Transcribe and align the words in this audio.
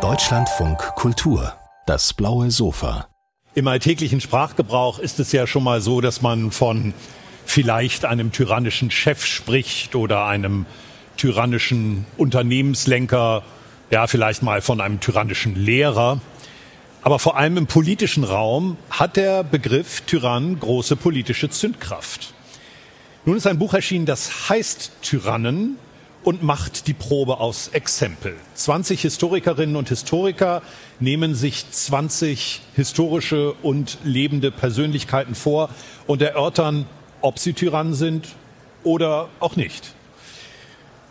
Deutschlandfunk 0.00 0.78
Kultur, 0.94 1.52
das 1.84 2.14
blaue 2.14 2.50
Sofa. 2.50 3.06
Im 3.54 3.68
alltäglichen 3.68 4.22
Sprachgebrauch 4.22 4.98
ist 4.98 5.20
es 5.20 5.30
ja 5.32 5.46
schon 5.46 5.62
mal 5.62 5.82
so, 5.82 6.00
dass 6.00 6.22
man 6.22 6.52
von 6.52 6.94
vielleicht 7.44 8.06
einem 8.06 8.32
tyrannischen 8.32 8.90
Chef 8.90 9.26
spricht 9.26 9.94
oder 9.94 10.24
einem 10.24 10.64
tyrannischen 11.18 12.06
Unternehmenslenker, 12.16 13.42
ja, 13.90 14.06
vielleicht 14.06 14.42
mal 14.42 14.62
von 14.62 14.80
einem 14.80 15.00
tyrannischen 15.00 15.54
Lehrer. 15.54 16.22
Aber 17.02 17.18
vor 17.18 17.36
allem 17.36 17.58
im 17.58 17.66
politischen 17.66 18.24
Raum 18.24 18.78
hat 18.88 19.16
der 19.16 19.44
Begriff 19.44 20.00
Tyrann 20.06 20.58
große 20.58 20.96
politische 20.96 21.50
Zündkraft. 21.50 22.32
Nun 23.26 23.36
ist 23.36 23.46
ein 23.46 23.58
Buch 23.58 23.74
erschienen, 23.74 24.06
das 24.06 24.48
heißt 24.48 24.92
Tyrannen 25.02 25.76
und 26.24 26.42
macht 26.42 26.86
die 26.86 26.94
Probe 26.94 27.38
aus 27.38 27.68
Exempel. 27.68 28.36
20 28.54 29.00
Historikerinnen 29.02 29.76
und 29.76 29.88
Historiker 29.88 30.62
nehmen 31.00 31.34
sich 31.34 31.70
20 31.70 32.62
historische 32.74 33.52
und 33.62 33.98
lebende 34.04 34.50
Persönlichkeiten 34.50 35.34
vor 35.34 35.68
und 36.06 36.22
erörtern, 36.22 36.86
ob 37.20 37.38
sie 37.38 37.52
Tyrannen 37.52 37.94
sind 37.94 38.28
oder 38.84 39.28
auch 39.40 39.56
nicht. 39.56 39.94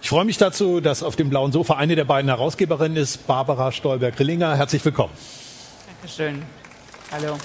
Ich 0.01 0.09
freue 0.09 0.25
mich 0.25 0.37
dazu, 0.37 0.81
dass 0.81 1.03
auf 1.03 1.15
dem 1.15 1.29
blauen 1.29 1.51
Sofa 1.51 1.75
eine 1.75 1.95
der 1.95 2.05
beiden 2.05 2.29
Herausgeberinnen 2.29 2.97
ist, 2.97 3.27
Barbara 3.27 3.71
Stolberg-Rillinger. 3.71 4.55
Herzlich 4.55 4.83
willkommen. 4.83 5.13
Dankeschön. 5.87 6.41
Hallo. 7.11 7.37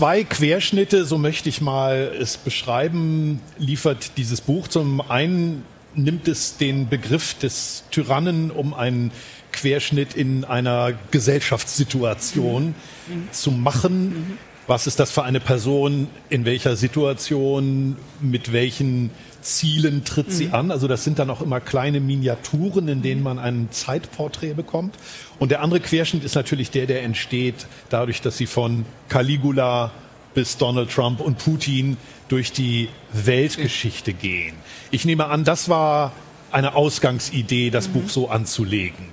Zwei 0.00 0.24
Querschnitte, 0.24 1.04
so 1.04 1.18
möchte 1.18 1.50
ich 1.50 1.60
mal 1.60 2.10
es 2.18 2.38
beschreiben, 2.38 3.38
liefert 3.58 4.12
dieses 4.16 4.40
Buch. 4.40 4.66
Zum 4.66 5.02
einen 5.02 5.62
nimmt 5.94 6.26
es 6.26 6.56
den 6.56 6.88
Begriff 6.88 7.34
des 7.34 7.84
Tyrannen, 7.90 8.50
um 8.50 8.72
einen 8.72 9.10
Querschnitt 9.52 10.14
in 10.14 10.46
einer 10.46 10.94
Gesellschaftssituation 11.10 12.68
mhm. 13.08 13.28
zu 13.30 13.50
machen. 13.50 14.08
Mhm. 14.08 14.38
Was 14.66 14.86
ist 14.86 15.00
das 15.00 15.10
für 15.10 15.22
eine 15.22 15.38
Person? 15.38 16.08
In 16.30 16.46
welcher 16.46 16.76
Situation? 16.76 17.98
Mit 18.22 18.54
welchen 18.54 19.10
Zielen 19.42 20.04
tritt 20.04 20.28
mhm. 20.28 20.32
sie 20.32 20.50
an? 20.50 20.70
Also 20.70 20.88
das 20.88 21.04
sind 21.04 21.18
dann 21.18 21.30
auch 21.30 21.40
immer 21.40 21.60
kleine 21.60 22.00
Miniaturen, 22.00 22.88
in 22.88 23.02
denen 23.02 23.22
man 23.22 23.38
ein 23.38 23.68
Zeitporträt 23.70 24.54
bekommt. 24.54 24.94
Und 25.38 25.50
der 25.50 25.62
andere 25.62 25.80
Querschnitt 25.80 26.24
ist 26.24 26.34
natürlich 26.34 26.70
der, 26.70 26.86
der 26.86 27.02
entsteht 27.02 27.66
dadurch, 27.88 28.20
dass 28.20 28.36
sie 28.36 28.46
von 28.46 28.84
Caligula 29.08 29.90
bis 30.34 30.56
Donald 30.56 30.90
Trump 30.90 31.20
und 31.20 31.38
Putin 31.38 31.96
durch 32.28 32.52
die 32.52 32.88
Weltgeschichte 33.12 34.12
gehen. 34.12 34.54
Ich 34.90 35.04
nehme 35.04 35.26
an, 35.26 35.44
das 35.44 35.68
war 35.68 36.12
eine 36.52 36.74
Ausgangsidee, 36.74 37.70
das 37.70 37.88
mhm. 37.88 37.92
Buch 37.92 38.08
so 38.10 38.28
anzulegen. 38.28 39.06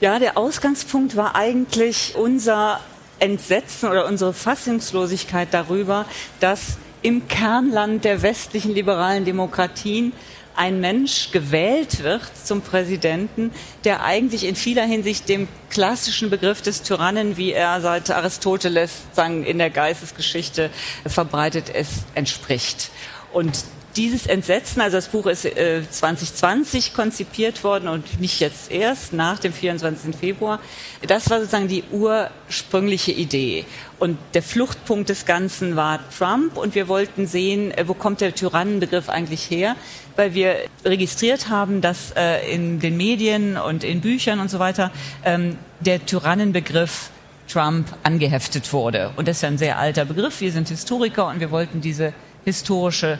Ja, 0.00 0.18
der 0.18 0.36
Ausgangspunkt 0.36 1.16
war 1.16 1.34
eigentlich 1.34 2.14
unser 2.16 2.80
Entsetzen 3.18 3.88
oder 3.88 4.06
unsere 4.06 4.34
Fassungslosigkeit 4.34 5.48
darüber, 5.52 6.04
dass 6.40 6.76
im 7.06 7.28
Kernland 7.28 8.04
der 8.04 8.22
westlichen 8.22 8.74
liberalen 8.74 9.24
Demokratien 9.24 10.12
ein 10.56 10.80
Mensch 10.80 11.30
gewählt 11.30 12.02
wird 12.02 12.24
zum 12.42 12.62
Präsidenten, 12.62 13.52
der 13.84 14.02
eigentlich 14.02 14.44
in 14.44 14.56
vieler 14.56 14.82
Hinsicht 14.82 15.28
dem 15.28 15.46
klassischen 15.70 16.30
Begriff 16.30 16.62
des 16.62 16.82
Tyrannen, 16.82 17.36
wie 17.36 17.52
er 17.52 17.80
seit 17.80 18.10
Aristoteles 18.10 19.02
sagen, 19.12 19.44
in 19.44 19.58
der 19.58 19.70
Geistesgeschichte 19.70 20.68
verbreitet 21.06 21.68
ist, 21.68 22.06
entspricht. 22.16 22.90
Und 23.32 23.56
dieses 23.96 24.26
Entsetzen, 24.26 24.80
also 24.80 24.96
das 24.96 25.08
Buch 25.08 25.26
ist 25.26 25.44
äh, 25.44 25.82
2020 25.88 26.94
konzipiert 26.94 27.64
worden 27.64 27.88
und 27.88 28.20
nicht 28.20 28.40
jetzt 28.40 28.70
erst 28.70 29.12
nach 29.12 29.38
dem 29.38 29.52
24. 29.52 30.14
Februar, 30.14 30.60
das 31.06 31.30
war 31.30 31.38
sozusagen 31.38 31.68
die 31.68 31.84
ursprüngliche 31.90 33.12
Idee. 33.12 33.64
Und 33.98 34.18
der 34.34 34.42
Fluchtpunkt 34.42 35.08
des 35.08 35.24
Ganzen 35.24 35.76
war 35.76 36.00
Trump 36.16 36.56
und 36.56 36.74
wir 36.74 36.88
wollten 36.88 37.26
sehen, 37.26 37.70
äh, 37.72 37.88
wo 37.88 37.94
kommt 37.94 38.20
der 38.20 38.34
Tyrannenbegriff 38.34 39.08
eigentlich 39.08 39.50
her, 39.50 39.76
weil 40.16 40.34
wir 40.34 40.56
registriert 40.84 41.48
haben, 41.48 41.80
dass 41.80 42.12
äh, 42.16 42.52
in 42.52 42.80
den 42.80 42.96
Medien 42.96 43.56
und 43.56 43.84
in 43.84 44.00
Büchern 44.00 44.40
und 44.40 44.50
so 44.50 44.58
weiter 44.58 44.90
ähm, 45.24 45.58
der 45.80 46.04
Tyrannenbegriff 46.04 47.10
Trump 47.48 47.86
angeheftet 48.02 48.72
wurde. 48.72 49.12
Und 49.16 49.28
das 49.28 49.38
ist 49.38 49.42
ja 49.42 49.48
ein 49.48 49.58
sehr 49.58 49.78
alter 49.78 50.04
Begriff. 50.04 50.40
Wir 50.40 50.52
sind 50.52 50.68
Historiker 50.68 51.28
und 51.28 51.40
wir 51.40 51.50
wollten 51.50 51.80
diese 51.80 52.12
historische 52.44 53.18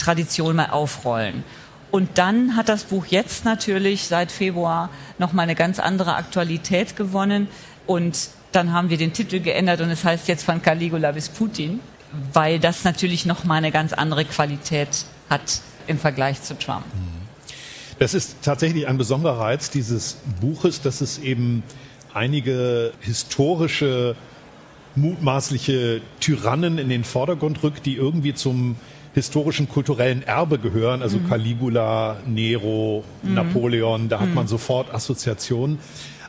Tradition 0.00 0.56
mal 0.56 0.70
aufrollen. 0.70 1.44
Und 1.90 2.18
dann 2.18 2.56
hat 2.56 2.68
das 2.68 2.84
Buch 2.84 3.06
jetzt 3.06 3.44
natürlich 3.44 4.04
seit 4.04 4.30
Februar 4.30 4.90
noch 5.18 5.32
mal 5.32 5.42
eine 5.42 5.54
ganz 5.54 5.78
andere 5.78 6.14
Aktualität 6.14 6.96
gewonnen. 6.96 7.48
Und 7.86 8.30
dann 8.52 8.72
haben 8.72 8.90
wir 8.90 8.96
den 8.96 9.12
Titel 9.12 9.40
geändert 9.40 9.80
und 9.80 9.90
es 9.90 10.04
heißt 10.04 10.28
jetzt 10.28 10.44
von 10.44 10.62
Caligula 10.62 11.12
bis 11.12 11.28
Putin, 11.28 11.80
weil 12.32 12.58
das 12.58 12.84
natürlich 12.84 13.26
noch 13.26 13.44
mal 13.44 13.56
eine 13.56 13.70
ganz 13.70 13.92
andere 13.92 14.24
Qualität 14.24 15.04
hat 15.28 15.60
im 15.86 15.98
Vergleich 15.98 16.42
zu 16.42 16.58
Trump. 16.58 16.84
Das 17.98 18.14
ist 18.14 18.36
tatsächlich 18.42 18.86
ein 18.86 18.96
besonderer 18.96 19.38
Reiz 19.38 19.70
dieses 19.70 20.16
Buches, 20.40 20.80
dass 20.80 21.00
es 21.00 21.18
eben 21.18 21.62
einige 22.14 22.92
historische 23.00 24.16
mutmaßliche 24.96 26.00
Tyrannen 26.18 26.78
in 26.78 26.88
den 26.88 27.04
Vordergrund 27.04 27.62
rückt, 27.62 27.86
die 27.86 27.96
irgendwie 27.96 28.34
zum 28.34 28.76
historischen 29.14 29.68
kulturellen 29.68 30.22
Erbe 30.22 30.58
gehören, 30.58 31.02
also 31.02 31.18
mhm. 31.18 31.28
Caligula, 31.28 32.16
Nero, 32.26 33.04
mhm. 33.22 33.34
Napoleon, 33.34 34.08
da 34.08 34.20
hat 34.20 34.28
mhm. 34.28 34.34
man 34.34 34.46
sofort 34.46 34.92
Assoziationen. 34.92 35.78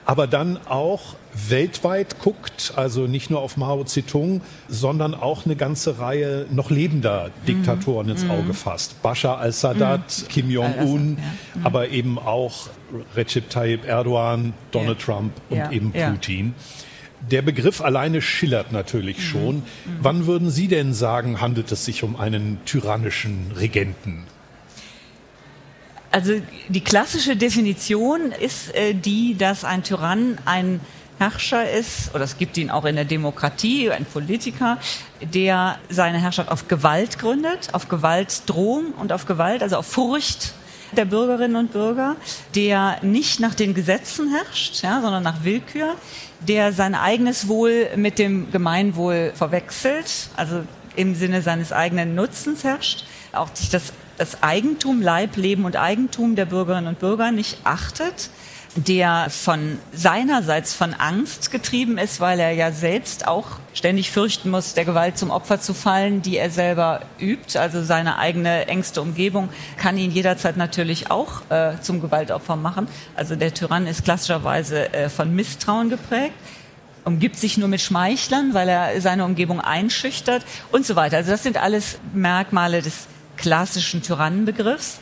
Aber 0.04 0.26
dann 0.26 0.58
auch 0.68 1.16
weltweit 1.48 2.20
guckt, 2.20 2.74
also 2.76 3.06
nicht 3.06 3.30
nur 3.30 3.40
auf 3.40 3.56
Mao 3.56 3.84
Zedong, 3.84 4.42
sondern 4.68 5.14
auch 5.14 5.46
eine 5.46 5.56
ganze 5.56 6.00
Reihe 6.00 6.48
noch 6.52 6.72
lebender 6.72 7.30
Diktatoren 7.48 8.10
ins 8.10 8.24
mhm. 8.24 8.32
Auge 8.32 8.54
fasst. 8.54 9.02
Bashar 9.04 9.38
al-Assad, 9.38 9.78
mhm. 9.80 10.28
Kim 10.28 10.50
Jong-un, 10.50 11.18
ja. 11.18 11.62
aber 11.64 11.90
eben 11.90 12.18
auch 12.18 12.70
Recep 13.16 13.50
Tayyip 13.50 13.88
Erdogan, 13.88 14.54
Donald 14.72 15.00
ja. 15.00 15.06
Trump 15.06 15.34
und 15.50 15.58
ja. 15.58 15.72
eben 15.72 15.92
Putin. 15.92 16.56
Der 17.30 17.42
Begriff 17.42 17.82
alleine 17.82 18.22
schillert 18.22 18.72
natürlich 18.72 19.18
mhm. 19.18 19.22
schon. 19.22 19.56
Mhm. 19.56 19.64
Wann 20.02 20.26
würden 20.26 20.50
Sie 20.50 20.68
denn 20.68 20.94
sagen, 20.94 21.42
handelt 21.42 21.72
es 21.72 21.86
sich 21.86 22.04
um 22.04 22.16
einen 22.16 22.60
tyrannischen 22.66 23.52
Regenten? 23.58 24.26
Also 26.12 26.34
die 26.68 26.82
klassische 26.82 27.38
Definition 27.38 28.32
ist 28.32 28.76
äh, 28.76 28.94
die, 28.94 29.38
dass 29.38 29.64
ein 29.64 29.84
Tyrann 29.84 30.38
ein 30.46 30.82
Herrscher 31.20 31.70
ist, 31.70 32.14
oder 32.16 32.24
es 32.24 32.38
gibt 32.38 32.58
ihn 32.58 32.72
auch 32.72 32.84
in 32.84 32.96
der 32.96 33.06
Demokratie, 33.06 33.92
ein 33.92 34.06
Politiker, 34.06 34.80
der 35.22 35.78
seine 35.88 36.20
Herrschaft 36.20 36.50
auf 36.50 36.68
Gewalt 36.68 37.20
gründet, 37.20 37.70
auf 37.74 37.88
Gewaltdrohung 37.88 38.94
und 38.94 39.14
auf 39.14 39.28
Gewalt, 39.28 39.62
also 39.62 39.78
auf 39.78 39.86
Furcht 39.86 40.54
der 40.94 41.06
Bürgerinnen 41.06 41.56
und 41.56 41.74
Bürger, 41.74 42.16
der 42.56 42.98
nicht 43.04 43.40
nach 43.40 43.54
den 43.54 43.74
Gesetzen 43.74 44.34
herrscht, 44.34 44.82
ja, 44.82 45.00
sondern 45.02 45.24
nach 45.24 45.44
Willkür, 45.44 45.96
der 46.48 46.74
sein 46.74 46.96
eigenes 46.96 47.48
Wohl 47.48 47.90
mit 47.96 48.20
dem 48.20 48.52
Gemeinwohl 48.52 49.32
verwechselt, 49.36 50.30
also 50.36 50.64
im 50.96 51.16
Sinne 51.16 51.42
seines 51.42 51.72
eigenen 51.72 52.16
Nutzens 52.16 52.64
herrscht, 52.64 53.06
auch 53.32 53.50
sich 53.54 53.70
das, 53.70 53.94
das 54.18 54.44
Eigentum, 54.44 55.02
Leib, 55.02 55.38
Leben 55.38 55.66
und 55.66 55.76
Eigentum 55.76 56.36
der 56.36 56.46
Bürgerinnen 56.46 56.88
und 56.88 57.00
Bürger 57.00 57.32
nicht 57.32 57.60
achtet, 57.64 58.30
der 58.76 59.28
von 59.30 59.80
seinerseits 59.92 60.74
von 60.74 60.94
Angst 60.94 61.52
getrieben 61.52 61.98
ist, 61.98 62.22
weil 62.22 62.40
er 62.40 62.52
ja 62.52 62.72
selbst 62.72 63.28
auch 63.28 63.48
ständig 63.74 64.12
fürchten 64.12 64.50
muss, 64.50 64.74
der 64.74 64.86
Gewalt 64.86 65.18
zum 65.18 65.30
Opfer 65.30 65.60
zu 65.60 65.74
fallen, 65.74 66.22
die 66.22 66.38
er 66.38 66.50
selber 66.50 67.02
übt. 67.20 67.60
Also 67.60 67.84
seine 67.84 68.18
eigene 68.18 68.68
engste 68.68 69.02
Umgebung 69.02 69.50
kann 69.78 69.98
ihn 69.98 70.12
jederzeit 70.12 70.56
natürlich 70.56 71.12
auch 71.12 71.42
äh, 71.50 71.74
zum 71.82 72.02
Gewaltopfer 72.02 72.56
machen. 72.56 72.88
Also 73.16 73.36
der 73.36 73.54
Tyrann 73.54 73.88
ist 73.88 74.06
klassischerweise 74.06 74.94
äh, 74.94 75.10
von 75.10 75.36
Misstrauen 75.36 75.90
geprägt 75.90 76.34
umgibt 77.04 77.36
sich 77.36 77.58
nur 77.58 77.68
mit 77.68 77.82
Schmeichlern, 77.82 78.54
weil 78.54 78.70
er 78.70 79.02
seine 79.02 79.26
Umgebung 79.26 79.60
einschüchtert 79.60 80.46
und 80.72 80.86
so 80.86 80.96
weiter. 80.96 81.18
Also 81.18 81.32
das 81.32 81.42
sind 81.42 81.58
alles 81.58 81.98
Merkmale 82.14 82.84
des 82.84 83.08
klassischen 83.38 84.04
Tyrannenbegriffs. 84.04 85.00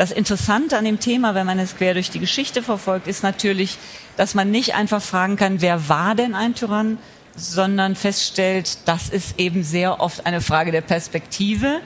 Das 0.00 0.12
Interessante 0.12 0.78
an 0.78 0.86
dem 0.86 0.98
Thema, 0.98 1.34
wenn 1.34 1.44
man 1.44 1.58
es 1.58 1.76
quer 1.76 1.92
durch 1.92 2.10
die 2.10 2.20
Geschichte 2.20 2.62
verfolgt, 2.62 3.06
ist 3.06 3.22
natürlich, 3.22 3.76
dass 4.16 4.34
man 4.34 4.50
nicht 4.50 4.74
einfach 4.74 5.02
fragen 5.02 5.36
kann, 5.36 5.60
wer 5.60 5.90
war 5.90 6.14
denn 6.14 6.34
ein 6.34 6.54
Tyrann, 6.54 6.96
sondern 7.36 7.94
feststellt, 7.96 8.78
das 8.86 9.10
ist 9.10 9.38
eben 9.38 9.62
sehr 9.62 10.00
oft 10.00 10.24
eine 10.24 10.40
Frage 10.40 10.72
der 10.72 10.80
Perspektive. 10.80 11.82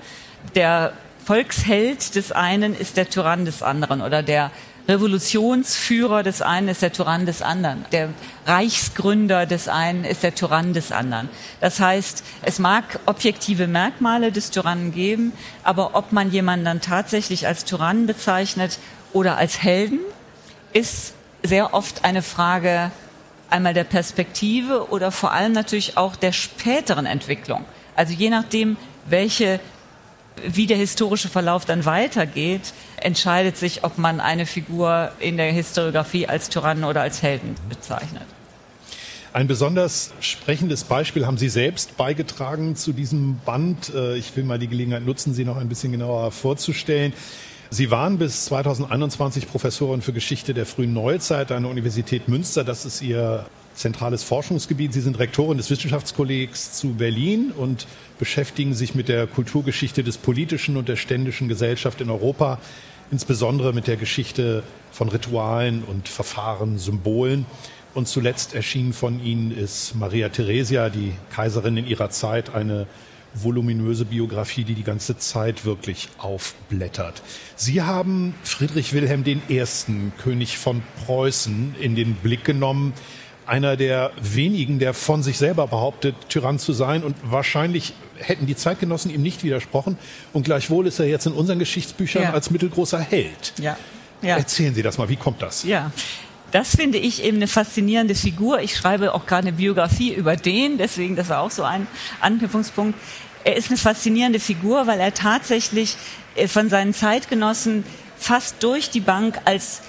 Der 0.55 0.93
Volksheld 1.25 2.15
des 2.15 2.31
einen 2.31 2.77
ist 2.77 2.97
der 2.97 3.11
Tyrann 3.11 3.47
des 3.47 3.65
anderen 3.65 4.01
oder 4.01 4.23
der 4.23 4.53
Revolutionsführer 4.87 6.23
des 6.23 6.43
einen 6.43 6.69
ist 6.69 6.83
der 6.83 6.93
Tyrann 6.93 7.25
des 7.25 7.41
anderen. 7.41 7.85
Der 7.93 8.11
Reichsgründer 8.47 9.47
des 9.47 9.69
einen 9.69 10.05
ist 10.05 10.23
der 10.23 10.35
Tyrann 10.35 10.75
des 10.75 10.93
anderen. 10.93 11.31
Das 11.61 11.81
heißt, 11.81 12.23
es 12.43 12.59
mag 12.59 13.01
objektive 13.07 13.67
Merkmale 13.67 14.31
des 14.31 14.51
Tyrannen 14.51 14.93
geben, 14.93 15.33
aber 15.63 15.95
ob 15.95 16.13
man 16.13 16.31
jemanden 16.31 16.67
dann 16.67 16.81
tatsächlich 16.83 17.47
als 17.47 17.65
Tyrann 17.65 18.07
bezeichnet 18.07 18.79
oder 19.13 19.39
als 19.39 19.63
Helden, 19.63 20.01
ist 20.73 21.15
sehr 21.43 21.73
oft 21.73 22.05
eine 22.05 22.23
Frage 22.23 22.91
einmal 23.49 23.75
der 23.75 23.85
Perspektive 23.85 24.91
oder 24.91 25.11
vor 25.13 25.33
allem 25.33 25.53
natürlich 25.53 25.97
auch 25.97 26.17
der 26.17 26.33
späteren 26.33 27.07
Entwicklung. 27.07 27.65
Also 27.97 28.13
je 28.13 28.29
nachdem, 28.29 28.77
welche 29.07 29.61
wie 30.47 30.67
der 30.67 30.77
historische 30.77 31.29
Verlauf 31.29 31.65
dann 31.65 31.85
weitergeht, 31.85 32.73
entscheidet 32.97 33.57
sich, 33.57 33.85
ob 33.85 33.99
man 33.99 34.21
eine 34.21 34.47
Figur 34.47 35.13
in 35.21 35.37
der 35.37 35.53
Historiografie 35.53 36.27
als 36.27 36.49
Tyrannen 36.49 36.85
oder 36.85 37.03
als 37.03 37.23
Helden 37.23 37.55
bezeichnet. 37.69 38.25
Ein 39.33 39.49
besonders 39.49 40.13
sprechendes 40.21 40.85
Beispiel 40.85 41.27
haben 41.27 41.39
Sie 41.39 41.49
selbst 41.49 41.97
beigetragen 41.97 42.77
zu 42.77 42.93
diesem 42.93 43.41
Band. 43.45 43.93
Äh, 43.93 44.17
ich 44.17 44.37
will 44.37 44.45
mal 44.45 44.61
die 44.61 44.69
Gelegenheit 44.69 45.05
nutzen, 45.05 45.35
Sie 45.35 45.45
noch 45.45 45.57
ein 45.57 45.69
bisschen 45.69 45.91
genauer 45.91 46.31
vorzustellen. 46.31 47.13
Sie 47.69 47.91
waren 47.91 48.19
bis 48.19 48.45
2021 48.45 49.49
Professorin 49.49 50.03
für 50.03 50.13
Geschichte 50.13 50.55
der 50.55 50.67
frühen 50.67 50.93
Neuzeit 50.93 51.51
an 51.51 51.65
der 51.65 51.73
Universität 51.73 52.29
Münster. 52.29 52.63
Das 52.63 52.85
ist 52.85 53.03
Ihr 53.03 53.47
zentrales 53.75 54.23
Forschungsgebiet. 54.23 54.93
Sie 54.93 55.01
sind 55.01 55.19
Rektorin 55.19 55.59
des 55.59 55.71
Wissenschaftskollegs 55.71 56.73
zu 56.73 56.95
Berlin 56.95 57.53
und 57.57 57.87
beschäftigen 58.19 58.75
sich 58.75 58.95
mit 58.95 59.09
der 59.09 59.27
Kulturgeschichte 59.27 60.05
des 60.05 60.19
politischen 60.19 60.77
und 60.77 60.89
der 60.89 60.97
ständischen 60.97 61.49
Gesellschaft 61.49 62.01
in 62.01 62.11
Europa, 62.11 62.59
insbesondere 63.11 63.73
mit 63.73 63.87
der 63.87 63.97
Geschichte 63.97 64.63
von 64.93 65.09
Ritualen 65.09 65.83
und 65.83 66.09
Verfahren, 66.09 66.79
Symbolen. 66.79 67.47
Und 67.95 68.09
zuletzt 68.09 68.55
erschienen 68.55 68.93
von 68.93 69.25
Ihnen 69.25 69.57
ist 69.57 69.95
Maria 69.95 70.29
Theresia, 70.29 70.89
die 70.89 71.13
Kaiserin 71.31 71.77
in 71.77 71.87
ihrer 71.87 72.11
Zeit, 72.11 72.55
eine 72.55 72.87
voluminöse 73.35 74.05
Biografie, 74.05 74.65
die 74.65 74.75
die 74.75 74.85
ganze 74.85 75.19
Zeit 75.19 75.65
wirklich 75.65 76.09
aufblättert. 76.19 77.23
Sie 77.57 77.83
haben 77.83 78.35
Friedrich 78.45 78.93
Wilhelm 78.93 79.25
I., 79.27 79.65
König 80.23 80.57
von 80.59 80.83
Preußen, 81.05 81.75
in 81.81 81.97
den 81.97 82.15
Blick 82.15 82.45
genommen 82.45 82.93
einer 83.47 83.77
der 83.77 84.11
wenigen, 84.21 84.79
der 84.79 84.95
von 84.95 85.23
sich 85.23 85.39
selber 85.39 85.67
behauptet, 85.67 86.15
Tyrann 86.29 86.59
zu 86.59 86.73
sein. 86.73 87.03
Und 87.03 87.17
wahrscheinlich 87.23 87.95
hätten 88.17 88.47
die 88.47 88.57
Zeitgenossen 88.57 89.13
ihm 89.13 89.23
nicht 89.23 89.45
widersprochen. 89.45 89.99
Und 90.33 90.45
gleichwohl 90.45 90.87
ist 90.87 90.99
er 90.99 91.07
jetzt 91.07 91.27
in 91.27 91.33
unseren 91.33 91.59
Geschichtsbüchern 91.59 92.23
ja. 92.23 92.33
als 92.33 92.51
mittelgroßer 92.51 93.01
Held. 93.01 93.53
Ja. 93.61 93.77
Ja. 94.23 94.37
Erzählen 94.37 94.75
Sie 94.75 94.83
das 94.83 94.97
mal, 94.97 95.09
wie 95.09 95.17
kommt 95.17 95.43
das? 95.43 95.65
Ja. 95.65 95.91
Das 96.51 96.77
finde 96.77 96.99
ich 96.99 97.25
eben 97.25 97.39
eine 97.39 97.49
faszinierende 97.49 98.15
Figur. 98.15 98.61
Ich 98.61 98.77
schreibe 98.77 99.13
auch 99.13 99.27
gerade 99.27 99.49
eine 99.49 99.57
Biografie 99.57 100.15
über 100.15 100.37
den, 100.37 100.79
deswegen 100.79 101.17
das 101.17 101.29
war 101.29 101.41
auch 101.41 101.51
so 101.51 101.65
ein 101.65 101.89
Anknüpfungspunkt. 102.21 102.97
Er 103.43 103.57
ist 103.57 103.69
eine 103.69 103.77
faszinierende 103.77 104.39
Figur, 104.39 104.87
weil 104.87 105.01
er 105.01 105.13
tatsächlich 105.13 105.97
äh, 106.37 106.47
von 106.47 106.71
seinen 106.71 106.95
Zeitgenossen 106.95 107.85
fast 108.17 108.63
durch 108.63 108.89
die 108.89 109.01
Bank 109.01 109.41
als 109.45 109.83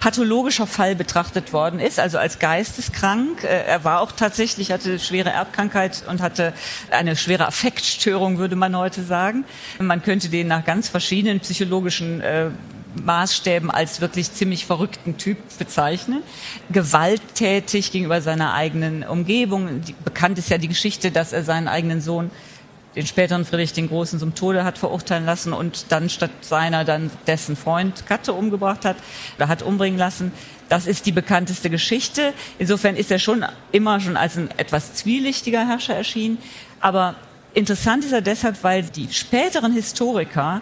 pathologischer 0.00 0.66
Fall 0.66 0.94
betrachtet 0.94 1.52
worden 1.52 1.80
ist, 1.80 1.98
also 1.98 2.18
als 2.18 2.38
geisteskrank. 2.38 3.44
Äh, 3.44 3.64
er 3.64 3.84
war 3.84 4.00
auch 4.00 4.12
tatsächlich, 4.12 4.72
hatte 4.72 4.98
schwere 4.98 5.30
Erbkrankheit 5.30 6.04
und 6.08 6.20
hatte 6.20 6.52
eine 6.90 7.16
schwere 7.16 7.46
Affektstörung, 7.46 8.38
würde 8.38 8.56
man 8.56 8.76
heute 8.76 9.02
sagen. 9.02 9.44
Man 9.78 10.02
könnte 10.02 10.28
den 10.28 10.48
nach 10.48 10.64
ganz 10.64 10.88
verschiedenen 10.88 11.40
psychologischen 11.40 12.20
äh, 12.20 12.50
Maßstäben 13.04 13.70
als 13.70 14.00
wirklich 14.00 14.32
ziemlich 14.32 14.66
verrückten 14.66 15.18
Typ 15.18 15.38
bezeichnen. 15.58 16.22
Gewalttätig 16.70 17.92
gegenüber 17.92 18.20
seiner 18.20 18.54
eigenen 18.54 19.02
Umgebung. 19.04 19.82
Bekannt 20.04 20.38
ist 20.38 20.50
ja 20.50 20.58
die 20.58 20.68
Geschichte, 20.68 21.10
dass 21.10 21.32
er 21.32 21.44
seinen 21.44 21.68
eigenen 21.68 22.00
Sohn 22.00 22.30
den 22.96 23.06
späteren 23.06 23.44
Friedrich 23.44 23.72
den 23.72 23.88
Großen 23.88 24.18
zum 24.18 24.34
Tode 24.34 24.64
hat 24.64 24.78
verurteilen 24.78 25.24
lassen 25.24 25.52
und 25.52 25.86
dann 25.90 26.08
statt 26.08 26.30
seiner 26.40 26.84
dann 26.84 27.10
dessen 27.26 27.56
Freund 27.56 28.06
Katte 28.06 28.32
umgebracht 28.32 28.84
hat 28.84 28.96
oder 29.36 29.48
hat 29.48 29.62
umbringen 29.62 29.98
lassen. 29.98 30.32
Das 30.68 30.86
ist 30.86 31.06
die 31.06 31.12
bekannteste 31.12 31.70
Geschichte. 31.70 32.32
Insofern 32.58 32.96
ist 32.96 33.10
er 33.10 33.18
schon 33.18 33.44
immer 33.72 34.00
schon 34.00 34.16
als 34.16 34.36
ein 34.36 34.50
etwas 34.56 34.94
zwielichtiger 34.94 35.66
Herrscher 35.66 35.94
erschienen. 35.94 36.38
Aber 36.80 37.14
interessant 37.54 38.04
ist 38.04 38.12
er 38.12 38.20
deshalb, 38.20 38.62
weil 38.64 38.82
die 38.82 39.12
späteren 39.12 39.72
Historiker 39.72 40.60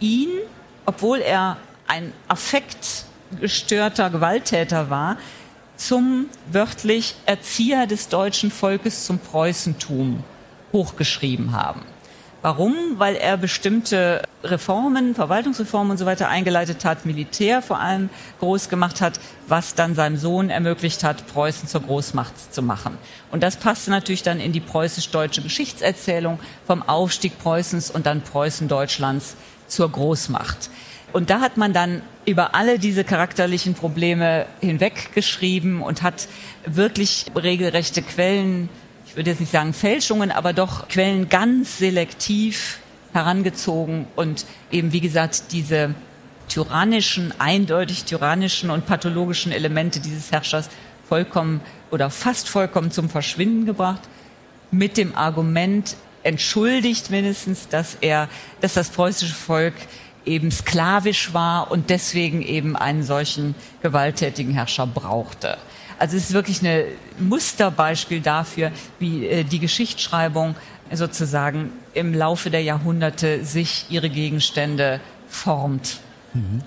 ihn, 0.00 0.30
obwohl 0.84 1.18
er 1.18 1.56
ein 1.88 2.12
affektgestörter 2.28 4.10
Gewalttäter 4.10 4.90
war, 4.90 5.16
zum 5.76 6.26
wörtlich 6.50 7.16
Erzieher 7.26 7.86
des 7.86 8.08
deutschen 8.08 8.50
Volkes 8.50 9.04
zum 9.04 9.18
Preußentum 9.18 10.24
hochgeschrieben 10.72 11.52
haben. 11.52 11.82
Warum? 12.42 12.74
Weil 12.98 13.16
er 13.16 13.36
bestimmte 13.36 14.22
Reformen, 14.44 15.16
Verwaltungsreformen 15.16 15.90
und 15.90 15.96
so 15.96 16.06
weiter 16.06 16.28
eingeleitet 16.28 16.84
hat, 16.84 17.04
Militär 17.04 17.60
vor 17.60 17.80
allem 17.80 18.08
groß 18.38 18.68
gemacht 18.68 19.00
hat, 19.00 19.18
was 19.48 19.74
dann 19.74 19.96
seinem 19.96 20.16
Sohn 20.16 20.48
ermöglicht 20.48 21.02
hat, 21.02 21.26
Preußen 21.26 21.68
zur 21.68 21.82
Großmacht 21.82 22.54
zu 22.54 22.62
machen. 22.62 22.98
Und 23.32 23.42
das 23.42 23.56
passte 23.56 23.90
natürlich 23.90 24.22
dann 24.22 24.38
in 24.38 24.52
die 24.52 24.60
preußisch-deutsche 24.60 25.42
Geschichtserzählung 25.42 26.38
vom 26.68 26.82
Aufstieg 26.88 27.36
Preußens 27.40 27.90
und 27.90 28.06
dann 28.06 28.20
Preußen-Deutschlands 28.20 29.34
zur 29.66 29.90
Großmacht. 29.90 30.70
Und 31.12 31.30
da 31.30 31.40
hat 31.40 31.56
man 31.56 31.72
dann 31.72 32.02
über 32.26 32.54
alle 32.54 32.78
diese 32.78 33.02
charakterlichen 33.02 33.74
Probleme 33.74 34.46
hinweggeschrieben 34.60 35.82
und 35.82 36.02
hat 36.02 36.28
wirklich 36.64 37.26
regelrechte 37.34 38.02
Quellen 38.02 38.68
ich 39.16 39.18
würde 39.18 39.30
jetzt 39.30 39.40
nicht 39.40 39.52
sagen 39.52 39.72
Fälschungen, 39.72 40.30
aber 40.30 40.52
doch 40.52 40.88
Quellen 40.88 41.30
ganz 41.30 41.78
selektiv 41.78 42.80
herangezogen 43.14 44.06
und 44.14 44.44
eben, 44.70 44.92
wie 44.92 45.00
gesagt, 45.00 45.52
diese 45.52 45.94
tyrannischen, 46.50 47.32
eindeutig 47.40 48.04
tyrannischen 48.04 48.68
und 48.68 48.84
pathologischen 48.84 49.52
Elemente 49.52 50.00
dieses 50.00 50.32
Herrschers 50.32 50.68
vollkommen 51.08 51.62
oder 51.90 52.10
fast 52.10 52.50
vollkommen 52.50 52.90
zum 52.90 53.08
Verschwinden 53.08 53.64
gebracht, 53.64 54.02
mit 54.70 54.98
dem 54.98 55.16
Argument 55.16 55.96
entschuldigt 56.22 57.10
mindestens, 57.10 57.68
dass 57.68 57.96
er, 58.02 58.28
dass 58.60 58.74
das 58.74 58.90
preußische 58.90 59.32
Volk 59.32 59.76
eben 60.26 60.50
sklavisch 60.50 61.32
war 61.32 61.70
und 61.70 61.88
deswegen 61.88 62.42
eben 62.42 62.76
einen 62.76 63.02
solchen 63.02 63.54
gewalttätigen 63.80 64.52
Herrscher 64.52 64.86
brauchte. 64.86 65.56
Also 65.98 66.16
es 66.16 66.24
ist 66.24 66.32
wirklich 66.32 66.62
ein 66.62 66.84
Musterbeispiel 67.18 68.20
dafür, 68.20 68.72
wie 68.98 69.26
äh, 69.26 69.44
die 69.44 69.58
Geschichtsschreibung 69.58 70.54
sozusagen 70.92 71.72
im 71.94 72.14
Laufe 72.14 72.50
der 72.50 72.62
Jahrhunderte 72.62 73.44
sich 73.44 73.86
ihre 73.88 74.10
Gegenstände 74.10 75.00
formt. 75.28 76.00
Mhm. 76.34 76.60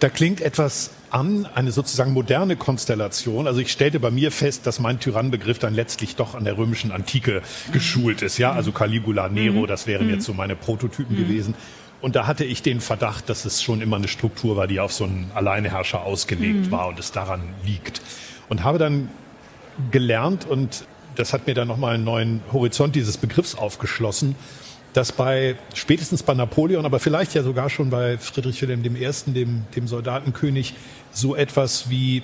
Da 0.00 0.08
klingt 0.08 0.40
etwas 0.40 0.90
an, 1.10 1.48
eine 1.54 1.72
sozusagen 1.72 2.12
moderne 2.12 2.54
Konstellation. 2.54 3.46
Also 3.46 3.60
ich 3.60 3.72
stellte 3.72 3.98
bei 3.98 4.10
mir 4.10 4.30
fest, 4.30 4.66
dass 4.66 4.78
mein 4.78 5.00
Tyrannbegriff 5.00 5.58
dann 5.58 5.74
letztlich 5.74 6.14
doch 6.16 6.34
an 6.34 6.44
der 6.44 6.56
römischen 6.56 6.92
Antike 6.92 7.42
geschult 7.72 8.22
ist. 8.22 8.38
Ja, 8.38 8.52
also 8.52 8.70
Caligula, 8.70 9.28
Nero, 9.28 9.62
mhm. 9.62 9.66
das 9.66 9.86
wären 9.86 10.06
mhm. 10.06 10.14
jetzt 10.14 10.26
so 10.26 10.34
meine 10.34 10.54
Prototypen 10.54 11.16
gewesen. 11.16 11.54
Und 12.00 12.14
da 12.14 12.28
hatte 12.28 12.44
ich 12.44 12.62
den 12.62 12.80
Verdacht, 12.80 13.28
dass 13.28 13.44
es 13.44 13.60
schon 13.60 13.80
immer 13.80 13.96
eine 13.96 14.06
Struktur 14.06 14.56
war, 14.56 14.68
die 14.68 14.78
auf 14.78 14.92
so 14.92 15.02
einen 15.02 15.32
Alleineherrscher 15.34 16.02
ausgelegt 16.02 16.70
war 16.70 16.86
und 16.86 17.00
es 17.00 17.10
daran 17.10 17.40
liegt 17.64 18.00
und 18.48 18.64
habe 18.64 18.78
dann 18.78 19.08
gelernt 19.90 20.46
und 20.46 20.84
das 21.14 21.32
hat 21.32 21.46
mir 21.46 21.54
dann 21.54 21.68
nochmal 21.68 21.94
einen 21.94 22.04
neuen 22.04 22.40
Horizont 22.52 22.94
dieses 22.94 23.16
Begriffs 23.16 23.54
aufgeschlossen, 23.54 24.36
dass 24.92 25.12
bei, 25.12 25.56
spätestens 25.74 26.22
bei 26.22 26.34
Napoleon, 26.34 26.84
aber 26.84 26.98
vielleicht 27.00 27.34
ja 27.34 27.42
sogar 27.42 27.70
schon 27.70 27.90
bei 27.90 28.18
Friedrich 28.18 28.62
Wilhelm 28.62 28.84
I., 28.84 29.10
dem, 29.32 29.64
dem 29.74 29.88
Soldatenkönig, 29.88 30.74
so 31.12 31.34
etwas 31.34 31.90
wie 31.90 32.22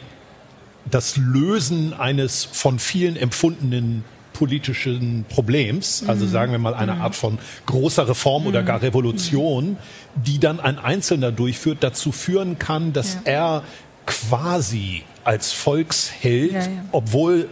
das 0.91 1.17
Lösen 1.17 1.93
eines 1.93 2.45
von 2.45 2.79
vielen 2.79 3.17
empfundenen 3.17 4.05
politischen 4.33 5.25
Problems, 5.29 6.05
also 6.07 6.27
mhm. 6.27 6.31
sagen 6.31 6.53
wir 6.53 6.59
mal 6.59 6.75
eine 6.75 6.97
mhm. 6.97 7.03
Art 7.03 7.15
von 7.15 7.39
großer 7.67 8.09
Reform 8.09 8.47
oder 8.47 8.63
gar 8.63 8.79
mhm. 8.79 8.85
Revolution, 8.85 9.77
die 10.15 10.39
dann 10.39 10.61
ein 10.61 10.79
Einzelner 10.79 11.33
durchführt, 11.33 11.79
dazu 11.81 12.13
führen 12.13 12.59
kann, 12.59 12.93
dass 12.93 13.15
ja. 13.15 13.21
er 13.25 13.63
quasi 14.07 15.05
als 15.25 15.53
Volksheld, 15.53 16.53
ja, 16.53 16.61
ja. 16.61 16.69
obwohl 16.93 17.49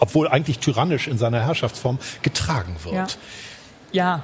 obwohl 0.00 0.28
eigentlich 0.28 0.60
tyrannisch 0.60 1.08
in 1.08 1.18
seiner 1.18 1.44
Herrschaftsform 1.44 1.98
getragen 2.22 2.76
wird. 2.84 3.18
Ja, 3.92 4.16
ja 4.16 4.22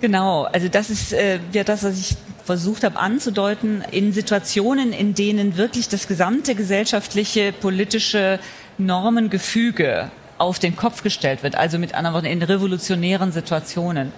genau. 0.00 0.44
Also 0.44 0.68
das 0.68 0.90
ist 0.90 1.12
äh, 1.12 1.40
ja 1.52 1.64
das, 1.64 1.82
was 1.82 1.98
ich 1.98 2.16
versucht 2.44 2.84
habe 2.84 2.98
anzudeuten. 2.98 3.82
In 3.90 4.12
Situationen, 4.12 4.92
in 4.92 5.14
denen 5.14 5.56
wirklich 5.56 5.88
das 5.88 6.06
gesamte 6.06 6.54
gesellschaftliche, 6.54 7.52
politische 7.52 8.38
Normengefüge 8.78 10.10
auf 10.38 10.58
den 10.58 10.76
Kopf 10.76 11.02
gestellt 11.02 11.42
wird, 11.42 11.54
also 11.54 11.78
mit 11.78 11.94
anderen 11.94 12.14
Worten 12.14 12.26
in 12.26 12.42
revolutionären 12.42 13.32
Situationen, 13.32 14.12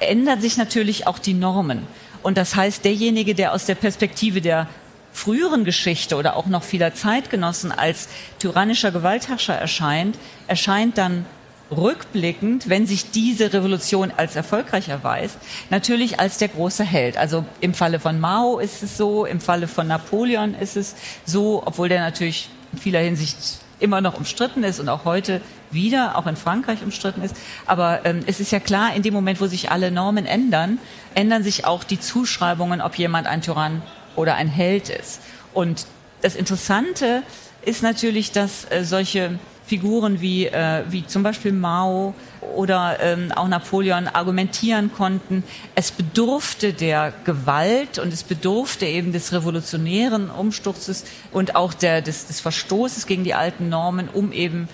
ändern 0.00 0.40
sich 0.40 0.56
natürlich 0.56 1.06
auch 1.06 1.18
die 1.18 1.34
Normen. 1.34 1.86
Und 2.22 2.36
das 2.36 2.56
heißt, 2.56 2.84
derjenige, 2.84 3.34
der 3.34 3.52
aus 3.52 3.66
der 3.66 3.74
Perspektive 3.74 4.40
der 4.40 4.68
früheren 5.12 5.64
Geschichte 5.64 6.16
oder 6.16 6.36
auch 6.36 6.46
noch 6.46 6.62
vieler 6.62 6.94
Zeitgenossen 6.94 7.72
als 7.72 8.08
tyrannischer 8.38 8.90
Gewaltherrscher 8.90 9.54
erscheint, 9.54 10.16
erscheint 10.48 10.98
dann 10.98 11.26
rückblickend, 11.70 12.68
wenn 12.68 12.86
sich 12.86 13.10
diese 13.10 13.52
Revolution 13.52 14.12
als 14.16 14.36
erfolgreich 14.36 14.88
erweist, 14.88 15.38
natürlich 15.70 16.20
als 16.20 16.38
der 16.38 16.48
große 16.48 16.84
Held. 16.84 17.16
Also 17.16 17.44
im 17.60 17.74
Falle 17.74 17.98
von 17.98 18.20
Mao 18.20 18.58
ist 18.58 18.82
es 18.82 18.96
so, 18.96 19.24
im 19.24 19.40
Falle 19.40 19.68
von 19.68 19.86
Napoleon 19.86 20.54
ist 20.54 20.76
es 20.76 20.94
so, 21.24 21.62
obwohl 21.64 21.88
der 21.88 22.00
natürlich 22.00 22.50
in 22.72 22.78
vieler 22.78 23.00
Hinsicht 23.00 23.36
immer 23.80 24.00
noch 24.00 24.16
umstritten 24.16 24.62
ist 24.62 24.80
und 24.80 24.88
auch 24.88 25.04
heute 25.04 25.40
wieder, 25.72 26.16
auch 26.16 26.26
in 26.26 26.36
Frankreich 26.36 26.82
umstritten 26.84 27.22
ist. 27.22 27.34
Aber 27.66 28.04
ähm, 28.04 28.20
es 28.26 28.38
ist 28.38 28.52
ja 28.52 28.60
klar, 28.60 28.94
in 28.94 29.02
dem 29.02 29.12
Moment, 29.12 29.40
wo 29.40 29.46
sich 29.46 29.70
alle 29.70 29.90
Normen 29.90 30.24
ändern, 30.24 30.78
ändern 31.14 31.42
sich 31.42 31.64
auch 31.64 31.82
die 31.82 31.98
Zuschreibungen, 31.98 32.80
ob 32.80 32.96
jemand 32.96 33.26
ein 33.26 33.42
Tyrann 33.42 33.82
oder 34.16 34.34
ein 34.34 34.48
Held 34.48 34.88
ist. 34.88 35.20
Und 35.52 35.86
das 36.20 36.36
Interessante 36.36 37.22
ist 37.64 37.82
natürlich, 37.82 38.32
dass 38.32 38.70
äh, 38.70 38.84
solche 38.84 39.38
Figuren 39.66 40.20
wie, 40.20 40.46
äh, 40.46 40.82
wie 40.88 41.06
zum 41.06 41.22
Beispiel 41.22 41.52
Mao 41.52 42.14
oder 42.54 42.98
ähm, 43.00 43.32
auch 43.32 43.48
Napoleon 43.48 44.08
argumentieren 44.08 44.92
konnten, 44.92 45.44
es 45.74 45.92
bedurfte 45.92 46.72
der 46.72 47.12
Gewalt 47.24 47.98
und 47.98 48.12
es 48.12 48.24
bedurfte 48.24 48.86
eben 48.86 49.12
des 49.12 49.32
revolutionären 49.32 50.30
Umsturzes 50.30 51.04
und 51.30 51.54
auch 51.54 51.72
der, 51.72 52.02
des, 52.02 52.26
des 52.26 52.40
Verstoßes 52.40 53.06
gegen 53.06 53.24
die 53.24 53.34
alten 53.34 53.68
Normen, 53.68 54.08
um 54.12 54.32
eben 54.32 54.68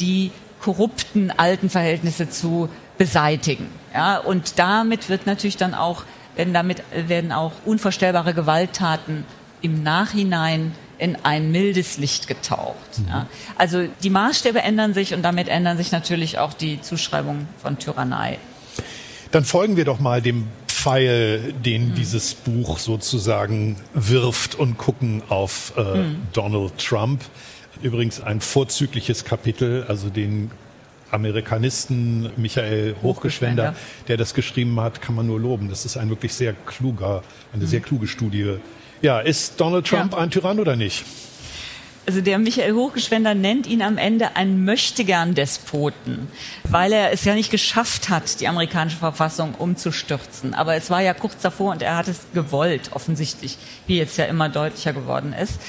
die 0.00 0.32
korrupten 0.60 1.30
alten 1.30 1.70
Verhältnisse 1.70 2.28
zu 2.28 2.68
beseitigen. 2.98 3.68
Ja, 3.94 4.18
und 4.18 4.58
damit 4.58 5.08
wird 5.08 5.26
natürlich 5.26 5.56
dann 5.56 5.74
auch, 5.74 6.04
werden 6.36 6.54
damit 6.54 6.82
werden 6.94 7.32
auch 7.32 7.52
unvorstellbare 7.64 8.34
Gewalttaten 8.34 9.24
im 9.60 9.82
Nachhinein 9.82 10.72
in 10.98 11.16
ein 11.24 11.50
mildes 11.50 11.98
Licht 11.98 12.28
getaucht. 12.28 12.98
Mhm. 12.98 13.08
Ja. 13.08 13.26
Also 13.56 13.88
die 14.02 14.10
Maßstäbe 14.10 14.62
ändern 14.62 14.94
sich 14.94 15.14
und 15.14 15.22
damit 15.22 15.48
ändern 15.48 15.76
sich 15.76 15.90
natürlich 15.90 16.38
auch 16.38 16.52
die 16.52 16.80
Zuschreibungen 16.80 17.48
von 17.60 17.78
Tyrannei. 17.78 18.38
Dann 19.32 19.44
folgen 19.44 19.76
wir 19.76 19.84
doch 19.84 19.98
mal 19.98 20.22
dem 20.22 20.46
Pfeil, 20.68 21.54
den 21.64 21.90
mhm. 21.90 21.94
dieses 21.94 22.34
Buch 22.34 22.78
sozusagen 22.78 23.76
wirft 23.94 24.54
und 24.54 24.78
gucken 24.78 25.22
auf 25.28 25.72
äh, 25.76 25.98
mhm. 25.98 26.22
Donald 26.32 26.78
Trump. 26.78 27.22
Übrigens 27.82 28.20
ein 28.20 28.40
vorzügliches 28.40 29.24
Kapitel, 29.24 29.84
also 29.88 30.08
den 30.08 30.50
Amerikanisten 31.12 32.30
Michael 32.36 32.96
Hochgeschwender, 33.02 33.74
der 34.08 34.16
das 34.16 34.34
geschrieben 34.34 34.80
hat, 34.80 35.00
kann 35.00 35.14
man 35.14 35.26
nur 35.26 35.38
loben. 35.38 35.68
Das 35.68 35.84
ist 35.84 35.96
ein 35.96 36.10
wirklich 36.10 36.34
sehr 36.34 36.54
kluger, 36.66 37.22
eine 37.52 37.64
mhm. 37.64 37.68
sehr 37.68 37.80
kluge 37.80 38.08
Studie 38.08 38.56
ja, 39.02 39.18
ist 39.18 39.60
Donald 39.60 39.86
Trump 39.86 40.12
ja. 40.12 40.18
ein 40.18 40.30
Tyrann 40.30 40.60
oder 40.60 40.76
nicht? 40.76 41.04
Also 42.04 42.20
der 42.20 42.38
Michael 42.38 42.72
Hochgeschwender 42.72 43.34
nennt 43.34 43.68
ihn 43.68 43.80
am 43.80 43.96
Ende 43.96 44.34
einen 44.34 44.64
Möchtegern-Despoten, 44.64 46.26
weil 46.64 46.92
er 46.92 47.12
es 47.12 47.24
ja 47.24 47.34
nicht 47.34 47.52
geschafft 47.52 48.08
hat, 48.08 48.40
die 48.40 48.48
amerikanische 48.48 48.96
Verfassung 48.96 49.54
umzustürzen. 49.54 50.52
Aber 50.52 50.74
es 50.74 50.90
war 50.90 51.00
ja 51.00 51.14
kurz 51.14 51.38
davor 51.42 51.72
und 51.72 51.82
er 51.82 51.96
hat 51.96 52.08
es 52.08 52.22
gewollt, 52.34 52.90
offensichtlich, 52.92 53.56
wie 53.86 53.98
jetzt 53.98 54.18
ja 54.18 54.24
immer 54.24 54.48
deutlicher 54.48 54.92
geworden 54.92 55.32
ist. 55.32 55.60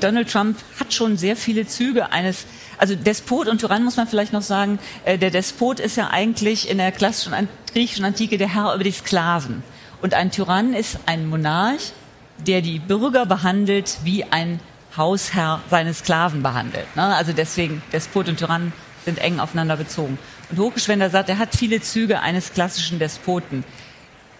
Donald 0.00 0.30
Trump 0.30 0.56
hat 0.80 0.94
schon 0.94 1.18
sehr 1.18 1.36
viele 1.36 1.66
Züge 1.66 2.10
eines, 2.10 2.46
also 2.82 2.96
Despot 2.96 3.46
und 3.46 3.60
Tyrann 3.60 3.84
muss 3.84 3.96
man 3.96 4.08
vielleicht 4.08 4.32
noch 4.32 4.42
sagen, 4.42 4.80
äh, 5.04 5.16
der 5.16 5.30
Despot 5.30 5.78
ist 5.78 5.96
ja 5.96 6.08
eigentlich 6.10 6.68
in 6.68 6.78
der 6.78 6.90
klassischen 6.90 7.48
griechischen 7.72 8.04
Antike 8.04 8.38
der 8.38 8.52
Herr 8.52 8.74
über 8.74 8.82
die 8.82 8.90
Sklaven. 8.90 9.62
Und 10.02 10.14
ein 10.14 10.32
Tyrann 10.32 10.74
ist 10.74 10.98
ein 11.06 11.28
Monarch, 11.28 11.92
der 12.44 12.60
die 12.60 12.80
Bürger 12.80 13.24
behandelt, 13.24 13.98
wie 14.02 14.24
ein 14.24 14.58
Hausherr 14.96 15.60
seine 15.70 15.94
Sklaven 15.94 16.42
behandelt. 16.42 16.96
Ne? 16.96 17.04
Also 17.04 17.32
deswegen, 17.32 17.82
Despot 17.92 18.28
und 18.28 18.38
Tyrann 18.40 18.72
sind 19.04 19.20
eng 19.20 19.38
aufeinander 19.38 19.76
bezogen. 19.76 20.18
Und 20.50 20.58
Hochgeschwender 20.58 21.08
sagt, 21.08 21.28
er 21.28 21.38
hat 21.38 21.54
viele 21.54 21.80
Züge 21.82 22.18
eines 22.18 22.52
klassischen 22.52 22.98
Despoten. 22.98 23.62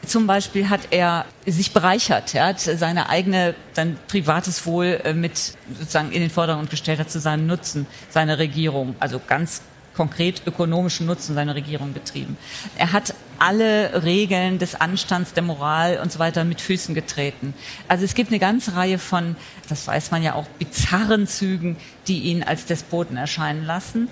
Zum 0.07 0.27
Beispiel 0.27 0.69
hat 0.69 0.89
er 0.91 1.27
sich 1.47 1.73
bereichert, 1.73 2.35
er 2.35 2.47
hat 2.47 2.61
seine 2.61 3.09
eigene, 3.09 3.55
sein 3.73 3.97
privates 4.09 4.67
Wohl 4.67 5.01
äh, 5.05 5.15
mit 5.15 5.57
sozusagen 5.79 6.11
in 6.11 6.21
den 6.21 6.31
Vordergrund 6.31 6.71
gestellt, 6.71 6.99
hat 6.99 7.11
zu 7.11 7.21
seinem 7.21 7.47
Nutzen 7.47 7.87
seine 8.11 8.39
Regierung, 8.39 8.97
also 8.99 9.21
ganz 9.25 9.63
konkret 9.95 10.43
ökonomischen 10.47 11.07
Nutzen 11.07 11.35
seiner 11.35 11.55
Regierung 11.55 11.93
betrieben. 11.93 12.37
Er 12.77 12.93
hat 12.93 13.15
alle 13.39 14.05
Regeln 14.05 14.59
des 14.59 14.75
Anstands, 14.75 15.35
der 15.35 15.43
Moral 15.43 15.99
und 16.01 16.13
so 16.13 16.19
weiter 16.19 16.45
mit 16.45 16.61
Füßen 16.61 16.95
getreten. 16.95 17.55
Also 17.89 18.05
es 18.05 18.15
gibt 18.15 18.31
eine 18.31 18.39
ganze 18.39 18.75
Reihe 18.75 18.99
von, 18.99 19.37
das 19.69 19.87
weiß 19.87 20.11
man 20.11 20.23
ja 20.23 20.35
auch, 20.35 20.47
bizarren 20.59 21.27
Zügen, 21.27 21.77
die 22.07 22.21
ihn 22.21 22.43
als 22.43 22.67
Despoten 22.67 23.17
erscheinen 23.17 23.65
lassen. 23.65 24.09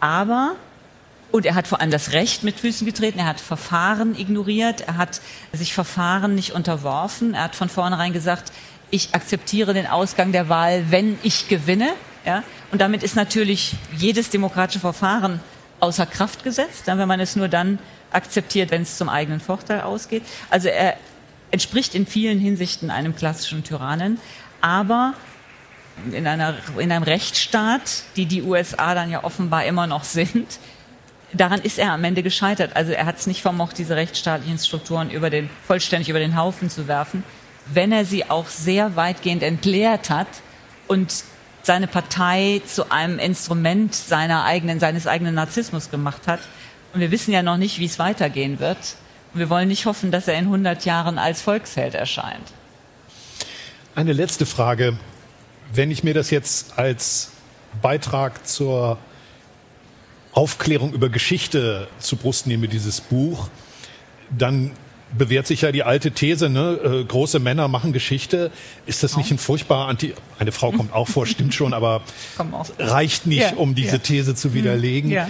Aber 0.00 0.56
und 1.32 1.44
er 1.44 1.54
hat 1.54 1.66
vor 1.66 1.80
allem 1.80 1.90
das 1.90 2.12
Recht 2.12 2.44
mit 2.44 2.60
Füßen 2.60 2.86
getreten, 2.86 3.18
er 3.18 3.26
hat 3.26 3.40
Verfahren 3.40 4.18
ignoriert, 4.18 4.82
er 4.82 4.96
hat 4.96 5.20
sich 5.52 5.74
Verfahren 5.74 6.34
nicht 6.34 6.52
unterworfen, 6.52 7.34
er 7.34 7.44
hat 7.44 7.56
von 7.56 7.68
vornherein 7.68 8.12
gesagt, 8.12 8.52
ich 8.90 9.14
akzeptiere 9.14 9.74
den 9.74 9.86
Ausgang 9.86 10.32
der 10.32 10.48
Wahl, 10.48 10.90
wenn 10.90 11.18
ich 11.22 11.48
gewinne. 11.48 11.90
Ja? 12.24 12.42
Und 12.70 12.80
damit 12.80 13.02
ist 13.02 13.16
natürlich 13.16 13.74
jedes 13.96 14.30
demokratische 14.30 14.80
Verfahren 14.80 15.40
außer 15.80 16.06
Kraft 16.06 16.44
gesetzt, 16.44 16.86
wenn 16.86 17.08
man 17.08 17.20
es 17.20 17.36
nur 17.36 17.48
dann 17.48 17.78
akzeptiert, 18.12 18.70
wenn 18.70 18.82
es 18.82 18.96
zum 18.96 19.08
eigenen 19.08 19.40
Vorteil 19.40 19.82
ausgeht. 19.82 20.22
Also 20.50 20.68
er 20.68 20.96
entspricht 21.50 21.94
in 21.94 22.06
vielen 22.06 22.38
Hinsichten 22.38 22.90
einem 22.90 23.14
klassischen 23.14 23.64
Tyrannen, 23.64 24.18
aber 24.60 25.14
in, 26.12 26.26
einer, 26.26 26.54
in 26.78 26.92
einem 26.92 27.02
Rechtsstaat, 27.02 28.04
die 28.16 28.26
die 28.26 28.42
USA 28.42 28.94
dann 28.94 29.10
ja 29.10 29.24
offenbar 29.24 29.64
immer 29.64 29.86
noch 29.86 30.04
sind, 30.04 30.58
daran 31.40 31.60
ist 31.60 31.78
er 31.78 31.92
am 31.92 32.04
Ende 32.04 32.22
gescheitert. 32.22 32.76
Also 32.76 32.92
er 32.92 33.06
hat 33.06 33.18
es 33.18 33.26
nicht 33.26 33.42
vermocht, 33.42 33.78
diese 33.78 33.96
rechtsstaatlichen 33.96 34.58
Strukturen 34.58 35.10
über 35.10 35.30
den, 35.30 35.50
vollständig 35.66 36.08
über 36.08 36.18
den 36.18 36.36
Haufen 36.36 36.70
zu 36.70 36.88
werfen, 36.88 37.24
wenn 37.66 37.92
er 37.92 38.04
sie 38.04 38.28
auch 38.30 38.48
sehr 38.48 38.96
weitgehend 38.96 39.42
entleert 39.42 40.10
hat 40.10 40.28
und 40.86 41.24
seine 41.62 41.88
Partei 41.88 42.62
zu 42.64 42.90
einem 42.92 43.18
Instrument 43.18 43.94
seiner 43.94 44.44
eigenen, 44.44 44.78
seines 44.78 45.06
eigenen 45.06 45.34
Narzissmus 45.34 45.90
gemacht 45.90 46.28
hat. 46.28 46.40
Und 46.94 47.00
wir 47.00 47.10
wissen 47.10 47.32
ja 47.32 47.42
noch 47.42 47.56
nicht, 47.56 47.80
wie 47.80 47.86
es 47.86 47.98
weitergehen 47.98 48.60
wird. 48.60 48.96
Und 49.34 49.40
wir 49.40 49.50
wollen 49.50 49.68
nicht 49.68 49.86
hoffen, 49.86 50.12
dass 50.12 50.28
er 50.28 50.38
in 50.38 50.44
100 50.44 50.84
Jahren 50.84 51.18
als 51.18 51.42
Volksheld 51.42 51.94
erscheint. 51.94 52.52
Eine 53.96 54.12
letzte 54.12 54.46
Frage. 54.46 54.96
Wenn 55.72 55.90
ich 55.90 56.04
mir 56.04 56.14
das 56.14 56.30
jetzt 56.30 56.78
als 56.78 57.32
Beitrag 57.82 58.46
zur 58.46 58.98
Aufklärung 60.36 60.92
über 60.92 61.08
Geschichte 61.08 61.88
zu 61.98 62.16
Brust 62.16 62.46
nehme, 62.46 62.68
dieses 62.68 63.00
Buch, 63.00 63.48
dann 64.36 64.72
bewährt 65.16 65.46
sich 65.46 65.62
ja 65.62 65.72
die 65.72 65.82
alte 65.82 66.10
These, 66.10 66.50
ne? 66.50 66.78
Äh, 66.84 67.04
große 67.04 67.38
Männer 67.38 67.68
machen 67.68 67.94
Geschichte. 67.94 68.50
Ist 68.84 69.02
das 69.02 69.16
nicht 69.16 69.30
ein 69.30 69.38
furchtbar 69.38 69.88
Anti... 69.88 70.12
Eine 70.38 70.52
Frau 70.52 70.72
kommt 70.72 70.92
auch 70.92 71.08
vor, 71.08 71.24
stimmt 71.26 71.54
schon, 71.54 71.72
aber 71.72 72.02
reicht 72.78 73.26
nicht, 73.26 73.40
ja, 73.40 73.56
um 73.56 73.74
diese 73.74 73.92
ja. 73.92 73.98
These 73.98 74.34
zu 74.34 74.52
widerlegen. 74.52 75.10
Ja. 75.10 75.28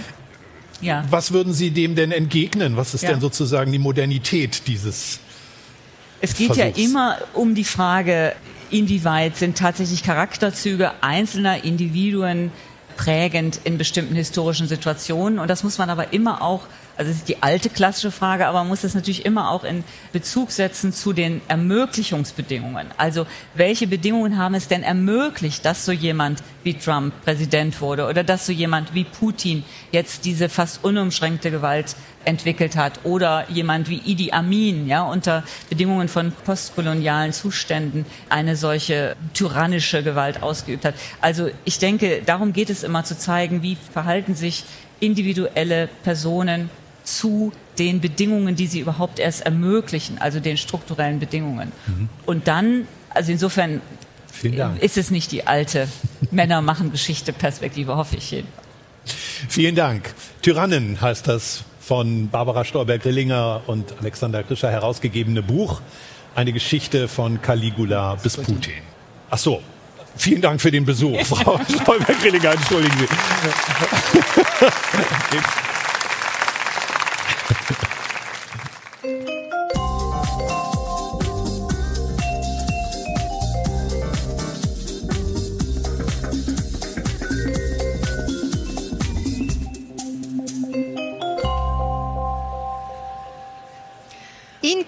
Ja. 0.81 1.05
Was 1.09 1.31
würden 1.31 1.53
Sie 1.53 1.71
dem 1.71 1.95
denn 1.95 2.11
entgegnen? 2.11 2.77
Was 2.77 2.93
ist 2.93 3.07
denn 3.07 3.21
sozusagen 3.21 3.71
die 3.71 3.79
Modernität 3.79 4.67
dieses 4.67 5.19
Es 6.21 6.35
geht 6.35 6.53
Versuchs? 6.53 6.77
ja 6.77 6.83
immer 6.83 7.17
um 7.33 7.55
die 7.55 7.63
Frage, 7.63 8.35
inwieweit 8.69 9.37
sind 9.37 9.57
tatsächlich 9.57 10.03
Charakterzüge 10.03 10.91
einzelner 11.01 11.63
Individuen 11.63 12.51
prägend 12.97 13.61
in 13.63 13.77
bestimmten 13.77 14.15
historischen 14.15 14.67
Situationen. 14.67 15.39
Und 15.39 15.49
das 15.49 15.63
muss 15.63 15.77
man 15.77 15.89
aber 15.89 16.11
immer 16.11 16.41
auch 16.41 16.67
also 16.97 17.11
das 17.11 17.19
ist 17.19 17.29
die 17.29 17.43
alte 17.43 17.69
klassische 17.69 18.11
Frage, 18.11 18.47
aber 18.47 18.59
man 18.59 18.69
muss 18.69 18.81
das 18.81 18.95
natürlich 18.95 19.25
immer 19.25 19.51
auch 19.51 19.63
in 19.63 19.83
Bezug 20.13 20.51
setzen 20.51 20.91
zu 20.91 21.13
den 21.13 21.41
Ermöglichungsbedingungen. 21.47 22.87
Also 22.97 23.27
welche 23.53 23.85
Bedingungen 23.85 24.37
haben 24.37 24.55
es 24.55 24.67
denn 24.67 24.81
ermöglicht, 24.81 25.63
dass 25.63 25.85
so 25.85 25.91
jemand 25.91 26.41
wie 26.63 26.73
Trump 26.73 27.13
Präsident 27.23 27.79
wurde 27.81 28.07
oder 28.07 28.23
dass 28.23 28.47
so 28.47 28.51
jemand 28.51 28.95
wie 28.95 29.03
Putin 29.03 29.63
jetzt 29.91 30.25
diese 30.25 30.49
fast 30.49 30.83
unumschränkte 30.83 31.51
Gewalt 31.51 31.95
entwickelt 32.25 32.75
hat 32.75 32.99
oder 33.03 33.45
jemand 33.49 33.89
wie 33.89 34.01
Idi 34.03 34.31
Amin, 34.31 34.87
ja, 34.87 35.03
unter 35.03 35.43
Bedingungen 35.69 36.09
von 36.09 36.33
postkolonialen 36.45 37.31
Zuständen 37.31 38.05
eine 38.29 38.55
solche 38.55 39.15
tyrannische 39.33 40.03
Gewalt 40.03 40.41
ausgeübt 40.43 40.83
hat. 40.83 40.95
Also 41.21 41.49
ich 41.63 41.79
denke, 41.79 42.23
darum 42.25 42.53
geht 42.53 42.69
es 42.69 42.83
immer 42.83 43.03
zu 43.03 43.17
zeigen, 43.17 43.61
wie 43.61 43.77
verhalten 43.93 44.35
sich 44.35 44.65
individuelle 44.99 45.87
Personen 46.03 46.69
zu 47.07 47.51
den 47.79 48.01
Bedingungen, 48.01 48.55
die 48.55 48.67
sie 48.67 48.79
überhaupt 48.79 49.19
erst 49.19 49.41
ermöglichen, 49.41 50.17
also 50.19 50.39
den 50.39 50.57
strukturellen 50.57 51.19
Bedingungen. 51.19 51.71
Mhm. 51.85 52.09
Und 52.25 52.47
dann, 52.47 52.87
also 53.09 53.31
insofern 53.31 53.81
ist 54.81 54.97
es 54.97 55.09
nicht 55.09 55.31
die 55.31 55.47
alte 55.47 55.87
Männer 56.31 56.61
machen 56.61 56.91
Geschichte 56.91 57.33
Perspektive, 57.33 57.95
hoffe 57.95 58.17
ich 58.17 58.31
jedenfalls. 58.31 58.67
Vielen 59.47 59.75
Dank. 59.75 60.13
Tyrannen 60.41 60.99
heißt 60.99 61.27
das 61.27 61.63
von 61.79 62.29
Barbara 62.29 62.65
Stolberg-Grillinger 62.65 63.61
und 63.67 63.93
Alexander 63.99 64.43
Krischer 64.43 64.69
herausgegebene 64.69 65.41
Buch. 65.41 65.81
Eine 66.35 66.51
Geschichte 66.51 67.07
von 67.07 67.41
Caligula 67.41 68.15
bis 68.15 68.35
Putin. 68.35 68.73
Ach 69.29 69.37
so. 69.37 69.61
Vielen 70.17 70.41
Dank 70.41 70.59
für 70.59 70.71
den 70.71 70.83
Besuch, 70.83 71.23
Frau 71.25 71.59
Stolberg-Grillinger. 71.81 72.51
Entschuldigen 72.51 72.97
Sie. 72.99 73.07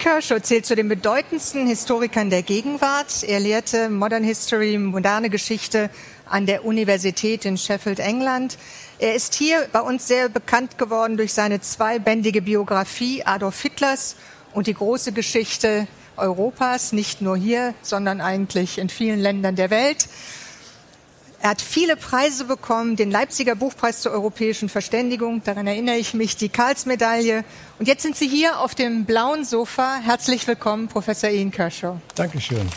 Kershaw 0.00 0.40
zählt 0.40 0.64
zu 0.64 0.74
den 0.74 0.88
bedeutendsten 0.88 1.66
Historikern 1.66 2.30
der 2.30 2.42
Gegenwart. 2.42 3.22
Er 3.22 3.38
lehrte 3.38 3.90
Modern 3.90 4.24
History, 4.24 4.78
moderne 4.78 5.28
Geschichte 5.28 5.90
an 6.24 6.46
der 6.46 6.64
Universität 6.64 7.44
in 7.44 7.58
Sheffield, 7.58 7.98
England. 7.98 8.56
Er 8.98 9.14
ist 9.14 9.34
hier 9.34 9.68
bei 9.72 9.82
uns 9.82 10.08
sehr 10.08 10.30
bekannt 10.30 10.78
geworden 10.78 11.18
durch 11.18 11.34
seine 11.34 11.60
zweibändige 11.60 12.40
Biografie 12.40 13.24
Adolf 13.26 13.60
Hitlers 13.60 14.16
und 14.54 14.68
die 14.68 14.74
große 14.74 15.12
Geschichte 15.12 15.86
Europas, 16.16 16.92
nicht 16.92 17.20
nur 17.20 17.36
hier, 17.36 17.74
sondern 17.82 18.22
eigentlich 18.22 18.78
in 18.78 18.88
vielen 18.88 19.20
Ländern 19.20 19.54
der 19.54 19.68
Welt. 19.68 20.08
Er 21.42 21.48
hat 21.48 21.62
viele 21.62 21.96
Preise 21.96 22.44
bekommen, 22.44 22.96
den 22.96 23.10
Leipziger 23.10 23.54
Buchpreis 23.54 24.02
zur 24.02 24.12
europäischen 24.12 24.68
Verständigung, 24.68 25.42
daran 25.42 25.66
erinnere 25.66 25.96
ich 25.96 26.12
mich, 26.12 26.36
die 26.36 26.50
Karlsmedaille. 26.50 27.44
Und 27.78 27.88
jetzt 27.88 28.02
sind 28.02 28.14
Sie 28.14 28.28
hier 28.28 28.58
auf 28.58 28.74
dem 28.74 29.06
blauen 29.06 29.46
Sofa. 29.46 30.00
Herzlich 30.02 30.46
willkommen, 30.46 30.88
Professor 30.88 31.30
Ian 31.30 31.50
Kershaw. 31.50 31.96
Dankeschön. 32.14 32.68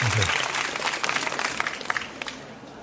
Danke. 0.00 0.28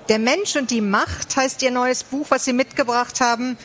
Der 0.09 0.17
Mensch 0.17 0.55
und 0.55 0.71
die 0.71 0.81
Macht 0.81 1.35
heißt 1.35 1.61
Ihr 1.61 1.69
neues 1.69 2.03
Buch, 2.03 2.25
was 2.29 2.45
Sie 2.45 2.53
mitgebracht 2.53 3.21
haben 3.21 3.59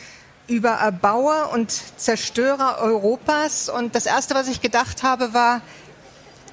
über 0.47 0.69
Erbauer 0.69 1.49
und 1.53 1.71
Zerstörer 1.97 2.77
Europas. 2.81 3.67
Und 3.67 3.95
das 3.95 4.05
Erste, 4.05 4.35
was 4.35 4.47
ich 4.47 4.61
gedacht 4.61 5.01
habe, 5.01 5.33
war, 5.33 5.61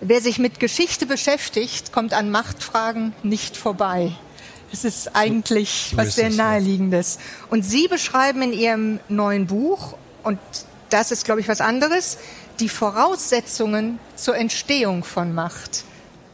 Wer 0.04 0.20
sich 0.20 0.40
mit 0.40 0.58
Geschichte 0.58 1.06
beschäftigt, 1.06 1.92
kommt 1.92 2.12
an 2.12 2.28
Machtfragen 2.32 3.12
nicht 3.22 3.56
vorbei. 3.56 4.10
Es 4.72 4.84
ist 4.84 5.14
eigentlich 5.14 5.90
so, 5.90 5.90
so 5.90 5.96
was 5.98 6.08
ist 6.08 6.14
sehr 6.16 6.28
es, 6.28 6.36
Naheliegendes. 6.36 7.18
Und 7.50 7.62
Sie 7.62 7.86
beschreiben 7.86 8.42
in 8.42 8.52
Ihrem 8.52 9.00
neuen 9.08 9.46
Buch, 9.46 9.94
und 10.24 10.40
das 10.90 11.12
ist, 11.12 11.24
glaube 11.24 11.40
ich, 11.40 11.46
was 11.46 11.60
anderes, 11.60 12.18
die 12.58 12.68
Voraussetzungen 12.68 14.00
zur 14.16 14.36
Entstehung 14.36 15.04
von 15.04 15.32
Macht. 15.32 15.84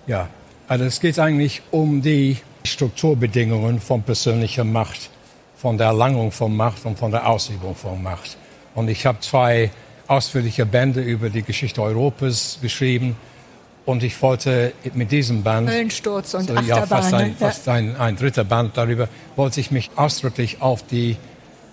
Ja, 0.06 0.30
also 0.66 0.86
es 0.86 0.98
geht 0.98 1.18
eigentlich 1.18 1.60
um 1.70 2.00
die 2.00 2.38
Strukturbedingungen 2.64 3.82
von 3.82 4.02
persönlicher 4.02 4.64
Macht, 4.64 5.10
von 5.58 5.76
der 5.76 5.88
Erlangung 5.88 6.32
von 6.32 6.56
Macht 6.56 6.86
und 6.86 6.98
von 6.98 7.10
der 7.10 7.28
Ausübung 7.28 7.74
von 7.74 8.02
Macht. 8.02 8.38
Und 8.74 8.88
ich 8.88 9.04
habe 9.04 9.20
zwei 9.20 9.70
ausführliche 10.06 10.64
Bände 10.64 11.02
über 11.02 11.28
die 11.28 11.42
Geschichte 11.42 11.82
Europas 11.82 12.58
geschrieben 12.62 13.14
und 13.88 14.02
ich 14.02 14.20
wollte 14.20 14.74
mit 14.92 15.10
diesem 15.12 15.42
Band, 15.42 15.70
Höllensturz 15.70 16.34
und 16.34 16.48
so, 16.48 16.54
Achterbahn, 16.54 16.66
ja, 16.68 16.86
fast, 16.86 17.14
ein, 17.14 17.28
ne? 17.28 17.36
fast 17.38 17.68
ein, 17.70 17.96
ein 17.96 18.16
dritter 18.16 18.44
Band 18.44 18.76
darüber, 18.76 19.08
wollte 19.34 19.60
ich 19.60 19.70
mich 19.70 19.90
ausdrücklich 19.96 20.60
auf 20.60 20.82
die 20.82 21.16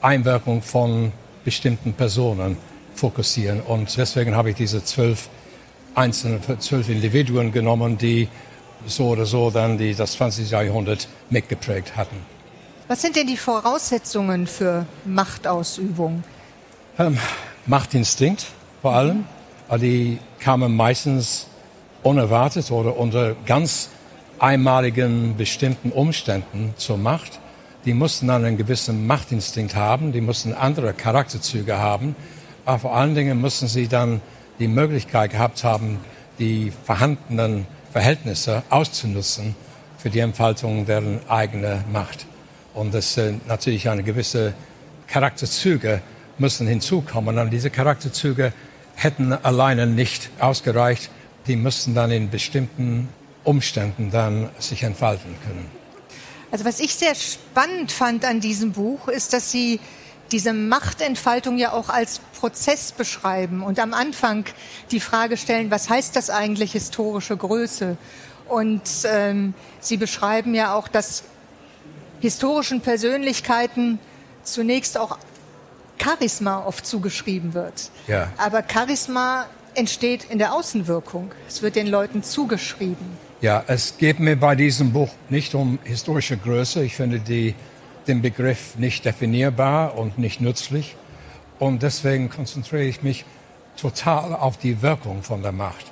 Einwirkung 0.01 0.61
von 0.61 1.11
bestimmten 1.43 1.91
Personen 1.91 2.55
fokussieren. 2.95 3.59
Und 3.59 3.97
deswegen 3.97 4.33
habe 4.33 4.51
ich 4.51 4.55
diese 4.55 4.81
zwölf 4.81 5.27
einzelne, 5.93 6.39
zwölf 6.59 6.87
Individuen 6.87 7.51
genommen, 7.51 7.97
die 7.97 8.29
so 8.87 9.09
oder 9.09 9.25
so 9.25 9.51
dann 9.51 9.77
die, 9.77 9.93
das 9.93 10.13
20. 10.13 10.49
Jahrhundert 10.51 11.09
mitgeprägt 11.29 11.97
hatten. 11.97 12.15
Was 12.87 13.01
sind 13.01 13.17
denn 13.17 13.27
die 13.27 13.35
Voraussetzungen 13.35 14.47
für 14.47 14.85
Machtausübung? 15.03 16.23
Ähm, 16.97 17.17
Machtinstinkt 17.65 18.45
vor 18.81 18.93
allem. 18.93 19.25
Die 19.81 20.19
kamen 20.39 20.77
meistens 20.77 21.47
unerwartet 22.05 22.71
oder 22.71 22.97
unter 22.97 23.35
ganz 23.45 23.89
einmaligen 24.37 25.35
bestimmten 25.37 25.91
Umständen 25.91 26.73
zur 26.77 26.97
Macht. 26.97 27.39
Die 27.85 27.93
mussten 27.93 28.27
dann 28.27 28.45
einen 28.45 28.57
gewissen 28.57 29.07
Machtinstinkt 29.07 29.75
haben, 29.75 30.11
die 30.11 30.21
mussten 30.21 30.53
andere 30.53 30.93
Charakterzüge 30.93 31.77
haben, 31.77 32.15
aber 32.65 32.79
vor 32.79 32.95
allen 32.95 33.15
Dingen 33.15 33.41
mussten 33.41 33.67
sie 33.67 33.87
dann 33.87 34.21
die 34.59 34.67
Möglichkeit 34.67 35.31
gehabt 35.31 35.63
haben, 35.63 35.99
die 36.37 36.71
vorhandenen 36.83 37.65
Verhältnisse 37.91 38.63
auszunutzen 38.69 39.55
für 39.97 40.09
die 40.09 40.19
Entfaltung 40.19 40.85
deren 40.85 41.19
eigene 41.27 41.83
Macht. 41.91 42.27
Und 42.73 42.93
das 42.93 43.15
sind 43.15 43.47
natürlich 43.47 43.89
eine 43.89 44.03
gewisse 44.03 44.53
Charakterzüge 45.07 46.01
müssen 46.37 46.67
hinzukommen. 46.67 47.39
Und 47.39 47.51
diese 47.51 47.69
Charakterzüge 47.69 48.53
hätten 48.95 49.33
alleine 49.33 49.87
nicht 49.87 50.29
ausgereicht, 50.39 51.09
die 51.47 51.55
müssten 51.55 51.93
dann 51.95 52.11
in 52.11 52.29
bestimmten 52.29 53.09
Umständen 53.43 54.11
dann 54.11 54.49
sich 54.59 54.83
entfalten 54.83 55.35
können. 55.45 55.69
Also 56.51 56.65
was 56.65 56.79
ich 56.79 56.95
sehr 56.95 57.15
spannend 57.15 57.91
fand 57.91 58.25
an 58.25 58.39
diesem 58.39 58.71
Buch 58.71 59.07
ist, 59.07 59.33
dass 59.33 59.51
Sie 59.51 59.79
diese 60.31 60.53
Machtentfaltung 60.53 61.57
ja 61.57 61.71
auch 61.71 61.89
als 61.89 62.19
Prozess 62.39 62.91
beschreiben 62.91 63.61
und 63.61 63.79
am 63.79 63.93
Anfang 63.93 64.45
die 64.91 64.99
Frage 64.99 65.37
stellen, 65.37 65.69
was 65.69 65.89
heißt 65.89 66.15
das 66.15 66.29
eigentlich 66.29 66.71
historische 66.71 67.37
Größe? 67.37 67.97
Und 68.47 68.81
ähm, 69.05 69.53
Sie 69.79 69.97
beschreiben 69.97 70.55
ja 70.55 70.73
auch, 70.73 70.87
dass 70.87 71.23
historischen 72.21 72.81
Persönlichkeiten 72.81 73.99
zunächst 74.43 74.97
auch 74.97 75.17
Charisma 76.01 76.65
oft 76.65 76.85
zugeschrieben 76.85 77.53
wird. 77.53 77.89
Ja. 78.07 78.31
Aber 78.37 78.63
Charisma 78.71 79.47
entsteht 79.75 80.25
in 80.29 80.37
der 80.37 80.53
Außenwirkung. 80.53 81.31
Es 81.47 81.61
wird 81.61 81.75
den 81.75 81.87
Leuten 81.87 82.23
zugeschrieben. 82.23 83.25
Ja, 83.41 83.63
es 83.67 83.97
geht 83.97 84.19
mir 84.19 84.35
bei 84.35 84.55
diesem 84.55 84.91
Buch 84.91 85.09
nicht 85.29 85.55
um 85.55 85.79
historische 85.83 86.37
Größe. 86.37 86.83
Ich 86.83 86.95
finde 86.95 87.19
die, 87.19 87.53
den 88.07 88.21
Begriff 88.21 88.77
nicht 88.77 89.05
definierbar 89.05 89.97
und 89.97 90.17
nicht 90.17 90.41
nützlich. 90.41 90.95
Und 91.59 91.83
deswegen 91.83 92.29
konzentriere 92.29 92.83
ich 92.83 93.03
mich 93.03 93.25
total 93.77 94.33
auf 94.33 94.57
die 94.57 94.81
Wirkung 94.81 95.21
von 95.21 95.41
der 95.41 95.51
Macht. 95.51 95.85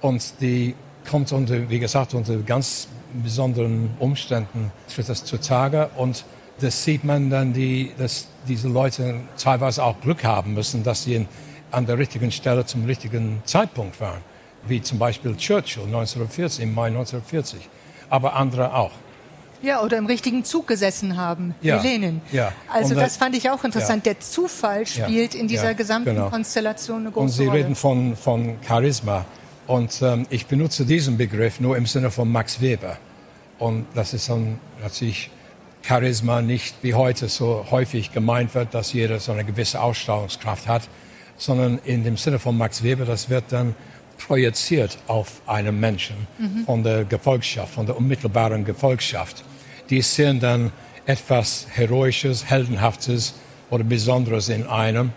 Und 0.00 0.40
die 0.40 0.74
kommt 1.08 1.32
unter, 1.32 1.70
wie 1.70 1.78
gesagt, 1.78 2.14
unter 2.14 2.36
ganz 2.38 2.88
besonderen 3.22 3.90
Umständen 3.98 4.70
tritt 4.92 5.08
das 5.08 5.24
zutage. 5.24 5.90
Und 5.96 6.24
das 6.60 6.84
sieht 6.84 7.04
man 7.04 7.30
dann, 7.30 7.52
die, 7.52 7.92
dass 7.98 8.28
diese 8.46 8.68
Leute 8.68 9.20
teilweise 9.38 9.82
auch 9.82 10.00
Glück 10.00 10.24
haben 10.24 10.54
müssen, 10.54 10.82
dass 10.82 11.04
sie 11.04 11.14
in 11.14 11.28
an 11.70 11.86
der 11.86 11.98
richtigen 11.98 12.30
Stelle 12.32 12.64
zum 12.66 12.84
richtigen 12.84 13.42
Zeitpunkt 13.44 14.00
waren, 14.00 14.20
wie 14.66 14.80
zum 14.82 14.98
Beispiel 14.98 15.36
Churchill 15.36 15.84
1940, 15.84 16.64
im 16.64 16.74
Mai 16.74 16.88
1940, 16.88 17.68
aber 18.08 18.34
andere 18.34 18.74
auch. 18.74 18.92
Ja, 19.62 19.82
oder 19.82 19.98
im 19.98 20.06
richtigen 20.06 20.42
Zug 20.44 20.66
gesessen 20.66 21.18
haben, 21.18 21.54
ja, 21.60 21.82
wie 21.82 21.88
Lenin. 21.88 22.22
Ja. 22.32 22.52
Also 22.72 22.94
das, 22.94 23.04
das 23.04 23.16
fand 23.18 23.36
ich 23.36 23.50
auch 23.50 23.62
interessant. 23.62 24.06
Ja. 24.06 24.14
Der 24.14 24.20
Zufall 24.20 24.86
spielt 24.86 25.34
ja, 25.34 25.40
in 25.40 25.48
dieser 25.48 25.74
gesamten 25.74 26.14
genau. 26.14 26.30
Konstellation 26.30 27.02
eine 27.02 27.10
große 27.10 27.16
Rolle. 27.16 27.24
Und 27.26 27.28
Sie 27.30 27.46
Rolle. 27.46 27.58
reden 27.58 27.74
von, 27.74 28.16
von 28.16 28.56
Charisma. 28.66 29.26
Und 29.66 30.00
ähm, 30.02 30.26
ich 30.30 30.46
benutze 30.46 30.86
diesen 30.86 31.18
Begriff 31.18 31.60
nur 31.60 31.76
im 31.76 31.86
Sinne 31.86 32.10
von 32.10 32.30
Max 32.32 32.60
Weber. 32.60 32.96
Und 33.58 33.86
das 33.94 34.14
ist 34.14 34.30
dann 34.30 34.58
natürlich 34.82 35.30
Charisma 35.82 36.40
nicht 36.42 36.76
wie 36.82 36.94
heute 36.94 37.28
so 37.28 37.66
häufig 37.70 38.12
gemeint 38.12 38.54
wird, 38.54 38.74
dass 38.74 38.92
jeder 38.92 39.20
so 39.20 39.32
eine 39.32 39.44
gewisse 39.44 39.80
Ausstrahlungskraft 39.80 40.66
hat, 40.66 40.82
sondern 41.40 41.80
in 41.84 42.04
dem 42.04 42.16
Sinne 42.18 42.38
von 42.38 42.56
Max 42.56 42.82
Weber, 42.82 43.06
das 43.06 43.30
wird 43.30 43.44
dann 43.48 43.74
projiziert 44.18 44.98
auf 45.06 45.40
einen 45.46 45.80
Menschen 45.80 46.28
mhm. 46.38 46.64
von 46.66 46.84
der 46.84 47.04
Gefolgschaft, 47.04 47.72
von 47.74 47.86
der 47.86 47.96
unmittelbaren 47.96 48.64
Gefolgschaft. 48.64 49.42
Die 49.88 50.02
sehen 50.02 50.38
dann 50.38 50.70
etwas 51.06 51.66
Heroisches, 51.70 52.44
Heldenhaftes 52.48 53.34
oder 53.70 53.82
Besonderes 53.84 54.50
in 54.50 54.66
einem, 54.66 55.12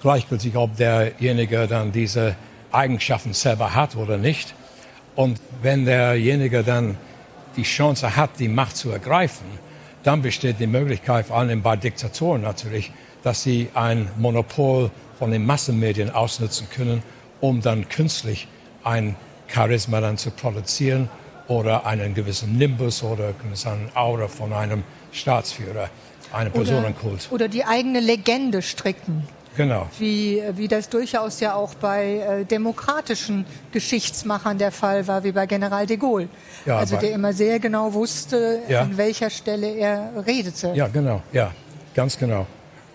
gleichgültig 0.00 0.56
ob 0.56 0.76
derjenige 0.76 1.66
dann 1.66 1.92
diese 1.92 2.34
Eigenschaften 2.72 3.34
selber 3.34 3.74
hat 3.74 3.94
oder 3.94 4.16
nicht. 4.16 4.54
Und 5.16 5.38
wenn 5.60 5.84
derjenige 5.84 6.64
dann 6.64 6.96
die 7.56 7.64
Chance 7.64 8.16
hat, 8.16 8.30
die 8.38 8.48
Macht 8.48 8.76
zu 8.76 8.90
ergreifen, 8.90 9.46
dann 10.02 10.22
besteht 10.22 10.60
die 10.60 10.66
Möglichkeit, 10.66 11.26
vor 11.26 11.36
allem 11.36 11.60
bei 11.60 11.76
Diktatoren 11.76 12.40
natürlich, 12.40 12.90
dass 13.22 13.42
sie 13.42 13.68
ein 13.74 14.08
Monopol 14.16 14.90
von 15.18 15.30
den 15.30 15.44
Massenmedien 15.44 16.10
ausnutzen 16.10 16.68
können, 16.70 17.02
um 17.40 17.60
dann 17.60 17.88
künstlich 17.88 18.48
ein 18.84 19.16
Charisma 19.48 20.00
dann 20.00 20.16
zu 20.16 20.30
produzieren 20.30 21.08
oder 21.48 21.86
einen 21.86 22.14
gewissen 22.14 22.56
Nimbus 22.56 23.02
oder 23.02 23.34
eine 23.64 23.96
Aura 23.96 24.28
von 24.28 24.52
einem 24.52 24.84
Staatsführer, 25.12 25.88
einem 26.32 26.52
Personenkult. 26.52 27.28
Oder 27.30 27.48
die 27.48 27.64
eigene 27.64 28.00
Legende 28.00 28.62
stricken. 28.62 29.26
Genau. 29.56 29.88
Wie, 29.98 30.40
wie 30.54 30.68
das 30.68 30.88
durchaus 30.88 31.40
ja 31.40 31.54
auch 31.54 31.74
bei 31.74 32.18
äh, 32.18 32.44
demokratischen 32.44 33.44
Geschichtsmachern 33.72 34.56
der 34.56 34.70
Fall 34.70 35.08
war, 35.08 35.24
wie 35.24 35.32
bei 35.32 35.46
General 35.46 35.84
de 35.84 35.96
Gaulle. 35.96 36.28
Ja, 36.64 36.78
also 36.78 36.96
der 36.96 37.10
immer 37.10 37.32
sehr 37.32 37.58
genau 37.58 37.92
wusste, 37.92 38.60
ja. 38.68 38.82
an 38.82 38.96
welcher 38.96 39.30
Stelle 39.30 39.74
er 39.74 40.12
redete. 40.24 40.72
Ja, 40.74 40.86
genau, 40.86 41.22
ja, 41.32 41.50
ganz 41.92 42.16
genau. 42.16 42.46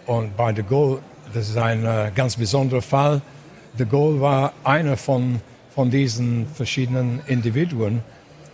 Und 0.05 0.37
bei 0.37 0.53
de 0.53 0.63
Gaulle, 0.63 0.99
das 1.33 1.49
ist 1.49 1.57
ein 1.57 1.85
äh, 1.85 2.11
ganz 2.13 2.35
besonderer 2.35 2.81
Fall. 2.81 3.21
De 3.77 3.85
Gaulle 3.85 4.21
war 4.21 4.53
einer 4.63 4.97
von, 4.97 5.41
von 5.73 5.89
diesen 5.89 6.47
verschiedenen 6.47 7.21
Individuen. 7.27 8.03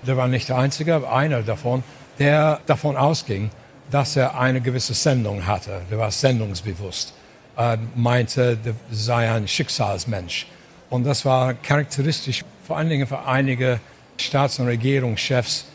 Der 0.07 0.15
war 0.15 0.27
nicht 0.27 0.47
der 0.49 0.57
Einzige, 0.57 0.95
aber 0.95 1.11
einer 1.13 1.41
davon, 1.41 1.83
der 2.19 2.61
davon 2.65 2.95
ausging, 2.95 3.51
dass 3.91 4.15
er 4.15 4.39
eine 4.39 4.61
gewisse 4.61 4.93
Sendung 4.93 5.45
hatte. 5.45 5.81
Der 5.91 5.97
war 5.97 6.11
sendungsbewusst, 6.11 7.13
äh, 7.57 7.77
meinte, 7.95 8.57
der 8.57 8.75
sei 8.91 9.29
ein 9.29 9.47
Schicksalsmensch. 9.47 10.47
Und 10.89 11.03
das 11.03 11.25
war 11.25 11.53
charakteristisch 11.53 12.43
vor 12.65 12.77
allen 12.77 12.89
Dingen 12.89 13.07
für 13.07 13.25
einige 13.25 13.79
Staats- 14.17 14.59
und 14.59 14.67
Regierungschefs 14.67 15.65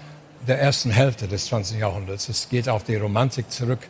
der 0.46 0.60
ersten 0.60 0.90
Hälfte 0.90 1.26
des 1.26 1.46
20. 1.46 1.78
Jahrhunderts. 1.78 2.28
Es 2.28 2.48
geht 2.48 2.68
auf 2.68 2.84
die 2.84 2.96
Romantik 2.96 3.50
zurück 3.50 3.80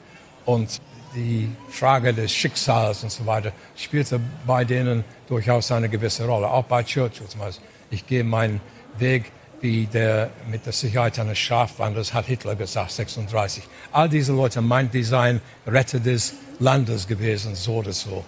und 0.44 0.81
die 1.14 1.48
Frage 1.68 2.12
des 2.12 2.33
Schicksals 2.33 3.03
und 3.03 3.11
so 3.11 3.24
weiter 3.27 3.53
spielte 3.77 4.20
bei 4.46 4.64
denen 4.64 5.05
durchaus 5.29 5.70
eine 5.72 5.88
gewisse 5.88 6.27
Rolle. 6.27 6.48
Auch 6.48 6.64
bei 6.64 6.83
Churchill 6.83 7.29
zum 7.29 7.40
Beispiel. 7.40 7.66
Ich 7.90 8.07
gehe 8.07 8.24
meinen 8.24 8.61
Weg 8.98 9.31
wie 9.61 9.87
der 9.87 10.31
mit 10.50 10.66
der 10.66 10.74
Sicherheit 10.74 11.18
eines 11.18 11.38
Schafwanders, 11.38 12.12
hat 12.12 12.27
Hitler 12.27 12.55
gesagt, 12.55 12.90
36. 12.90 13.64
All 13.92 14.11
diese 14.11 14.33
Leute 14.33 14.61
meint, 14.61 14.92
die 14.92 15.03
seien 15.03 15.40
Retter 15.66 16.00
des 16.00 16.35
Landes 16.59 17.07
gewesen, 17.07 17.55
so 17.55 17.77
oder 17.77 17.92
so. 17.92 18.24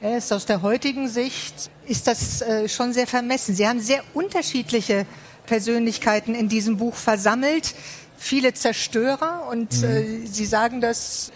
Er 0.00 0.16
ist 0.16 0.32
aus 0.32 0.46
der 0.46 0.62
heutigen 0.62 1.08
Sicht, 1.08 1.70
ist 1.86 2.06
das 2.06 2.40
äh, 2.40 2.66
schon 2.68 2.94
sehr 2.94 3.06
vermessen. 3.06 3.54
Sie 3.54 3.68
haben 3.68 3.80
sehr 3.80 4.02
unterschiedliche 4.14 5.04
Persönlichkeiten 5.44 6.34
in 6.34 6.48
diesem 6.48 6.78
Buch 6.78 6.94
versammelt, 6.94 7.74
viele 8.16 8.54
Zerstörer 8.54 9.48
und 9.50 9.82
mhm. 9.82 9.84
äh, 9.84 10.26
Sie 10.26 10.46
sagen 10.46 10.80
das 10.80 11.30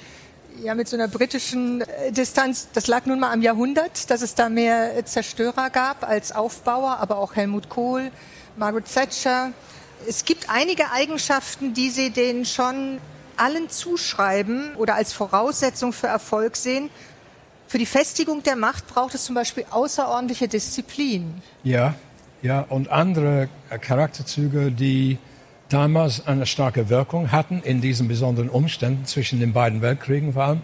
ja 0.63 0.75
mit 0.75 0.89
so 0.89 0.97
einer 0.97 1.09
britischen 1.09 1.81
äh, 1.83 2.13
Distanz, 2.13 2.69
das 2.73 2.87
lag 2.87 3.07
nun 3.07 3.21
mal 3.21 3.33
am 3.33 3.43
Jahrhundert, 3.43 4.11
dass 4.11 4.23
es 4.23 4.35
da 4.35 4.49
mehr 4.49 4.97
äh, 4.97 5.05
Zerstörer 5.05 5.71
gab 5.71 6.07
als 6.09 6.33
Aufbauer, 6.33 6.99
aber 6.99 7.19
auch 7.19 7.35
Helmut 7.37 7.69
Kohl, 7.69 8.11
Margaret 8.57 8.87
Thatcher. 8.93 9.53
Es 10.07 10.25
gibt 10.25 10.51
einige 10.51 10.91
Eigenschaften, 10.91 11.75
die 11.75 11.91
Sie 11.91 12.11
denen 12.11 12.45
schon 12.45 12.99
allen 13.37 13.71
zuschreiben 13.71 14.75
oder 14.77 14.95
als 14.95 15.13
Voraussetzung 15.13 15.93
für 15.93 16.09
Erfolg 16.09 16.57
sehen. 16.57 16.91
Für 17.67 17.79
die 17.79 17.87
Festigung 17.87 18.43
der 18.43 18.57
Macht 18.57 18.87
braucht 18.89 19.15
es 19.15 19.25
zum 19.25 19.35
Beispiel 19.35 19.65
außerordentliche 19.71 20.49
Disziplin. 20.49 21.43
Ja, 21.63 21.95
ja, 22.43 22.61
und 22.69 22.91
andere 22.91 23.49
Charakterzüge, 23.81 24.73
die 24.73 25.19
damals 25.73 26.27
eine 26.27 26.47
starke 26.47 26.89
Wirkung 26.89 27.33
hatten 27.33 27.63
in 27.63 27.81
diesen 27.81 28.09
besonderen 28.09 28.51
Umständen 28.51 29.07
zwischen 29.07 29.41
den 29.41 29.53
beiden 29.53 29.81
Weltkriegen 29.81 30.35
vor 30.35 30.45
allem, 30.45 30.63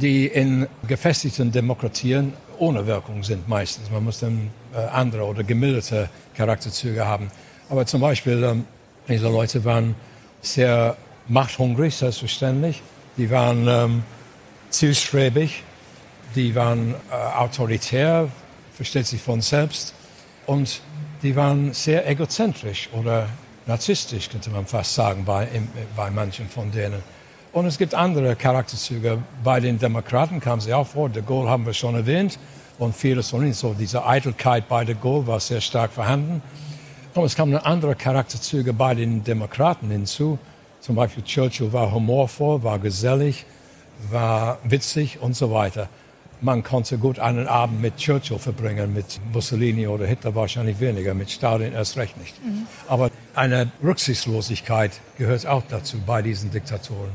die 0.00 0.26
in 0.26 0.66
gefestigten 0.86 1.52
Demokratien 1.52 2.32
ohne 2.58 2.86
Wirkung 2.86 3.22
sind 3.22 3.48
meistens. 3.48 3.90
Man 3.90 4.04
muss 4.04 4.20
dann 4.20 4.50
äh, 4.74 4.78
andere 4.78 5.24
oder 5.24 5.42
gemilderte 5.42 6.08
Charakterzüge 6.34 7.06
haben. 7.06 7.30
Aber 7.68 7.86
zum 7.86 8.00
Beispiel, 8.00 8.42
ähm, 8.42 8.64
diese 9.08 9.28
Leute 9.28 9.64
waren 9.64 9.94
sehr 10.40 10.96
machthungrig, 11.28 11.94
selbstverständlich. 11.94 12.82
Die 13.16 13.30
waren 13.30 13.66
ähm, 13.68 14.02
zielstrebig, 14.70 15.62
die 16.34 16.54
waren 16.54 16.94
äh, 17.10 17.14
autoritär, 17.36 18.28
versteht 18.74 19.06
sich 19.06 19.20
von 19.20 19.40
selbst. 19.40 19.94
Und 20.46 20.80
die 21.22 21.34
waren 21.34 21.72
sehr 21.72 22.08
egozentrisch 22.08 22.88
oder 22.92 23.28
narzisstisch, 23.66 24.30
könnte 24.30 24.50
man 24.50 24.66
fast 24.66 24.94
sagen, 24.94 25.24
bei, 25.24 25.48
bei 25.96 26.10
manchen 26.10 26.48
von 26.48 26.70
denen. 26.70 27.02
Und 27.52 27.66
es 27.66 27.78
gibt 27.78 27.94
andere 27.94 28.36
Charakterzüge. 28.36 29.22
Bei 29.42 29.60
den 29.60 29.78
Demokraten 29.78 30.40
kamen 30.40 30.60
sie 30.60 30.74
auch 30.74 30.86
vor. 30.86 31.08
De 31.08 31.22
Gaulle 31.22 31.48
haben 31.48 31.66
wir 31.66 31.72
schon 31.72 31.94
erwähnt. 31.94 32.38
Und 32.78 32.94
vieles 32.94 33.30
von 33.30 33.42
ihnen, 33.42 33.54
so 33.54 33.72
diese 33.72 34.06
Eitelkeit 34.06 34.68
bei 34.68 34.84
de 34.84 34.94
Gaulle 34.94 35.26
war 35.26 35.40
sehr 35.40 35.60
stark 35.60 35.92
vorhanden. 35.92 36.42
Und 37.14 37.24
es 37.24 37.34
kamen 37.34 37.56
andere 37.56 37.94
Charakterzüge 37.94 38.74
bei 38.74 38.94
den 38.94 39.24
Demokraten 39.24 39.90
hinzu. 39.90 40.38
Zum 40.80 40.96
Beispiel 40.96 41.24
Churchill 41.24 41.72
war 41.72 41.90
humorvoll, 41.90 42.62
war 42.62 42.78
gesellig, 42.78 43.46
war 44.10 44.58
witzig 44.64 45.18
und 45.20 45.34
so 45.34 45.50
weiter 45.50 45.88
man 46.40 46.62
konnte 46.62 46.98
gut 46.98 47.18
einen 47.18 47.46
Abend 47.46 47.80
mit 47.80 47.96
Churchill 47.96 48.38
verbringen, 48.38 48.92
mit 48.92 49.20
Mussolini 49.32 49.86
oder 49.86 50.06
Hitler 50.06 50.34
wahrscheinlich 50.34 50.80
weniger, 50.80 51.14
mit 51.14 51.30
Stalin 51.30 51.72
erst 51.72 51.96
recht 51.96 52.16
nicht. 52.18 52.44
Mhm. 52.44 52.66
Aber 52.88 53.10
eine 53.34 53.70
Rücksichtslosigkeit 53.82 54.92
gehört 55.18 55.46
auch 55.46 55.62
dazu 55.68 55.98
bei 56.04 56.22
diesen 56.22 56.50
Diktatoren. 56.50 57.10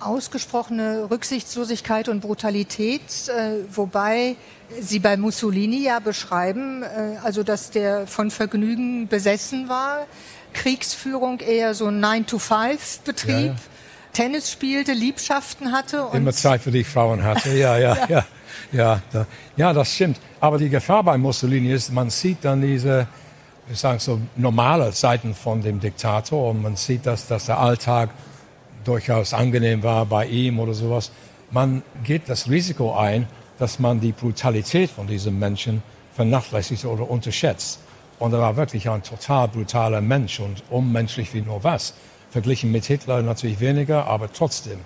Ausgesprochene 0.00 1.08
Rücksichtslosigkeit 1.10 2.08
und 2.08 2.20
Brutalität, 2.20 3.00
äh, 3.28 3.64
wobei 3.70 4.36
Sie 4.80 4.98
bei 4.98 5.16
Mussolini 5.16 5.84
ja 5.84 5.98
beschreiben, 5.98 6.82
äh, 6.82 7.18
also 7.22 7.42
dass 7.42 7.70
der 7.70 8.06
von 8.06 8.30
Vergnügen 8.30 9.08
besessen 9.08 9.68
war, 9.68 10.06
Kriegsführung 10.54 11.40
eher 11.40 11.74
so 11.74 11.86
ein 11.86 12.02
9-to-5-Betrieb. 12.02 13.28
Ja, 13.28 13.40
ja. 13.40 13.56
Tennis 14.12 14.50
spielte, 14.50 14.92
Liebschaften 14.92 15.72
hatte. 15.72 16.08
Immer 16.12 16.32
Zeit 16.32 16.62
für 16.62 16.70
die 16.70 16.84
Frauen 16.84 17.22
hatte, 17.22 17.50
ja, 17.50 17.78
ja, 17.78 17.96
ja. 18.08 18.24
Ja. 18.72 19.02
Da, 19.12 19.26
ja, 19.56 19.72
das 19.72 19.94
stimmt. 19.94 20.20
Aber 20.40 20.58
die 20.58 20.68
Gefahr 20.68 21.02
bei 21.02 21.18
Mussolini 21.18 21.72
ist, 21.72 21.92
man 21.92 22.10
sieht 22.10 22.44
dann 22.44 22.60
diese, 22.60 23.06
ich 23.70 23.78
sage 23.78 24.00
so, 24.00 24.20
normale 24.36 24.92
Seiten 24.92 25.34
von 25.34 25.62
dem 25.62 25.80
Diktator 25.80 26.50
und 26.50 26.62
man 26.62 26.76
sieht, 26.76 27.06
dass, 27.06 27.26
dass 27.26 27.46
der 27.46 27.58
Alltag 27.58 28.10
durchaus 28.84 29.34
angenehm 29.34 29.82
war 29.82 30.06
bei 30.06 30.26
ihm 30.26 30.58
oder 30.58 30.74
sowas. 30.74 31.12
Man 31.50 31.82
geht 32.04 32.28
das 32.28 32.48
Risiko 32.48 32.94
ein, 32.96 33.26
dass 33.58 33.78
man 33.78 34.00
die 34.00 34.12
Brutalität 34.12 34.90
von 34.90 35.06
diesem 35.06 35.38
Menschen 35.38 35.82
vernachlässigt 36.14 36.84
oder 36.84 37.08
unterschätzt. 37.10 37.80
Und 38.18 38.32
er 38.32 38.40
war 38.40 38.56
wirklich 38.56 38.88
ein 38.88 39.02
total 39.02 39.48
brutaler 39.48 40.00
Mensch 40.00 40.40
und 40.40 40.62
unmenschlich 40.70 41.32
wie 41.34 41.40
nur 41.40 41.64
was. 41.64 41.94
Verglichen 42.30 42.70
mit 42.70 42.84
Hitler 42.84 43.22
natürlich 43.22 43.60
weniger, 43.60 44.06
aber 44.06 44.32
trotzdem. 44.32 44.78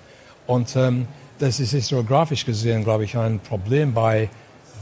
Und 0.46 0.76
ähm, 0.76 1.06
das 1.38 1.60
ist 1.60 1.72
historiografisch 1.72 2.44
gesehen, 2.44 2.84
glaube 2.84 3.04
ich, 3.04 3.16
ein 3.16 3.40
Problem 3.40 3.92
bei 3.92 4.28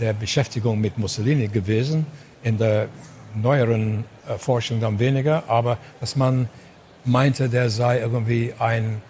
der 0.01 0.12
Beschäftigung 0.12 0.81
mit 0.81 0.99
Mussolini 0.99 1.49
gewesen. 1.49 2.07
In 2.43 2.59
der 2.59 2.88
neueren 3.35 4.05
äh, 4.29 4.37
Forschung 4.37 4.81
dann 4.81 4.99
weniger, 4.99 5.45
aber 5.49 5.79
dass 6.01 6.17
man 6.17 6.49
meinte, 7.05 7.49
der 7.49 7.71
sei 7.71 8.01
irgendwie 8.01 8.53
ein, 8.59 9.01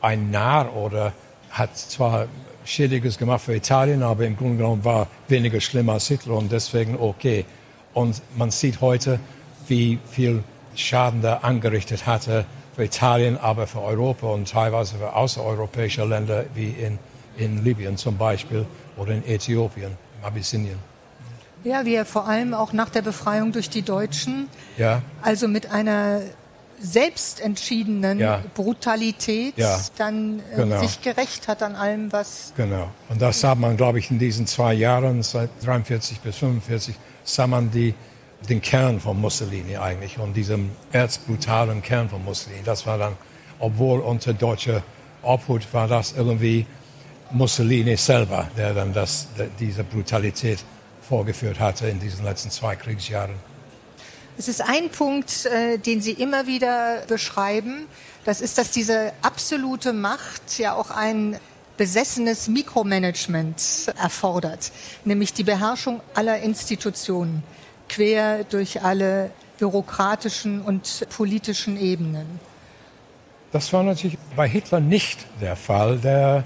ein 0.00 0.30
Narr 0.30 0.74
oder 0.76 1.12
hat 1.50 1.76
zwar 1.76 2.26
Schädiges 2.64 3.18
gemacht 3.18 3.42
für 3.42 3.54
Italien, 3.54 4.02
aber 4.02 4.24
im 4.24 4.36
Grunde 4.36 4.58
genommen 4.58 4.84
war 4.84 5.08
weniger 5.28 5.60
schlimm 5.60 5.88
als 5.88 6.08
Hitler 6.08 6.34
und 6.34 6.52
deswegen 6.52 6.96
okay. 6.96 7.44
Und 7.92 8.22
man 8.36 8.50
sieht 8.50 8.80
heute, 8.80 9.18
wie 9.66 9.98
viel 10.10 10.44
Schaden 10.74 11.20
der 11.20 11.44
angerichtet 11.44 12.06
hatte 12.06 12.46
für 12.74 12.84
Italien, 12.84 13.36
aber 13.38 13.66
für 13.66 13.82
Europa 13.82 14.26
und 14.28 14.48
teilweise 14.48 14.96
für 14.96 15.14
außereuropäische 15.14 16.04
Länder 16.04 16.44
wie 16.54 16.70
in, 16.70 16.98
in 17.36 17.64
Libyen 17.64 17.96
zum 17.96 18.16
Beispiel 18.16 18.66
oder 18.96 19.12
in 19.12 19.24
Äthiopien, 19.26 19.96
Abyssinien. 20.22 20.78
Ja, 21.64 21.84
wir 21.84 22.04
vor 22.04 22.26
allem 22.26 22.54
auch 22.54 22.72
nach 22.72 22.90
der 22.90 23.02
Befreiung 23.02 23.52
durch 23.52 23.70
die 23.70 23.82
Deutschen, 23.82 24.48
ja. 24.78 25.02
also 25.22 25.46
mit 25.46 25.70
einer 25.70 26.22
selbstentschiedenen 26.80 28.18
ja. 28.18 28.42
Brutalität 28.54 29.56
ja. 29.56 29.78
dann 29.96 30.40
äh, 30.52 30.56
genau. 30.56 30.80
sich 30.80 31.00
gerecht 31.00 31.46
hat 31.46 31.62
an 31.62 31.76
allem, 31.76 32.12
was. 32.12 32.52
Genau. 32.56 32.90
Und 33.08 33.22
das 33.22 33.40
sah 33.40 33.54
man, 33.54 33.76
glaube 33.76 34.00
ich, 34.00 34.10
in 34.10 34.18
diesen 34.18 34.48
zwei 34.48 34.74
Jahren, 34.74 35.22
seit 35.22 35.50
43 35.64 36.18
bis 36.20 36.38
45, 36.38 36.96
sah 37.22 37.46
man 37.46 37.70
die 37.70 37.94
den 38.48 38.60
Kern 38.60 39.00
von 39.00 39.20
Mussolini 39.20 39.76
eigentlich 39.76 40.18
und 40.18 40.34
diesem 40.34 40.70
erzbrutalen 40.92 41.82
Kern 41.82 42.08
von 42.08 42.24
Mussolini. 42.24 42.62
Das 42.64 42.86
war 42.86 42.98
dann, 42.98 43.16
obwohl 43.58 44.00
unter 44.00 44.32
deutscher 44.32 44.82
Obhut 45.22 45.72
war 45.72 45.88
das 45.88 46.12
irgendwie 46.12 46.66
Mussolini 47.30 47.96
selber, 47.96 48.48
der 48.56 48.74
dann 48.74 48.92
das, 48.92 49.28
diese 49.58 49.84
Brutalität 49.84 50.58
vorgeführt 51.00 51.60
hatte 51.60 51.86
in 51.88 52.00
diesen 52.00 52.24
letzten 52.24 52.50
zwei 52.50 52.76
Kriegsjahren. 52.76 53.34
Es 54.38 54.48
ist 54.48 54.62
ein 54.62 54.90
Punkt, 54.90 55.46
äh, 55.46 55.78
den 55.78 56.00
Sie 56.00 56.12
immer 56.12 56.46
wieder 56.46 57.02
beschreiben. 57.06 57.86
Das 58.24 58.40
ist, 58.40 58.58
dass 58.58 58.70
diese 58.70 59.12
absolute 59.20 59.92
Macht 59.92 60.58
ja 60.58 60.74
auch 60.74 60.90
ein 60.90 61.38
besessenes 61.76 62.48
Mikromanagement 62.48 63.92
erfordert, 64.00 64.72
nämlich 65.04 65.32
die 65.32 65.42
Beherrschung 65.42 66.00
aller 66.14 66.38
Institutionen 66.40 67.42
quer 67.92 68.44
durch 68.44 68.82
alle 68.82 69.30
bürokratischen 69.58 70.62
und 70.62 71.06
politischen 71.14 71.80
Ebenen. 71.80 72.40
Das 73.52 73.72
war 73.72 73.82
natürlich 73.82 74.18
bei 74.34 74.48
Hitler 74.48 74.80
nicht 74.80 75.26
der 75.40 75.56
Fall. 75.56 75.98
Der 75.98 76.44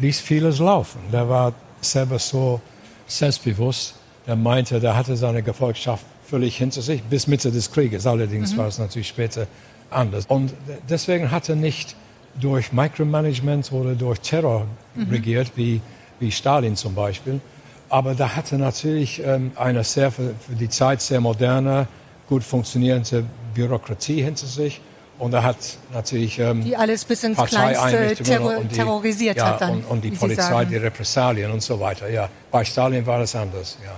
ließ 0.00 0.20
vieles 0.20 0.60
laufen. 0.60 1.00
Der 1.12 1.28
war 1.28 1.52
selber 1.80 2.18
so 2.18 2.60
selbstbewusst. 3.06 3.94
Er 4.26 4.36
meinte, 4.36 4.78
der 4.78 4.96
hatte 4.96 5.16
seine 5.16 5.42
Gefolgschaft 5.42 6.04
völlig 6.24 6.56
hinter 6.56 6.82
sich, 6.82 7.02
bis 7.02 7.26
Mitte 7.26 7.50
des 7.50 7.72
Krieges. 7.72 8.06
Allerdings 8.06 8.52
mhm. 8.52 8.58
war 8.58 8.68
es 8.68 8.78
natürlich 8.78 9.08
später 9.08 9.46
anders. 9.90 10.26
Und 10.26 10.52
deswegen 10.88 11.30
hat 11.30 11.48
er 11.48 11.56
nicht 11.56 11.96
durch 12.40 12.72
Micromanagement 12.72 13.72
oder 13.72 13.94
durch 13.94 14.20
Terror 14.20 14.66
mhm. 14.94 15.10
regiert, 15.10 15.52
wie, 15.56 15.80
wie 16.20 16.30
Stalin 16.30 16.76
zum 16.76 16.94
Beispiel. 16.94 17.40
Aber 17.88 18.14
da 18.14 18.36
hatte 18.36 18.56
natürlich 18.56 19.22
ähm, 19.24 19.52
eine 19.56 19.82
sehr 19.84 20.12
für 20.12 20.34
die 20.48 20.68
Zeit 20.68 21.00
sehr 21.00 21.20
moderne, 21.20 21.88
gut 22.28 22.44
funktionierende 22.44 23.24
Bürokratie 23.54 24.22
hinter 24.22 24.46
sich. 24.46 24.80
Und 25.18 25.34
er 25.34 25.42
hat 25.42 25.56
natürlich 25.92 26.38
ähm, 26.38 26.62
die 26.62 26.76
alles 26.76 27.04
bis 27.04 27.24
ins 27.24 27.38
Kleinste 27.38 28.14
terror 28.22 28.60
die, 28.62 28.76
terrorisiert 28.76 29.36
ja, 29.36 29.46
hat 29.46 29.60
dann, 29.60 29.78
und, 29.78 29.84
und 29.86 30.04
die 30.04 30.12
Polizei, 30.12 30.64
die 30.64 30.76
Repressalien 30.76 31.50
und 31.50 31.60
so 31.60 31.80
weiter. 31.80 32.08
Ja, 32.08 32.28
bei 32.52 32.64
Stalin 32.64 33.04
war 33.04 33.18
das 33.18 33.34
anders. 33.34 33.78
Ja, 33.84 33.96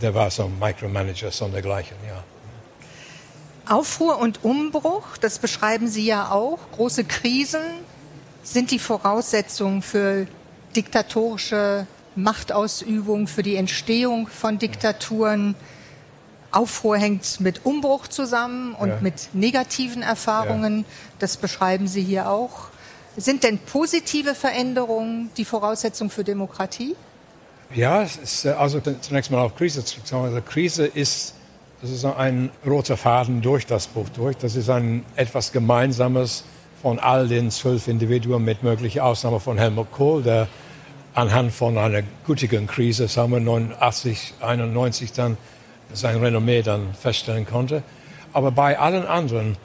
der 0.00 0.14
war 0.14 0.30
so 0.30 0.44
ein 0.44 0.56
Micromanager, 0.60 1.30
so 1.32 1.48
dergleichen. 1.48 1.96
Ja. 2.06 2.22
Aufruhr 3.74 4.18
und 4.18 4.44
Umbruch, 4.44 5.16
das 5.20 5.38
beschreiben 5.38 5.88
Sie 5.88 6.04
ja 6.04 6.30
auch. 6.30 6.58
Große 6.72 7.04
Krisen 7.04 7.60
sind 8.42 8.70
die 8.70 8.78
Voraussetzung 8.78 9.82
für 9.82 10.26
diktatorische 10.76 11.86
Machtausübung, 12.16 13.26
für 13.26 13.42
die 13.42 13.56
Entstehung 13.56 14.26
von 14.26 14.58
Diktaturen. 14.58 15.54
Aufruhr 16.52 16.98
hängt 16.98 17.40
mit 17.40 17.64
Umbruch 17.64 18.08
zusammen 18.08 18.74
und 18.74 18.88
ja. 18.88 18.98
mit 19.00 19.28
negativen 19.34 20.02
Erfahrungen. 20.02 20.78
Ja. 20.78 20.84
Das 21.20 21.36
beschreiben 21.36 21.86
Sie 21.86 22.02
hier 22.02 22.28
auch. 22.28 22.70
Sind 23.16 23.44
denn 23.44 23.58
positive 23.58 24.34
Veränderungen 24.34 25.30
die 25.36 25.44
Voraussetzung 25.44 26.10
für 26.10 26.24
Demokratie? 26.24 26.96
Ja, 27.74 28.02
ist, 28.02 28.44
äh, 28.44 28.50
also 28.50 28.80
zunächst 28.80 29.30
mal 29.30 29.40
auf 29.40 29.54
Krise 29.54 29.84
zu 29.84 30.00
sagen. 30.02 30.24
Also 30.24 30.40
Krise 30.40 30.86
ist, 30.86 31.34
das 31.80 31.90
ist 31.90 32.04
ein 32.04 32.50
roter 32.66 32.96
Faden 32.96 33.42
durch 33.42 33.66
das 33.66 33.86
Buch 33.86 34.08
durch. 34.08 34.36
Das 34.36 34.56
ist 34.56 34.68
ein 34.70 35.04
etwas 35.16 35.52
Gemeinsames 35.52 36.44
von 36.82 36.98
all 36.98 37.28
den 37.28 37.50
zwölf 37.50 37.88
Individuen 37.88 38.44
mit 38.44 38.62
möglicher 38.62 39.04
Ausnahme 39.04 39.38
von 39.38 39.58
Helmut 39.58 39.92
Kohl, 39.92 40.22
der 40.22 40.48
anhand 41.14 41.52
von 41.52 41.76
einer 41.76 42.02
gutigen 42.26 42.66
Krise, 42.66 43.08
sagen 43.08 43.32
wir 43.32 43.40
89, 43.40 44.34
91 44.40 45.12
dann 45.12 45.36
sein 45.92 46.16
Renommee 46.18 46.62
dann 46.62 46.94
feststellen 46.94 47.46
konnte. 47.46 47.82
Aber 48.32 48.52
bei 48.52 48.78
allen 48.78 49.06
anderen 49.06 49.56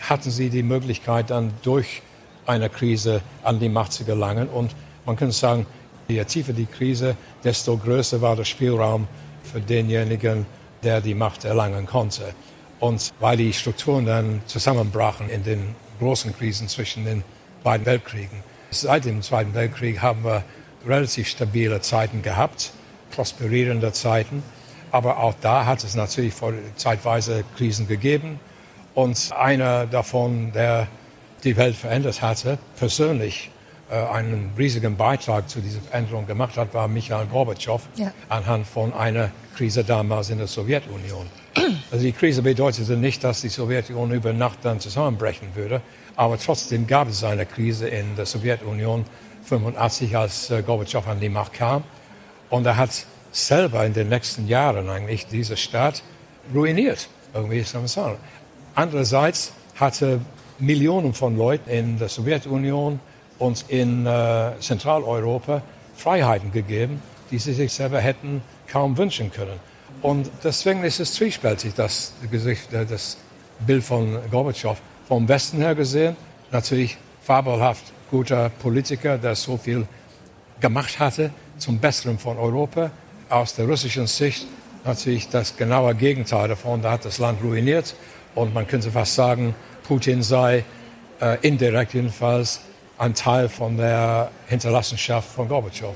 hatten 0.00 0.30
sie 0.30 0.50
die 0.50 0.62
Möglichkeit, 0.62 1.30
dann 1.30 1.52
durch 1.62 2.02
eine 2.46 2.70
Krise 2.70 3.20
an 3.42 3.58
die 3.58 3.68
Macht 3.68 3.92
zu 3.92 4.04
gelangen. 4.04 4.48
Und 4.48 4.74
man 5.06 5.16
könnte 5.16 5.34
sagen, 5.34 5.66
je 6.08 6.24
tiefer 6.24 6.52
die 6.52 6.66
Krise, 6.66 7.16
desto 7.42 7.76
größer 7.76 8.20
war 8.20 8.36
der 8.36 8.44
Spielraum 8.44 9.06
für 9.42 9.60
denjenigen, 9.60 10.46
der 10.82 11.00
die 11.00 11.14
Macht 11.14 11.44
erlangen 11.44 11.86
konnte. 11.86 12.34
Und 12.80 13.12
weil 13.20 13.36
die 13.36 13.52
Strukturen 13.52 14.04
dann 14.06 14.42
zusammenbrachen 14.46 15.28
in 15.28 15.42
den 15.42 15.74
großen 15.98 16.36
Krisen 16.36 16.68
zwischen 16.68 17.04
den 17.04 17.22
beiden 17.62 17.86
Weltkriegen. 17.86 18.42
Seit 18.70 19.04
dem 19.04 19.22
Zweiten 19.22 19.54
Weltkrieg 19.54 20.02
haben 20.02 20.24
wir 20.24 20.42
relativ 20.86 21.28
stabile 21.28 21.80
Zeiten 21.80 22.22
gehabt, 22.22 22.72
prosperierende 23.10 23.92
Zeiten. 23.92 24.42
Aber 24.90 25.18
auch 25.18 25.34
da 25.40 25.66
hat 25.66 25.82
es 25.84 25.94
natürlich 25.94 26.34
zeitweise 26.76 27.44
Krisen 27.56 27.88
gegeben. 27.88 28.38
Und 28.94 29.32
einer 29.36 29.86
davon, 29.86 30.52
der 30.52 30.86
die 31.42 31.56
Welt 31.56 31.76
verändert 31.76 32.22
hatte, 32.22 32.58
persönlich 32.78 33.50
äh, 33.90 33.96
einen 33.96 34.52
riesigen 34.56 34.96
Beitrag 34.96 35.48
zu 35.48 35.60
dieser 35.60 35.80
Veränderung 35.80 36.26
gemacht 36.26 36.56
hat, 36.56 36.72
war 36.74 36.88
Michael 36.88 37.26
Gorbatschow 37.26 37.82
ja. 37.96 38.12
anhand 38.28 38.66
von 38.66 38.94
einer 38.94 39.30
Krise 39.56 39.84
damals 39.84 40.30
in 40.30 40.38
der 40.38 40.46
Sowjetunion. 40.46 41.26
Also 41.90 42.04
die 42.04 42.12
Krise 42.12 42.42
bedeutete 42.42 42.96
nicht, 42.96 43.22
dass 43.22 43.42
die 43.42 43.48
Sowjetunion 43.48 44.10
über 44.12 44.32
Nacht 44.32 44.58
dann 44.62 44.80
zusammenbrechen 44.80 45.48
würde, 45.54 45.82
aber 46.16 46.38
trotzdem 46.38 46.86
gab 46.86 47.08
es 47.08 47.22
eine 47.22 47.46
Krise 47.46 47.88
in 47.88 48.16
der 48.16 48.26
Sowjetunion 48.26 49.04
85, 49.44 50.16
als 50.16 50.50
äh, 50.50 50.62
Gorbatschow 50.62 51.06
an 51.06 51.20
die 51.20 51.28
Macht 51.28 51.52
kam. 51.52 51.84
Und 52.50 52.66
er 52.66 52.76
hat 52.76 53.06
selber 53.32 53.84
in 53.84 53.92
den 53.92 54.08
nächsten 54.08 54.46
Jahren 54.46 54.88
eigentlich 54.88 55.26
diese 55.26 55.56
Stadt 55.56 56.02
ruiniert, 56.54 57.08
irgendwie 57.32 57.64
man 57.74 57.88
sagen. 57.88 58.16
Andererseits 58.74 59.52
hatte 59.76 60.20
Millionen 60.58 61.14
von 61.14 61.36
Leuten 61.36 61.68
in 61.68 61.98
der 61.98 62.08
Sowjetunion 62.08 63.00
und 63.38 63.64
in 63.68 64.06
äh, 64.06 64.52
Zentraleuropa 64.60 65.62
Freiheiten 65.96 66.52
gegeben, 66.52 67.02
die 67.30 67.38
sie 67.38 67.54
sich 67.54 67.72
selber 67.72 68.00
hätten 68.00 68.42
kaum 68.68 68.96
wünschen 68.96 69.30
können. 69.30 69.58
Und 70.02 70.30
deswegen 70.42 70.84
ist 70.84 71.00
es 71.00 71.14
zwiespältig, 71.14 71.74
das, 71.74 72.12
Gesicht, 72.30 72.72
äh, 72.72 72.86
das 72.86 73.16
Bild 73.66 73.82
von 73.82 74.18
Gorbatschow. 74.30 74.78
Vom 75.08 75.28
Westen 75.28 75.58
her 75.58 75.74
gesehen, 75.74 76.16
natürlich 76.50 76.96
fabelhaft 77.24 77.84
guter 78.10 78.50
Politiker, 78.50 79.18
der 79.18 79.34
so 79.34 79.56
viel 79.56 79.86
gemacht 80.60 80.98
hatte 80.98 81.30
zum 81.58 81.78
Besseren 81.78 82.18
von 82.18 82.38
Europa 82.38 82.90
aus 83.28 83.54
der 83.54 83.66
russischen 83.66 84.06
Sicht 84.06 84.46
natürlich 84.84 85.28
das 85.28 85.56
genaue 85.56 85.94
Gegenteil 85.94 86.48
davon. 86.48 86.82
Da 86.82 86.92
hat 86.92 87.04
das 87.04 87.18
Land 87.18 87.42
ruiniert 87.42 87.94
und 88.34 88.52
man 88.52 88.66
könnte 88.66 88.90
fast 88.90 89.14
sagen, 89.14 89.54
Putin 89.84 90.22
sei 90.22 90.64
äh, 91.20 91.38
indirekt 91.40 91.94
jedenfalls 91.94 92.60
ein 92.98 93.14
Teil 93.14 93.48
von 93.48 93.76
der 93.76 94.30
Hinterlassenschaft 94.46 95.28
von 95.30 95.48
Gorbatschow. 95.48 95.94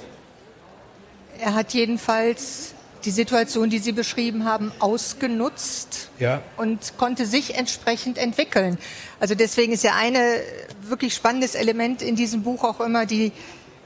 Er 1.41 1.55
hat 1.55 1.73
jedenfalls 1.75 2.75
die 3.05 3.11
Situation, 3.11 3.71
die 3.71 3.79
Sie 3.79 3.93
beschrieben 3.93 4.45
haben, 4.45 4.73
ausgenutzt 4.79 6.11
ja. 6.19 6.43
und 6.57 6.97
konnte 6.97 7.27
sich 7.27 7.55
entsprechend 7.55 8.19
entwickeln. 8.19 8.79
Also 9.21 9.35
deswegen 9.35 9.73
ist 9.73 9.85
ja 9.85 9.95
ein 9.97 10.17
wirklich 10.83 11.15
spannendes 11.15 11.55
Element 11.55 12.03
in 12.03 12.17
diesem 12.17 12.43
Buch 12.43 12.65
auch 12.65 12.81
immer 12.81 13.07
die 13.07 13.33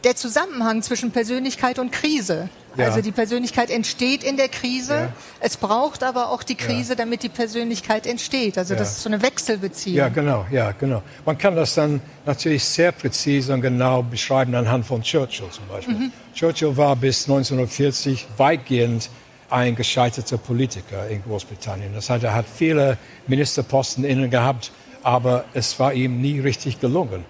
der 0.04 0.16
Zusammenhang 0.16 0.82
zwischen 0.82 1.10
Persönlichkeit 1.10 1.78
und 1.78 1.92
Krise. 1.92 2.48
Ja. 2.76 2.86
Also 2.86 3.02
die 3.02 3.12
Persönlichkeit 3.12 3.70
entsteht 3.70 4.24
in 4.24 4.36
der 4.36 4.48
Krise. 4.48 4.94
Ja. 4.94 5.12
Es 5.40 5.56
braucht 5.56 6.02
aber 6.02 6.30
auch 6.30 6.42
die 6.42 6.54
Krise, 6.54 6.90
ja. 6.90 6.96
damit 6.96 7.22
die 7.22 7.28
Persönlichkeit 7.28 8.06
entsteht. 8.06 8.56
Also 8.56 8.74
das 8.74 8.92
ist 8.92 9.02
so 9.02 9.10
eine 9.10 9.22
Wechselbeziehung. 9.22 9.96
Ja, 9.96 10.08
genau, 10.08 10.46
ja, 10.50 10.72
genau. 10.72 11.02
Man 11.26 11.36
kann 11.36 11.54
das 11.54 11.74
dann 11.74 12.00
natürlich 12.24 12.64
sehr 12.64 12.92
präzise 12.92 13.52
und 13.52 13.60
genau 13.60 14.02
beschreiben 14.02 14.54
anhand 14.54 14.86
von 14.86 15.02
Churchill 15.02 15.50
zum 15.50 15.66
Beispiel. 15.68 15.94
Mhm. 15.94 16.12
Churchill 16.34 16.76
war 16.76 16.96
bis 16.96 17.24
1940 17.24 18.26
weitgehend 18.38 19.10
ein 19.50 19.76
gescheiterter 19.76 20.38
Politiker 20.38 21.06
in 21.08 21.22
Großbritannien. 21.22 21.92
Das 21.94 22.08
heißt, 22.08 22.24
er 22.24 22.34
hat 22.34 22.46
viele 22.52 22.96
Ministerposten 23.26 24.02
innen 24.02 24.30
gehabt, 24.30 24.72
aber 25.02 25.44
es 25.52 25.78
war 25.78 25.92
ihm 25.92 26.22
nie 26.22 26.40
richtig 26.40 26.80
gelungen. 26.80 27.24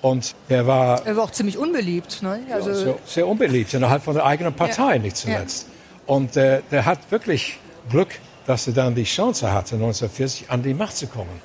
Und 0.00 0.34
er 0.48 0.66
war. 0.66 1.04
Er 1.06 1.16
war 1.16 1.24
auch 1.24 1.30
ziemlich 1.32 1.58
unbeliebt, 1.58 2.22
ne? 2.22 2.40
Also 2.52 2.70
ja, 2.70 2.76
sehr, 2.76 2.94
sehr, 3.04 3.26
unbeliebt, 3.26 3.74
innerhalb 3.74 4.02
von 4.02 4.14
der 4.14 4.24
eigenen 4.24 4.54
Partei, 4.54 4.94
ja. 4.94 4.98
nicht 4.98 5.16
zuletzt. 5.16 5.66
Ja. 5.66 6.14
Und 6.14 6.36
äh, 6.36 6.62
der 6.70 6.84
hat 6.84 7.10
wirklich 7.10 7.58
Glück, 7.90 8.14
dass 8.46 8.66
er 8.66 8.74
dann 8.74 8.94
die 8.94 9.04
Chance 9.04 9.52
hatte, 9.52 9.74
1940 9.74 10.50
an 10.50 10.62
die 10.62 10.74
Macht 10.74 10.96
zu 10.96 11.06
kommen. 11.06 11.42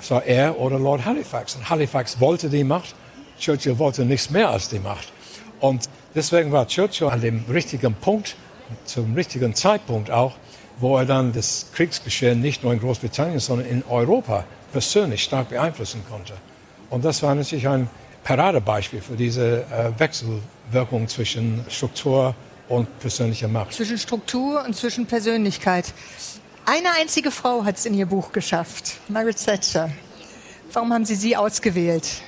Es 0.00 0.10
war 0.10 0.24
er 0.24 0.58
oder 0.58 0.78
Lord 0.78 1.04
Halifax. 1.04 1.56
Und 1.56 1.68
Halifax 1.68 2.20
wollte 2.20 2.48
die 2.48 2.64
Macht, 2.64 2.94
Churchill 3.38 3.78
wollte 3.78 4.04
nichts 4.04 4.30
mehr 4.30 4.50
als 4.50 4.68
die 4.68 4.78
Macht. 4.78 5.12
Und 5.60 5.88
deswegen 6.14 6.52
war 6.52 6.68
Churchill 6.68 7.08
an 7.08 7.20
dem 7.20 7.44
richtigen 7.50 7.94
Punkt, 7.94 8.36
zum 8.84 9.14
richtigen 9.14 9.54
Zeitpunkt 9.54 10.10
auch, 10.10 10.34
wo 10.78 10.96
er 10.96 11.06
dann 11.06 11.32
das 11.32 11.66
Kriegsgeschehen 11.74 12.40
nicht 12.40 12.62
nur 12.62 12.72
in 12.72 12.80
Großbritannien, 12.80 13.40
sondern 13.40 13.66
in 13.66 13.84
Europa 13.88 14.44
persönlich 14.72 15.22
stark 15.22 15.50
beeinflussen 15.50 16.02
konnte. 16.08 16.34
Und 16.90 17.04
das 17.04 17.22
war 17.22 17.34
natürlich 17.34 17.68
ein 17.68 17.88
Paradebeispiel 18.24 19.00
für 19.00 19.16
diese 19.16 19.64
äh, 19.64 19.98
Wechselwirkung 19.98 21.08
zwischen 21.08 21.64
Struktur 21.68 22.34
und 22.68 22.98
persönlicher 22.98 23.48
Macht. 23.48 23.72
Zwischen 23.74 23.98
Struktur 23.98 24.64
und 24.64 24.74
zwischen 24.74 25.06
Persönlichkeit. 25.06 25.92
Eine 26.66 26.88
einzige 26.98 27.30
Frau 27.30 27.64
hat 27.64 27.76
es 27.76 27.84
in 27.84 27.94
ihr 27.94 28.06
Buch 28.06 28.32
geschafft, 28.32 28.98
Margaret 29.08 29.36
Thatcher. 29.44 29.90
Warum 30.72 30.92
haben 30.92 31.04
Sie 31.04 31.14
sie 31.14 31.36
ausgewählt? 31.36 32.22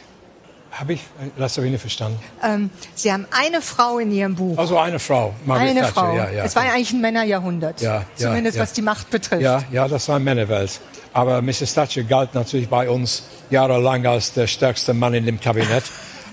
Habe 0.70 0.92
ich, 0.92 1.00
das 1.38 1.56
habe 1.56 1.66
ich 1.66 1.72
nicht 1.72 1.80
verstanden. 1.80 2.18
Ähm, 2.42 2.68
Sie 2.94 3.10
haben 3.10 3.26
eine 3.30 3.62
Frau 3.62 3.98
in 3.98 4.12
Ihrem 4.12 4.34
Buch. 4.34 4.58
Also 4.58 4.76
eine 4.76 4.98
Frau, 4.98 5.34
Margaret 5.46 5.70
eine 5.70 5.80
Thatcher. 5.80 5.92
Frau. 5.94 6.14
Ja, 6.14 6.30
ja, 6.30 6.44
es 6.44 6.54
war 6.54 6.66
ja 6.66 6.72
eigentlich 6.72 6.92
ein 6.92 7.00
Männerjahrhundert. 7.00 7.80
Ja, 7.80 8.04
Zumindest 8.14 8.58
was 8.58 8.74
die 8.74 8.82
Macht 8.82 9.08
betrifft. 9.08 9.40
Ja, 9.40 9.62
ja, 9.72 9.88
das 9.88 10.06
war 10.10 10.18
Männerwelt. 10.18 10.78
Aber 11.16 11.40
Mrs. 11.40 11.72
Thatcher 11.72 12.02
galt 12.02 12.34
natürlich 12.34 12.68
bei 12.68 12.90
uns 12.90 13.22
jahrelang 13.48 14.04
als 14.04 14.34
der 14.34 14.46
stärkste 14.46 14.92
Mann 14.92 15.14
in 15.14 15.24
dem 15.24 15.40
Kabinett. 15.40 15.84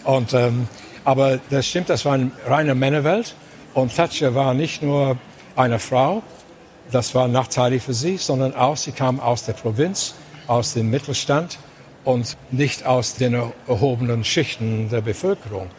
Und, 0.04 0.34
ähm, 0.34 0.68
aber 1.06 1.40
das 1.50 1.68
stimmt, 1.68 1.88
das 1.88 2.04
war 2.04 2.16
eine 2.16 2.32
reine 2.46 2.76
Männerwelt. 2.76 3.34
Und 3.74 3.96
Thatcher 3.96 4.36
war 4.36 4.54
nicht 4.54 4.82
nur 4.82 5.18
eine 5.56 5.80
Frau, 5.80 6.22
das 6.92 7.16
war 7.16 7.30
nachteilig 7.30 7.82
für 7.82 7.94
sie, 7.94 8.18
sondern 8.18 8.54
auch, 8.56 8.76
sie 8.76 8.92
kam 8.92 9.22
aus 9.22 9.46
der 9.46 9.54
Provinz, 9.54 10.16
aus 10.48 10.74
dem 10.74 10.90
Mittelstand 10.90 11.60
und 12.04 12.36
nicht 12.52 12.86
aus 12.86 13.16
den 13.16 13.36
erhobenen 13.70 14.26
Schichten 14.26 14.90
der 14.90 15.00
Bevölkerung. 15.00 15.70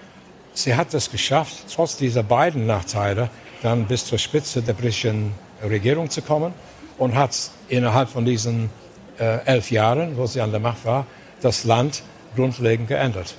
sie 0.54 0.76
hat 0.76 0.94
es 0.94 1.10
geschafft, 1.10 1.56
trotz 1.74 1.98
dieser 1.98 2.22
beiden 2.22 2.66
Nachteile, 2.66 3.28
dann 3.60 3.84
bis 3.84 4.06
zur 4.06 4.16
Spitze 4.16 4.62
der 4.62 4.72
britischen 4.72 5.34
Regierung 5.62 6.08
zu 6.08 6.22
kommen 6.22 6.54
und 6.96 7.14
hat 7.14 7.50
innerhalb 7.68 8.08
von 8.08 8.24
diesen 8.24 8.70
äh, 9.18 9.44
elf 9.44 9.70
Jahren, 9.70 10.16
wo 10.16 10.26
sie 10.26 10.40
an 10.40 10.50
der 10.50 10.60
Macht 10.60 10.84
war, 10.84 11.06
das 11.40 11.64
Land 11.64 12.02
grundlegend 12.36 12.88
geändert. 12.88 13.34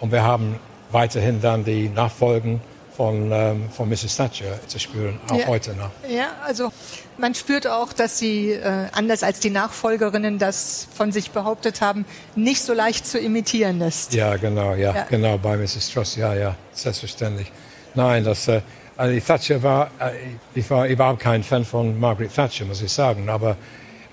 Und 0.00 0.12
wir 0.12 0.22
haben 0.22 0.58
weiterhin 0.90 1.40
dann 1.40 1.64
die 1.64 1.88
Nachfolgen 1.88 2.60
von, 2.96 3.30
ähm, 3.30 3.68
von 3.70 3.88
Mrs. 3.88 4.16
Thatcher 4.16 4.58
zu 4.66 4.78
spüren, 4.78 5.20
auch 5.30 5.38
ja. 5.38 5.46
heute 5.46 5.74
noch. 5.74 5.90
Ja, 6.08 6.28
also 6.44 6.72
man 7.18 7.34
spürt 7.34 7.66
auch, 7.66 7.92
dass 7.92 8.18
sie, 8.18 8.52
äh, 8.52 8.86
anders 8.92 9.22
als 9.22 9.40
die 9.40 9.50
Nachfolgerinnen 9.50 10.38
das 10.38 10.88
von 10.94 11.12
sich 11.12 11.30
behauptet 11.30 11.82
haben, 11.82 12.06
nicht 12.34 12.62
so 12.62 12.72
leicht 12.72 13.06
zu 13.06 13.18
imitieren 13.18 13.80
ist. 13.82 14.14
Ja, 14.14 14.36
genau, 14.36 14.74
ja, 14.74 14.94
ja. 14.94 15.06
genau, 15.10 15.36
bei 15.36 15.56
Mrs. 15.56 15.90
Truss, 15.92 16.16
ja, 16.16 16.34
ja, 16.34 16.56
selbstverständlich. 16.72 17.52
Nein, 17.94 18.24
das, 18.24 18.48
äh, 18.48 18.62
also 18.96 19.12
die 19.12 19.20
Thatcher 19.20 19.62
war, 19.62 19.90
äh, 19.98 20.12
ich 20.54 20.68
war 20.70 20.86
überhaupt 20.86 21.20
kein 21.20 21.42
Fan 21.42 21.66
von 21.66 22.00
Margaret 22.00 22.34
Thatcher, 22.34 22.64
muss 22.64 22.80
ich 22.80 22.92
sagen, 22.92 23.28
aber 23.28 23.56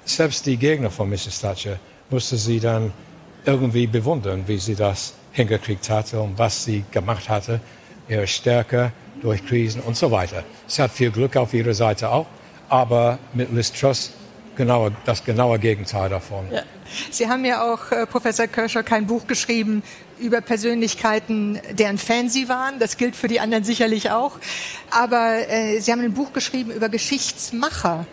selbst 0.05 0.45
die 0.45 0.57
Gegner 0.57 0.89
von 0.89 1.09
Mrs. 1.09 1.39
Thatcher 1.41 1.79
musste 2.09 2.37
sie 2.37 2.59
dann 2.59 2.91
irgendwie 3.45 3.87
bewundern, 3.87 4.43
wie 4.47 4.57
sie 4.57 4.75
das 4.75 5.13
hingekriegt 5.31 5.89
hatte 5.89 6.19
und 6.21 6.37
was 6.37 6.63
sie 6.63 6.83
gemacht 6.91 7.29
hatte 7.29 7.59
ihre 8.07 8.27
Stärke 8.27 8.91
durch 9.21 9.45
Krisen 9.45 9.81
und 9.81 9.95
so 9.95 10.11
weiter. 10.11 10.43
Sie 10.67 10.81
hat 10.81 10.91
viel 10.91 11.11
Glück 11.11 11.37
auf 11.37 11.53
ihrer 11.53 11.73
Seite 11.73 12.09
auch, 12.09 12.27
aber 12.69 13.17
mit 13.33 13.51
Liz 13.53 13.71
Truss 13.71 14.11
genau, 14.55 14.89
das 15.05 15.23
genaue 15.23 15.59
Gegenteil 15.59 16.09
davon. 16.09 16.45
Ja. 16.51 16.63
Sie 17.09 17.27
haben 17.27 17.45
ja 17.45 17.63
auch, 17.63 17.91
äh, 17.91 18.05
Professor 18.05 18.47
Kirscher, 18.47 18.83
kein 18.83 19.07
Buch 19.07 19.25
geschrieben 19.25 19.83
über 20.19 20.41
Persönlichkeiten, 20.41 21.59
deren 21.71 21.97
Fan 21.97 22.29
Sie 22.29 22.49
waren. 22.49 22.77
Das 22.79 22.97
gilt 22.97 23.15
für 23.15 23.27
die 23.27 23.39
anderen 23.39 23.63
sicherlich 23.63 24.11
auch. 24.11 24.37
Aber 24.91 25.49
äh, 25.49 25.79
Sie 25.79 25.91
haben 25.91 26.01
ein 26.01 26.13
Buch 26.13 26.33
geschrieben 26.33 26.71
über 26.71 26.89
Geschichtsmacher 26.89 28.05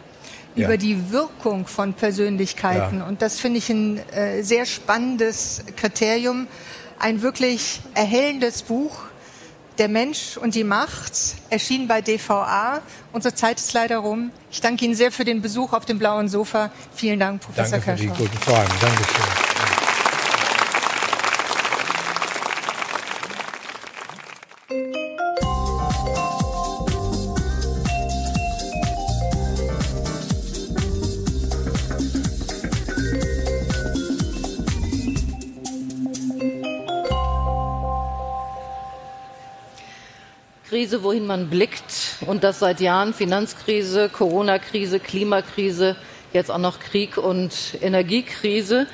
ja. 0.61 0.69
über 0.69 0.77
die 0.77 1.11
Wirkung 1.11 1.67
von 1.67 1.95
Persönlichkeiten. 1.95 2.99
Ja. 2.99 3.07
Und 3.07 3.23
das 3.23 3.41
finde 3.41 3.59
ich 3.59 3.69
ein 3.71 3.99
äh, 4.11 4.43
sehr 4.43 4.67
spannendes 4.67 5.65
Kriterium. 5.77 6.47
Ein 6.99 7.23
wirklich 7.23 7.81
erhellendes 7.95 8.63
Buch, 8.63 8.99
der 9.79 9.89
Mensch 9.89 10.37
und 10.37 10.55
die 10.55 10.65
Macht 10.65 11.13
erschien 11.49 11.89
bei 11.89 12.03
DVA. 12.03 12.83
Unsere 13.13 13.35
Zeit 13.35 13.59
ist 13.59 13.73
leider 13.73 13.99
rum. 13.99 14.31
Ich 14.51 14.61
danke 14.61 14.85
Ihnen 14.85 14.95
sehr 14.95 15.11
für 15.11 15.25
den 15.25 15.41
Besuch 15.41 15.73
auf 15.73 15.87
dem 15.87 15.99
blauen 15.99 16.29
Sofa. 16.29 16.71
Vielen 16.95 17.19
Dank, 17.19 17.41
Professor 17.41 17.79
Danke 17.79 17.97
für 17.97 18.03
die 18.03 18.09
guten 18.09 18.39
Fragen. 18.39 18.71
Dankeschön. 18.81 19.50
Krise, 40.81 41.03
wohin 41.03 41.27
man 41.27 41.51
blickt 41.51 42.17
und 42.27 42.43
das 42.43 42.59
seit 42.59 42.81
Jahren 42.81 43.13
Finanzkrise, 43.13 44.09
Corona-Krise, 44.09 44.99
Klimakrise, 44.99 45.95
jetzt 46.33 46.51
auch 46.51 46.57
noch 46.57 46.81
Krieg 46.81 47.19
und 47.19 47.77
Energiekrise. 47.83 48.87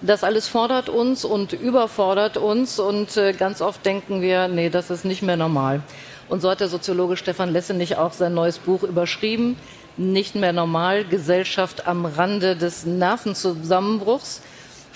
Das 0.00 0.24
alles 0.24 0.48
fordert 0.48 0.88
uns 0.88 1.26
und 1.26 1.52
überfordert 1.52 2.38
uns 2.38 2.78
und 2.78 3.18
äh, 3.18 3.34
ganz 3.34 3.60
oft 3.60 3.84
denken 3.84 4.22
wir, 4.22 4.48
nee, 4.48 4.70
das 4.70 4.88
ist 4.88 5.04
nicht 5.04 5.20
mehr 5.20 5.36
normal. 5.36 5.82
Und 6.30 6.40
so 6.40 6.48
hat 6.48 6.60
der 6.60 6.68
Soziologe 6.68 7.18
Stefan 7.18 7.52
Lessenich 7.52 7.98
auch 7.98 8.14
sein 8.14 8.32
neues 8.32 8.56
Buch 8.56 8.82
überschrieben. 8.82 9.58
Nicht 9.98 10.36
mehr 10.36 10.54
normal, 10.54 11.04
Gesellschaft 11.04 11.86
am 11.86 12.06
Rande 12.06 12.56
des 12.56 12.86
Nervenzusammenbruchs. 12.86 14.40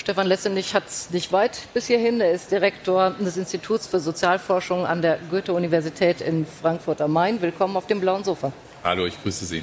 Stefan 0.01 0.27
Lessenich 0.27 0.73
hat 0.73 0.89
es 0.89 1.11
nicht 1.11 1.31
weit 1.31 1.59
bis 1.75 1.87
hierhin. 1.87 2.23
Er 2.23 2.33
ist 2.33 2.51
Direktor 2.51 3.11
des 3.21 3.37
Instituts 3.37 3.87
für 3.87 4.01
Sozialforschung 4.01 4.87
an 4.87 5.03
der 5.03 5.19
Goethe-Universität 5.31 6.23
in 6.23 6.47
Frankfurt 6.47 7.03
am 7.03 7.13
Main. 7.13 7.43
Willkommen 7.43 7.77
auf 7.77 7.87
dem 7.87 8.01
blauen 8.01 8.25
Sofa. 8.25 8.51
Hallo, 8.83 9.05
ich 9.05 9.23
grüße 9.23 9.45
Sie. 9.45 9.63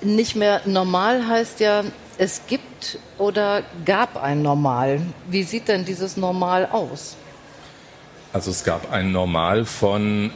Nicht 0.00 0.36
mehr 0.36 0.62
normal 0.64 1.28
heißt 1.28 1.60
ja, 1.60 1.84
es 2.16 2.46
gibt 2.46 2.98
oder 3.18 3.62
gab 3.84 4.16
ein 4.16 4.40
Normal. 4.40 5.02
Wie 5.28 5.42
sieht 5.42 5.68
denn 5.68 5.84
dieses 5.84 6.16
Normal 6.16 6.64
aus? 6.72 7.16
Also 8.32 8.50
es 8.50 8.64
gab 8.64 8.90
ein 8.90 9.12
Normal 9.12 9.66
von 9.66 10.32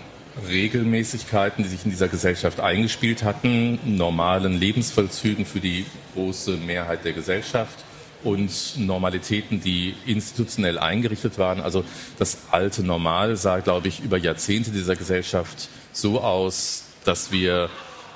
Regelmäßigkeiten, 0.47 1.65
die 1.65 1.71
sich 1.71 1.85
in 1.85 1.91
dieser 1.91 2.09
Gesellschaft 2.09 2.61
eingespielt 2.61 3.25
hatten, 3.25 3.79
normalen 3.85 4.59
Lebensvollzügen 4.59 5.47
für 5.47 5.61
die 5.61 5.87
große 6.15 6.57
Mehrheit 6.57 7.05
der 7.05 7.13
Gesellschaft 7.13 7.85
und 8.25 8.51
Normalitäten, 8.77 9.61
die 9.61 9.95
institutionell 10.07 10.79
eingerichtet 10.79 11.39
waren. 11.39 11.61
Also 11.61 11.85
das 12.19 12.39
alte 12.51 12.83
Normal 12.83 13.37
sah, 13.37 13.61
glaube 13.61 13.89
ich, 13.89 14.01
über 14.01 14.19
Jahrzehnte 14.19 14.71
dieser 14.71 14.97
Gesellschaft 14.97 15.69
so 15.93 16.21
aus, 16.21 16.85
dass 17.05 17.33
wir 17.33 17.71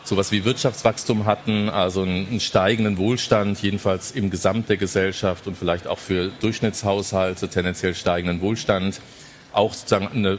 sowas 0.04 0.32
wie 0.32 0.44
Wirtschaftswachstum 0.44 1.26
hatten, 1.26 1.68
also 1.68 2.02
einen 2.02 2.40
steigenden 2.40 2.98
Wohlstand, 2.98 3.62
jedenfalls 3.62 4.10
im 4.10 4.30
Gesamt 4.30 4.68
der 4.68 4.76
Gesellschaft 4.76 5.46
und 5.46 5.56
vielleicht 5.56 5.86
auch 5.86 5.98
für 5.98 6.30
Durchschnittshaushalte 6.40 7.48
tendenziell 7.48 7.94
steigenden 7.94 8.40
Wohlstand 8.40 9.00
auch 9.52 9.72
sozusagen 9.74 10.08
eine 10.08 10.38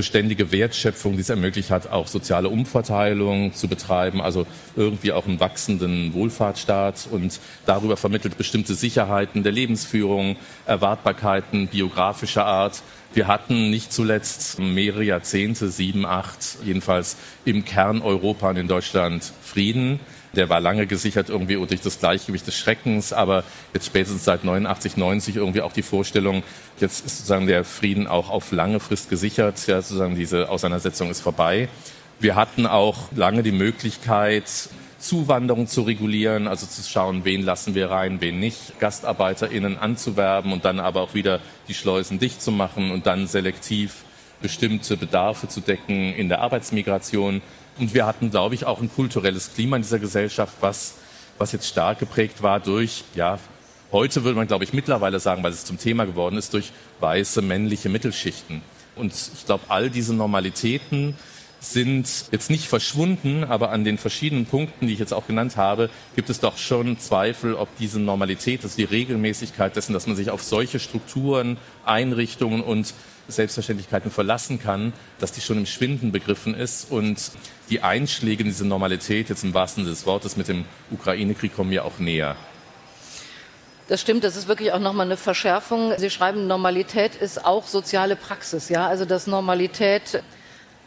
beständige 0.00 0.50
Wertschöpfung, 0.50 1.16
die 1.16 1.20
es 1.20 1.28
ermöglicht 1.28 1.70
hat, 1.70 1.92
auch 1.92 2.06
soziale 2.06 2.48
Umverteilung 2.48 3.52
zu 3.52 3.68
betreiben, 3.68 4.22
also 4.22 4.46
irgendwie 4.74 5.12
auch 5.12 5.26
einen 5.26 5.40
wachsenden 5.40 6.14
Wohlfahrtsstaat 6.14 7.06
und 7.10 7.38
darüber 7.66 7.98
vermittelt 7.98 8.38
bestimmte 8.38 8.72
Sicherheiten 8.72 9.42
der 9.42 9.52
Lebensführung, 9.52 10.36
Erwartbarkeiten 10.64 11.68
biografischer 11.68 12.46
Art. 12.46 12.82
Wir 13.12 13.28
hatten 13.28 13.68
nicht 13.68 13.92
zuletzt 13.92 14.58
mehrere 14.58 15.04
Jahrzehnte, 15.04 15.68
sieben, 15.68 16.06
acht, 16.06 16.56
jedenfalls 16.64 17.18
im 17.44 17.66
Kern 17.66 18.00
Europa 18.00 18.48
und 18.48 18.56
in 18.56 18.68
Deutschland 18.68 19.34
Frieden. 19.42 20.00
Der 20.36 20.48
war 20.48 20.60
lange 20.60 20.86
gesichert 20.86 21.28
irgendwie 21.28 21.54
durch 21.54 21.80
das 21.80 21.98
Gleichgewicht 21.98 22.46
des 22.46 22.56
Schreckens, 22.56 23.12
aber 23.12 23.42
jetzt 23.74 23.86
spätestens 23.86 24.24
seit 24.24 24.44
89, 24.44 24.96
90 24.96 25.36
irgendwie 25.36 25.60
auch 25.60 25.72
die 25.72 25.82
Vorstellung, 25.82 26.42
jetzt 26.78 27.04
ist 27.04 27.18
sozusagen 27.18 27.46
der 27.46 27.64
Frieden 27.64 28.06
auch 28.06 28.30
auf 28.30 28.52
lange 28.52 28.78
Frist 28.80 29.10
gesichert. 29.10 29.66
Ja, 29.66 29.82
sozusagen 29.82 30.14
diese 30.14 30.48
Auseinandersetzung 30.48 31.10
ist 31.10 31.20
vorbei. 31.20 31.68
Wir 32.20 32.36
hatten 32.36 32.66
auch 32.66 33.10
lange 33.12 33.42
die 33.42 33.52
Möglichkeit, 33.52 34.44
Zuwanderung 35.00 35.66
zu 35.66 35.82
regulieren, 35.82 36.46
also 36.46 36.66
zu 36.66 36.82
schauen, 36.82 37.24
wen 37.24 37.42
lassen 37.42 37.74
wir 37.74 37.90
rein, 37.90 38.20
wen 38.20 38.38
nicht, 38.38 38.78
GastarbeiterInnen 38.78 39.78
anzuwerben 39.78 40.52
und 40.52 40.64
dann 40.64 40.78
aber 40.78 41.00
auch 41.00 41.14
wieder 41.14 41.40
die 41.68 41.74
Schleusen 41.74 42.18
dicht 42.18 42.42
zu 42.42 42.52
machen 42.52 42.90
und 42.90 43.06
dann 43.06 43.26
selektiv 43.26 44.04
bestimmte 44.42 44.96
Bedarfe 44.96 45.48
zu 45.48 45.60
decken 45.60 46.14
in 46.14 46.28
der 46.28 46.40
Arbeitsmigration. 46.42 47.42
Und 47.80 47.94
wir 47.94 48.04
hatten, 48.04 48.30
glaube 48.30 48.54
ich, 48.54 48.66
auch 48.66 48.82
ein 48.82 48.92
kulturelles 48.92 49.54
Klima 49.54 49.76
in 49.76 49.82
dieser 49.82 49.98
Gesellschaft, 49.98 50.52
was, 50.60 50.96
was 51.38 51.52
jetzt 51.52 51.66
stark 51.66 51.98
geprägt 51.98 52.42
war 52.42 52.60
durch, 52.60 53.04
ja, 53.14 53.38
heute 53.90 54.22
würde 54.22 54.36
man, 54.36 54.46
glaube 54.46 54.64
ich, 54.64 54.74
mittlerweile 54.74 55.18
sagen, 55.18 55.42
weil 55.42 55.52
es 55.52 55.64
zum 55.64 55.78
Thema 55.78 56.04
geworden 56.04 56.36
ist, 56.36 56.52
durch 56.52 56.72
weiße 57.00 57.40
männliche 57.40 57.88
Mittelschichten. 57.88 58.60
Und 58.96 59.14
ich 59.14 59.46
glaube, 59.46 59.64
all 59.68 59.88
diese 59.88 60.12
Normalitäten 60.12 61.14
sind 61.58 62.26
jetzt 62.30 62.50
nicht 62.50 62.68
verschwunden, 62.68 63.44
aber 63.44 63.70
an 63.70 63.84
den 63.84 63.96
verschiedenen 63.96 64.44
Punkten, 64.44 64.86
die 64.86 64.92
ich 64.92 64.98
jetzt 64.98 65.14
auch 65.14 65.26
genannt 65.26 65.56
habe, 65.56 65.88
gibt 66.16 66.28
es 66.28 66.40
doch 66.40 66.58
schon 66.58 66.98
Zweifel, 66.98 67.54
ob 67.54 67.74
diese 67.78 67.98
Normalität, 67.98 68.62
also 68.62 68.76
die 68.76 68.84
Regelmäßigkeit 68.84 69.74
dessen, 69.74 69.94
dass 69.94 70.06
man 70.06 70.16
sich 70.16 70.30
auf 70.30 70.42
solche 70.42 70.78
Strukturen, 70.78 71.56
Einrichtungen 71.86 72.60
und 72.60 72.92
Selbstverständlichkeiten 73.30 74.10
verlassen 74.10 74.60
kann, 74.60 74.92
dass 75.18 75.32
die 75.32 75.40
schon 75.40 75.58
im 75.58 75.66
Schwinden 75.66 76.12
begriffen 76.12 76.54
ist 76.54 76.90
und 76.90 77.32
die 77.68 77.82
Einschläge 77.82 78.42
in 78.42 78.48
diese 78.48 78.66
Normalität 78.66 79.28
jetzt 79.28 79.44
im 79.44 79.54
wahrsten 79.54 79.84
Sinne 79.84 79.94
des 79.94 80.06
Wortes 80.06 80.36
mit 80.36 80.48
dem 80.48 80.64
Ukraine-Krieg 80.90 81.54
kommen 81.54 81.70
mir 81.70 81.84
auch 81.84 81.98
näher. 81.98 82.36
Das 83.88 84.00
stimmt, 84.00 84.22
das 84.22 84.36
ist 84.36 84.46
wirklich 84.46 84.72
auch 84.72 84.78
nochmal 84.78 85.06
eine 85.06 85.16
Verschärfung. 85.16 85.92
Sie 85.96 86.10
schreiben, 86.10 86.46
Normalität 86.46 87.16
ist 87.16 87.44
auch 87.44 87.66
soziale 87.66 88.14
Praxis, 88.14 88.68
ja, 88.68 88.86
also 88.86 89.04
dass 89.04 89.26
Normalität 89.26 90.22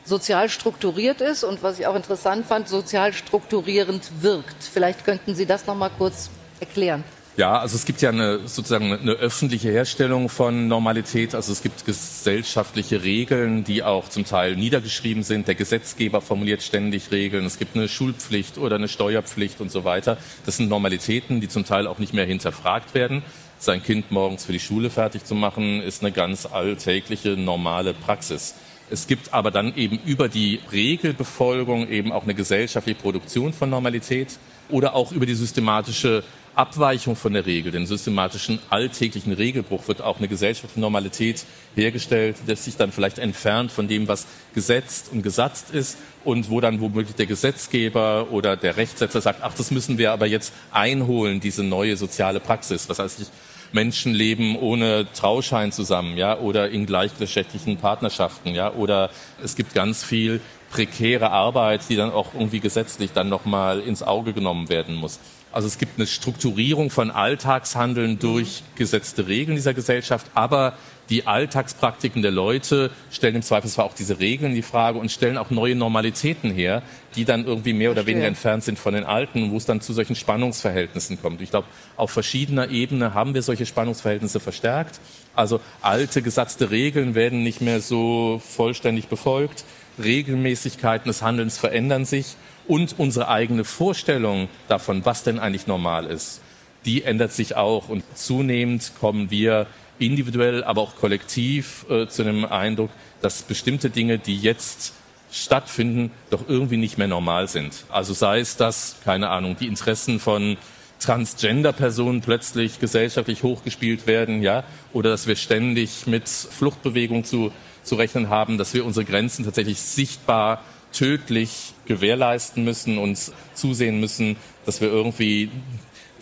sozial 0.06 0.50
strukturiert 0.50 1.22
ist 1.22 1.44
und 1.44 1.64
was 1.64 1.80
ich 1.80 1.88
auch 1.88 1.96
interessant 1.96 2.46
fand, 2.46 2.70
sozial 2.70 3.14
strukturierend 3.14 4.10
wirkt. 4.22 4.64
Vielleicht 4.64 5.06
könnten 5.06 5.36
Sie 5.36 5.46
das 5.46 5.66
nochmal 5.66 5.92
kurz 5.98 6.30
erklären. 6.60 7.04
Ja, 7.36 7.58
also 7.58 7.76
es 7.76 7.86
gibt 7.86 8.04
ja 8.04 8.10
eine, 8.10 8.48
sozusagen 8.48 8.94
eine 8.94 9.14
öffentliche 9.14 9.72
Herstellung 9.72 10.30
von 10.30 10.68
Normalität. 10.68 11.34
Also 11.34 11.52
es 11.52 11.64
gibt 11.64 11.84
gesellschaftliche 11.84 13.02
Regeln, 13.02 13.64
die 13.64 13.82
auch 13.82 14.08
zum 14.08 14.24
Teil 14.24 14.56
niedergeschrieben 14.56 15.24
sind. 15.24 15.48
Der 15.48 15.56
Gesetzgeber 15.56 16.22
formuliert 16.22 16.62
ständig 16.62 17.12
Regeln. 17.12 17.44
Es 17.46 17.58
gibt 17.58 17.76
eine 17.76 17.88
Schulpflicht 17.88 18.60
oder 18.60 18.76
eine 18.76 18.88
Steuerpflicht 18.88 19.62
und 19.62 19.72
so 19.72 19.84
weiter. 19.84 20.18
Das 20.46 20.58
sind 20.58 20.70
Normalitäten, 20.70 21.42
die 21.42 21.48
zum 21.48 21.66
Teil 21.66 21.88
auch 21.88 21.98
nicht 21.98 22.14
mehr 22.14 22.26
hinterfragt 22.26 22.94
werden. 22.94 23.24
sein 23.58 23.82
Kind 23.82 24.12
morgens 24.12 24.46
für 24.46 24.52
die 24.52 24.60
Schule 24.60 24.92
fertig 24.92 25.26
zu 25.26 25.34
machen, 25.34 25.82
ist 25.82 26.04
eine 26.04 26.12
ganz 26.12 26.46
alltägliche, 26.46 27.30
normale 27.30 27.96
Praxis. 27.96 28.54
Es 28.92 29.08
gibt 29.08 29.34
aber 29.34 29.50
dann 29.50 29.76
eben 29.76 29.98
über 30.06 30.30
die 30.30 30.60
Regelbefolgung 30.72 31.88
eben 31.90 32.12
auch 32.12 32.24
eine 32.24 32.36
gesellschaftliche 32.36 33.00
Produktion 33.00 33.54
von 33.54 33.72
Normalität 33.72 34.38
oder 34.70 34.94
auch 34.94 35.12
über 35.12 35.26
die 35.26 35.34
systematische 35.34 36.24
Abweichung 36.56 37.16
von 37.16 37.34
der 37.34 37.46
Regel, 37.46 37.72
den 37.72 37.88
systematischen 37.88 38.60
alltäglichen 38.70 39.34
Regelbruch 39.34 39.88
wird 39.88 40.02
auch 40.02 40.20
eine 40.20 40.28
gesellschaftliche 40.28 40.80
Normalität 40.80 41.46
hergestellt, 41.76 42.38
die 42.48 42.56
sich 42.56 42.78
dann 42.78 42.92
vielleicht 42.92 43.18
entfernt 43.18 43.72
von 43.72 43.88
dem, 43.88 44.08
was 44.08 44.28
gesetzt 44.54 45.10
und 45.12 45.24
gesatzt 45.24 45.72
ist 45.72 45.98
und 46.24 46.50
wo 46.52 46.62
dann 46.62 46.80
womöglich 46.80 47.16
der 47.16 47.26
Gesetzgeber 47.26 48.28
oder 48.32 48.56
der 48.56 48.78
Rechtsetzer 48.78 49.22
sagt, 49.22 49.40
ach, 49.42 49.56
das 49.56 49.72
müssen 49.72 49.98
wir 49.98 50.12
aber 50.12 50.28
jetzt 50.28 50.54
einholen, 50.72 51.40
diese 51.40 51.64
neue 51.64 51.98
soziale 51.98 52.40
Praxis. 52.40 52.88
Was 52.88 53.00
heißt, 53.00 53.32
Menschen 53.72 54.14
leben 54.14 54.56
ohne 54.56 55.08
Trauschein 55.14 55.72
zusammen, 55.72 56.18
ja, 56.18 56.38
oder 56.38 56.70
in 56.70 56.86
gleichgeschlechtlichen 56.86 57.78
Partnerschaften, 57.78 58.54
ja, 58.54 58.72
oder 58.72 59.10
es 59.44 59.56
gibt 59.56 59.74
ganz 59.74 60.04
viel 60.04 60.40
prekäre 60.70 61.32
Arbeit, 61.32 61.82
die 61.90 61.96
dann 61.96 62.12
auch 62.12 62.34
irgendwie 62.34 62.60
gesetzlich 62.60 63.12
dann 63.12 63.30
nochmal 63.30 63.80
ins 63.80 64.04
Auge 64.04 64.34
genommen 64.34 64.70
werden 64.70 64.96
muss. 64.96 65.20
Also 65.54 65.68
es 65.68 65.78
gibt 65.78 65.98
eine 65.98 66.08
Strukturierung 66.08 66.90
von 66.90 67.12
Alltagshandeln 67.12 68.18
durch 68.18 68.64
gesetzte 68.76 69.28
Regeln 69.28 69.56
dieser 69.56 69.76
Gesellschaft, 69.76 70.26
aber 70.34 70.74
die 71.10 71.28
Alltagspraktiken 71.28 72.24
der 72.24 72.32
Leute 72.32 72.90
stellen 73.12 73.36
im 73.36 73.42
Zweifelsfall 73.44 73.86
auch 73.86 73.94
diese 73.94 74.20
Regeln 74.20 74.52
in 74.52 74.56
die 74.56 74.64
Frage 74.64 74.98
und 74.98 75.12
stellen 75.12 75.38
auch 75.38 75.52
neue 75.52 75.76
Normalitäten 75.76 76.50
her, 76.50 76.82
die 77.16 77.24
dann 77.24 77.46
irgendwie 77.46 77.74
mehr 77.74 77.92
oder 77.92 78.08
weniger 78.08 78.26
entfernt 78.26 78.64
sind 78.64 78.80
von 78.80 78.96
den 78.96 79.04
alten, 79.04 79.52
wo 79.52 79.58
es 79.58 79.66
dann 79.66 79.80
zu 79.80 79.94
solchen 79.94 80.16
Spannungsverhältnissen 80.16 81.22
kommt. 81.22 81.42
Ich 81.42 81.52
glaube, 81.52 81.68
auf 81.98 82.10
verschiedener 82.10 82.70
Ebene 82.70 83.14
haben 83.14 83.36
wir 83.36 83.44
solche 83.44 83.68
Spannungsverhältnisse 83.68 84.40
verstärkt. 84.40 85.00
Also 85.36 85.60
alte 85.82 86.24
gesatzte 86.24 86.72
Regeln 86.72 87.14
werden 87.14 87.44
nicht 87.44 87.62
mehr 87.62 87.82
so 87.82 88.42
vollständig 88.44 89.08
befolgt. 89.08 89.66
Regelmäßigkeiten 90.02 91.10
des 91.10 91.22
Handelns 91.22 91.60
verändern 91.60 92.06
sich 92.06 92.38
und 92.68 92.96
unsere 92.98 93.28
eigene 93.28 93.64
Vorstellung 93.64 94.50
davon, 94.68 95.06
was 95.06 95.24
denn 95.24 95.40
eigentlich 95.40 95.68
normal 95.68 96.06
ist, 96.06 96.42
die 96.86 97.04
ändert 97.04 97.32
sich 97.32 97.56
auch 97.56 97.90
und 97.90 98.04
zunehmend 98.16 98.92
kommen 99.00 99.32
wir 99.32 99.68
individuell, 100.00 100.64
aber 100.64 100.82
auch 100.82 100.96
kollektiv 100.96 101.86
äh, 101.90 102.08
zu 102.08 102.24
dem 102.24 102.46
Eindruck, 102.46 102.90
dass 103.22 103.44
bestimmte 103.44 103.90
Dinge, 103.90 104.20
die 104.20 104.38
jetzt 104.38 104.94
stattfinden, 105.32 106.12
doch 106.30 106.48
irgendwie 106.48 106.78
nicht 106.78 106.98
mehr 106.98 107.08
normal 107.08 107.48
sind. 107.48 107.86
Also 107.90 108.14
sei 108.14 108.40
es, 108.40 108.58
dass, 108.58 108.98
keine 109.04 109.30
Ahnung, 109.30 109.56
die 109.60 109.68
Interessen 109.68 110.20
von 110.20 110.58
Transgender-Personen 111.00 112.22
plötzlich 112.22 112.80
gesellschaftlich 112.80 113.44
hochgespielt 113.44 114.08
werden, 114.08 114.42
ja, 114.42 114.64
oder 114.94 115.10
dass 115.10 115.28
wir 115.28 115.36
ständig 115.36 116.08
mit 116.08 116.30
Fluchtbewegung 116.30 117.24
zu, 117.24 117.52
zu 117.84 117.96
rechnen 117.96 118.30
haben, 118.30 118.58
dass 118.58 118.74
wir 118.74 118.86
unsere 118.86 119.06
Grenzen 119.06 119.44
tatsächlich 119.44 119.82
sichtbar 119.82 120.64
tödlich 120.94 121.74
gewährleisten 121.86 122.64
müssen 122.64 122.98
und 122.98 123.20
zusehen 123.54 124.00
müssen, 124.00 124.38
dass 124.66 124.80
wir 124.80 124.88
irgendwie 124.88 125.50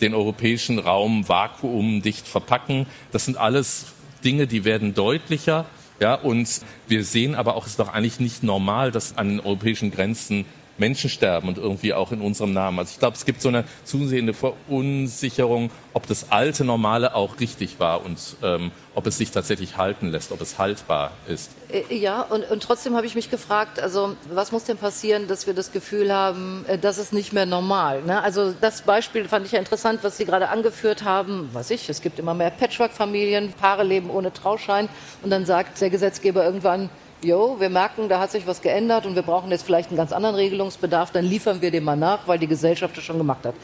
den 0.00 0.14
europäischen 0.14 0.78
Raum 0.78 1.28
vakuumdicht 1.28 2.26
verpacken. 2.26 2.86
Das 3.12 3.24
sind 3.24 3.36
alles 3.36 3.86
Dinge, 4.24 4.46
die 4.46 4.64
werden 4.64 4.94
deutlicher. 4.94 5.66
Ja, 6.00 6.14
und 6.14 6.48
wir 6.88 7.04
sehen 7.04 7.34
aber 7.36 7.54
auch, 7.54 7.64
es 7.64 7.72
ist 7.72 7.78
doch 7.78 7.92
eigentlich 7.92 8.18
nicht 8.18 8.42
normal, 8.42 8.90
dass 8.90 9.16
an 9.16 9.28
den 9.28 9.40
europäischen 9.40 9.92
Grenzen 9.92 10.44
Menschen 10.78 11.10
sterben 11.10 11.48
und 11.48 11.58
irgendwie 11.58 11.94
auch 11.94 12.12
in 12.12 12.20
unserem 12.20 12.52
Namen. 12.52 12.78
Also 12.78 12.92
ich 12.92 12.98
glaube, 12.98 13.16
es 13.16 13.24
gibt 13.24 13.42
so 13.42 13.48
eine 13.48 13.64
zusehende 13.84 14.34
Verunsicherung, 14.34 15.70
ob 15.92 16.06
das 16.06 16.30
alte 16.30 16.64
Normale 16.64 17.14
auch 17.14 17.40
richtig 17.40 17.78
war 17.78 18.04
und 18.04 18.18
ähm, 18.42 18.72
ob 18.94 19.06
es 19.06 19.18
sich 19.18 19.30
tatsächlich 19.30 19.76
halten 19.76 20.08
lässt, 20.08 20.32
ob 20.32 20.40
es 20.40 20.58
haltbar 20.58 21.12
ist. 21.28 21.50
Äh, 21.70 21.94
ja, 21.94 22.22
und, 22.22 22.50
und 22.50 22.62
trotzdem 22.62 22.96
habe 22.96 23.06
ich 23.06 23.14
mich 23.14 23.30
gefragt, 23.30 23.80
also 23.80 24.16
was 24.30 24.52
muss 24.52 24.64
denn 24.64 24.76
passieren, 24.76 25.28
dass 25.28 25.46
wir 25.46 25.54
das 25.54 25.72
Gefühl 25.72 26.12
haben, 26.12 26.64
äh, 26.66 26.78
das 26.78 26.98
ist 26.98 27.12
nicht 27.12 27.32
mehr 27.32 27.46
normal? 27.46 28.02
Ne? 28.02 28.22
Also 28.22 28.52
das 28.60 28.82
Beispiel 28.82 29.28
fand 29.28 29.46
ich 29.46 29.52
ja 29.52 29.58
interessant, 29.58 30.00
was 30.02 30.16
Sie 30.16 30.24
gerade 30.24 30.48
angeführt 30.48 31.04
haben. 31.04 31.48
Weiß 31.52 31.70
ich, 31.70 31.88
es 31.88 32.00
gibt 32.00 32.18
immer 32.18 32.34
mehr 32.34 32.50
Patchwork-Familien, 32.50 33.52
Paare 33.52 33.84
leben 33.84 34.10
ohne 34.10 34.32
Trauschein 34.32 34.88
und 35.22 35.30
dann 35.30 35.46
sagt 35.46 35.80
der 35.80 35.90
Gesetzgeber 35.90 36.44
irgendwann, 36.44 36.90
jo, 37.24 37.56
wir 37.58 37.70
merken, 37.70 38.08
da 38.08 38.20
hat 38.20 38.30
sich 38.30 38.46
was 38.46 38.60
geändert 38.60 39.06
und 39.06 39.14
wir 39.14 39.22
brauchen 39.22 39.50
jetzt 39.50 39.64
vielleicht 39.64 39.90
einen 39.90 39.96
ganz 39.96 40.12
anderen 40.12 40.34
Regelungsbedarf, 40.34 41.10
dann 41.10 41.24
liefern 41.24 41.60
wir 41.60 41.70
dem 41.70 41.84
mal 41.84 41.96
nach, 41.96 42.26
weil 42.26 42.38
die 42.38 42.46
Gesellschaft 42.46 42.96
das 42.96 43.04
schon 43.04 43.18
gemacht 43.18 43.44
hat, 43.44 43.54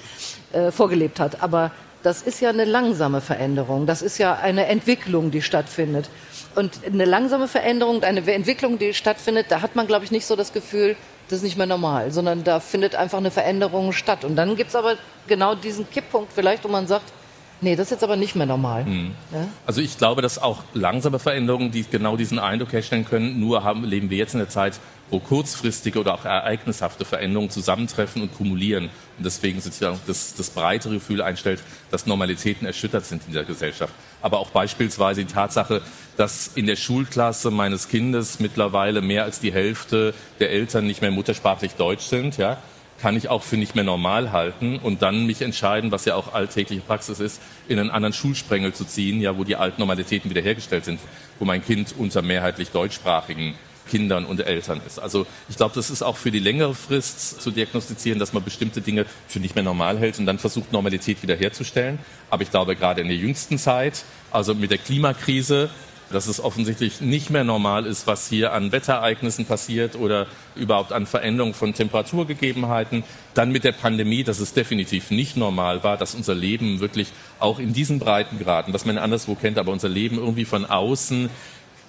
äh, 0.53 0.71
vorgelebt 0.71 1.21
hat. 1.21 1.43
Aber 1.43 1.71
das 2.03 2.23
ist 2.23 2.41
ja 2.41 2.51
eine 2.51 2.65
langsame 2.65 3.21
Veränderung. 3.21 3.87
Das 3.87 4.03
ist 4.03 4.19
ja 4.19 4.35
eine 4.35 4.67
Entwicklung, 4.67 5.31
die 5.31 5.43
stattfindet. 5.43 6.09
Und 6.55 6.81
eine 6.87 7.05
langsame 7.05 7.49
Veränderung, 7.49 8.03
eine 8.03 8.21
Entwicklung, 8.33 8.79
die 8.79 8.95
stattfindet, 8.95 9.47
da 9.49 9.63
hat 9.63 9.77
man, 9.77 9.87
glaube 9.87 10.05
ich, 10.05 10.11
nicht 10.11 10.27
so 10.27 10.37
das 10.37 10.53
Gefühl, 10.53 10.97
das 11.29 11.39
ist 11.39 11.43
nicht 11.43 11.59
mehr 11.59 11.67
normal, 11.67 12.11
sondern 12.11 12.43
da 12.45 12.59
findet 12.61 12.95
einfach 12.95 13.19
eine 13.19 13.31
Veränderung 13.31 13.93
statt. 13.93 14.25
Und 14.25 14.37
dann 14.37 14.57
gibt 14.57 14.71
es 14.71 14.77
aber 14.77 14.97
genau 15.27 15.55
diesen 15.55 15.91
Kipppunkt 15.91 16.33
vielleicht, 16.33 16.65
wo 16.65 16.69
man 16.69 16.87
sagt, 16.87 17.13
Nee, 17.61 17.75
das 17.75 17.89
ist 17.89 17.91
jetzt 17.91 18.05
aber 18.05 18.17
nicht 18.17 18.37
mehr 18.37 18.47
normal. 18.47 18.85
Mhm. 18.85 19.11
Ja? 19.33 19.49
Also 19.67 19.81
ich 19.81 19.99
glaube, 19.99 20.23
dass 20.23 20.41
auch 20.41 20.63
langsame 20.75 21.19
Veränderungen, 21.19 21.71
die 21.71 21.85
genau 21.91 22.17
diesen 22.17 22.39
Eindruck 22.39 22.73
herstellen 22.73 23.05
können, 23.05 23.41
nur 23.41 23.65
haben, 23.65 23.85
leben 23.85 24.11
wir 24.11 24.19
jetzt 24.19 24.35
in 24.35 24.39
der 24.39 24.49
Zeit, 24.49 24.79
wo 25.11 25.19
kurzfristige 25.19 25.99
oder 25.99 26.15
auch 26.15 26.25
ereignishafte 26.25 27.05
Veränderungen 27.05 27.51
zusammentreffen 27.51 28.23
und 28.23 28.37
kumulieren. 28.37 28.91
Und 29.17 29.25
deswegen 29.25 29.61
sozusagen 29.61 29.99
das, 30.07 30.35
das 30.35 30.51
breitere 30.51 30.95
Gefühl 30.95 31.23
einstellt, 31.23 31.63
dass 31.91 32.07
Normalitäten 32.07 32.67
erschüttert 32.67 33.07
sind 33.07 33.23
in 33.27 33.33
der 33.33 33.45
Gesellschaft. 33.45 33.93
Aber 34.21 34.39
auch 34.39 34.51
beispielsweise 34.51 35.25
die 35.25 35.33
Tatsache, 35.33 35.81
dass 36.17 36.51
in 36.55 36.67
der 36.67 36.77
Schulklasse 36.77 37.51
meines 37.51 37.89
Kindes 37.89 38.39
mittlerweile 38.39 39.01
mehr 39.01 39.25
als 39.25 39.41
die 39.41 39.53
Hälfte 39.53 40.15
der 40.41 40.51
Eltern 40.51 40.87
nicht 40.87 41.01
mehr 41.01 41.11
muttersprachlich 41.11 41.73
Deutsch 41.75 42.05
sind, 42.05 42.37
ja, 42.37 42.59
kann 43.01 43.17
ich 43.17 43.29
auch 43.29 43.43
für 43.43 43.57
nicht 43.57 43.75
mehr 43.75 43.85
normal 43.85 44.33
halten 44.33 44.79
und 44.79 45.03
dann 45.03 45.27
mich 45.27 45.43
entscheiden, 45.43 45.93
was 45.93 46.05
ja 46.05 46.15
auch 46.17 46.35
alltägliche 46.35 46.83
Praxis 46.83 47.21
ist, 47.21 47.41
in 47.69 47.79
einen 47.79 47.91
anderen 47.91 48.13
Schulsprengel 48.13 48.75
zu 48.75 48.85
ziehen, 48.85 49.21
ja, 49.21 49.37
wo 49.39 49.45
die 49.45 49.57
alten 49.57 49.81
Normalitäten 49.81 50.31
wiederhergestellt 50.31 50.85
sind, 50.85 51.01
wo 51.39 51.45
mein 51.45 51.65
Kind 51.65 51.95
unter 51.97 52.23
mehrheitlich 52.23 52.71
deutschsprachigen 52.71 53.55
Kindern 53.89 54.27
und 54.27 54.41
Eltern 54.41 54.81
ist. 54.87 54.99
Also 54.99 55.27
ich 55.49 55.57
glaube, 55.57 55.75
das 55.75 55.91
ist 55.91 56.03
auch 56.03 56.17
für 56.17 56.31
die 56.31 56.39
längere 56.39 56.75
Frist 56.75 57.41
zu 57.41 57.51
diagnostizieren, 57.51 58.19
dass 58.19 58.33
man 58.33 58.45
bestimmte 58.45 58.81
Dinge 58.81 59.07
für 59.27 59.41
nicht 59.41 59.55
mehr 59.55 59.65
normal 59.65 59.99
hält 59.99 60.19
und 60.19 60.27
dann 60.27 60.39
versucht, 60.39 60.73
Normalität 60.73 61.23
wiederherzustellen. 61.23 61.99
Aber 62.31 62.43
ich 62.43 62.51
glaube, 62.51 62.77
gerade 62.77 63.01
in 63.01 63.09
der 63.09 63.17
jüngsten 63.17 63.59
Zeit, 63.59 64.05
also 64.31 64.55
mit 64.55 64.71
der 64.71 64.79
Klimakrise, 64.79 65.71
dass 66.11 66.27
es 66.27 66.41
offensichtlich 66.41 67.01
nicht 67.01 67.31
mehr 67.31 67.45
normal 67.45 67.87
ist, 67.87 68.07
was 68.07 68.29
hier 68.29 68.53
an 68.53 68.73
Wetterereignissen 68.73 69.47
passiert 69.47 69.97
oder 69.97 70.27
überhaupt 70.57 70.93
an 70.93 71.07
Veränderungen 71.07 71.55
von 71.55 71.75
Temperaturgegebenheiten. 71.75 73.05
Dann 73.35 73.53
mit 73.53 73.65
der 73.65 73.73
Pandemie, 73.73 74.25
dass 74.25 74.41
es 74.41 74.55
definitiv 74.55 75.11
nicht 75.11 75.37
normal 75.37 75.85
war, 75.85 75.97
dass 75.97 76.15
unser 76.15 76.35
Leben 76.35 76.81
wirklich 76.81 77.09
auch 77.39 77.59
in 77.59 77.73
diesen 77.73 77.99
Breitengraden, 77.99 78.75
was 78.75 78.85
man 78.85 78.99
anderswo 78.99 79.35
kennt, 79.35 79.59
aber 79.59 79.73
unser 79.73 79.89
Leben 79.89 80.19
irgendwie 80.19 80.45
von 80.45 80.65
außen 80.67 81.31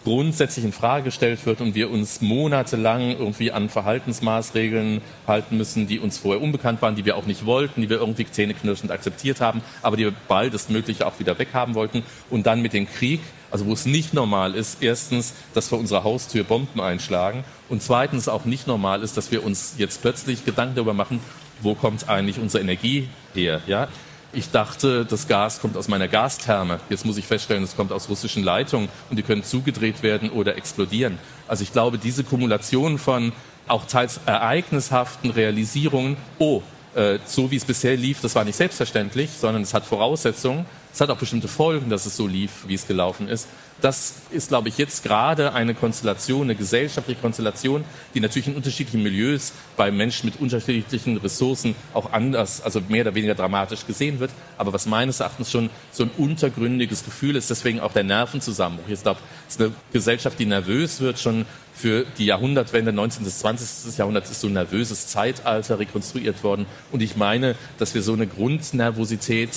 grundsätzlich 0.03 0.65
in 0.65 0.71
Frage 0.71 1.05
gestellt 1.05 1.45
wird 1.45 1.61
und 1.61 1.75
wir 1.75 1.91
uns 1.91 2.21
monatelang 2.21 3.11
irgendwie 3.11 3.51
an 3.51 3.69
Verhaltensmaßregeln 3.69 5.01
halten 5.27 5.57
müssen, 5.57 5.87
die 5.87 5.99
uns 5.99 6.17
vorher 6.17 6.41
unbekannt 6.41 6.81
waren, 6.81 6.95
die 6.95 7.05
wir 7.05 7.17
auch 7.17 7.25
nicht 7.25 7.45
wollten, 7.45 7.81
die 7.81 7.89
wir 7.89 7.97
irgendwie 7.97 8.25
zähneknirschend 8.25 8.91
akzeptiert 8.91 9.41
haben, 9.41 9.61
aber 9.81 9.97
die 9.97 10.05
wir 10.05 10.13
baldestmöglich 10.27 11.03
auch 11.03 11.19
wieder 11.19 11.37
weghaben 11.37 11.75
wollten. 11.75 12.03
Und 12.29 12.45
dann 12.45 12.61
mit 12.61 12.73
dem 12.73 12.87
Krieg, 12.87 13.19
also 13.51 13.65
wo 13.65 13.73
es 13.73 13.85
nicht 13.85 14.13
normal 14.13 14.55
ist, 14.55 14.81
erstens, 14.81 15.33
dass 15.53 15.67
vor 15.69 15.79
unserer 15.79 16.03
Haustür 16.03 16.43
Bomben 16.43 16.79
einschlagen 16.79 17.43
und 17.67 17.81
zweitens 17.81 18.29
auch 18.29 18.45
nicht 18.45 18.67
normal 18.67 19.03
ist, 19.03 19.17
dass 19.17 19.31
wir 19.31 19.43
uns 19.43 19.75
jetzt 19.77 20.01
plötzlich 20.01 20.45
Gedanken 20.45 20.75
darüber 20.75 20.93
machen, 20.93 21.19
wo 21.61 21.75
kommt 21.75 22.07
eigentlich 22.07 22.39
unsere 22.39 22.63
Energie 22.63 23.09
her, 23.33 23.61
ja? 23.67 23.89
Ich 24.31 24.51
dachte, 24.51 25.05
das 25.05 25.27
Gas 25.27 25.59
kommt 25.59 25.75
aus 25.75 25.87
meiner 25.87 26.07
Gastherme. 26.07 26.79
Jetzt 26.89 27.03
muss 27.03 27.17
ich 27.17 27.25
feststellen, 27.25 27.63
es 27.63 27.75
kommt 27.75 27.91
aus 27.91 28.09
russischen 28.09 28.43
Leitungen 28.43 28.87
und 29.09 29.17
die 29.17 29.23
können 29.23 29.43
zugedreht 29.43 30.03
werden 30.03 30.29
oder 30.29 30.55
explodieren. 30.55 31.17
Also 31.47 31.63
ich 31.63 31.71
glaube, 31.71 31.97
diese 31.97 32.23
Kumulation 32.23 32.99
von 32.99 33.31
auch 33.67 33.85
teils 33.85 34.19
ereignishaften 34.27 35.31
Realisierungen, 35.31 36.15
oh, 36.37 36.61
äh, 36.95 37.17
so 37.25 37.49
wie 37.49 37.55
es 37.55 37.65
bisher 37.65 37.97
lief, 37.97 38.21
das 38.21 38.35
war 38.35 38.43
nicht 38.43 38.55
selbstverständlich, 38.55 39.31
sondern 39.31 39.63
es 39.63 39.73
hat 39.73 39.83
Voraussetzungen, 39.85 40.65
es 40.91 41.01
hat 41.01 41.09
auch 41.09 41.17
bestimmte 41.17 41.47
Folgen, 41.47 41.89
dass 41.89 42.05
es 42.05 42.15
so 42.15 42.27
lief, 42.27 42.51
wie 42.67 42.73
es 42.73 42.87
gelaufen 42.87 43.27
ist. 43.27 43.47
das 43.81 44.15
ist, 44.31 44.49
glaube 44.49 44.67
ich, 44.67 44.77
jetzt 44.77 45.03
gerade 45.03 45.53
eine 45.53 45.73
Konstellation, 45.73 46.43
eine 46.43 46.55
gesellschaftliche 46.55 47.21
Konstellation, 47.21 47.85
die 48.13 48.19
natürlich 48.19 48.49
in 48.49 48.55
unterschiedlichen 48.55 49.01
Milieus 49.01 49.53
bei 49.77 49.89
Menschen 49.89 50.29
mit 50.29 50.41
unterschiedlichen 50.41 51.15
Ressourcen 51.17 51.75
auch 51.93 52.11
anders, 52.11 52.61
also 52.61 52.81
mehr 52.89 53.03
oder 53.03 53.15
weniger 53.15 53.35
dramatisch 53.35 53.85
gesehen 53.87 54.19
wird. 54.19 54.31
Aber 54.57 54.73
was 54.73 54.85
meines 54.85 55.21
Erachtens 55.21 55.49
schon 55.49 55.69
so 55.91 56.03
ein 56.03 56.11
untergründiges 56.17 57.05
Gefühl 57.05 57.37
ist, 57.37 57.49
deswegen 57.49 57.79
auch 57.79 57.93
der 57.93 58.03
Nervenzusammenbruch. 58.03 58.89
Ich 58.89 59.01
glaube, 59.01 59.21
es 59.47 59.55
ist 59.55 59.61
eine 59.61 59.71
Gesellschaft, 59.93 60.37
die 60.39 60.45
nervös 60.45 60.99
wird, 60.99 61.17
schon 61.17 61.45
für 61.79 62.05
die 62.17 62.25
Jahrhundertwende 62.25 62.91
19. 62.91 63.23
bis 63.23 63.39
20. 63.39 63.97
Jahrhundert 63.97 64.29
ist 64.29 64.41
so 64.41 64.47
ein 64.47 64.53
nervöses 64.53 65.07
Zeitalter 65.07 65.79
rekonstruiert 65.79 66.43
worden. 66.43 66.65
Und 66.91 67.01
ich 67.01 67.15
meine, 67.15 67.55
dass 67.77 67.95
wir 67.95 68.01
so 68.01 68.11
eine 68.11 68.27
Grundnervosität 68.27 69.51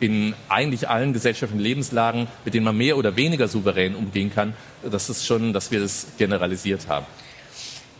in 0.00 0.34
eigentlich 0.48 0.88
allen 0.88 1.12
gesellschaftlichen 1.12 1.62
Lebenslagen, 1.62 2.26
mit 2.44 2.54
denen 2.54 2.64
man 2.64 2.76
mehr 2.76 2.96
oder 2.96 3.16
weniger 3.16 3.48
souverän 3.48 3.94
umgehen 3.94 4.32
kann, 4.34 4.54
das 4.82 5.08
ist 5.08 5.26
schon, 5.26 5.52
dass 5.52 5.70
wir 5.70 5.80
das 5.80 6.06
generalisiert 6.18 6.88
haben. 6.88 7.06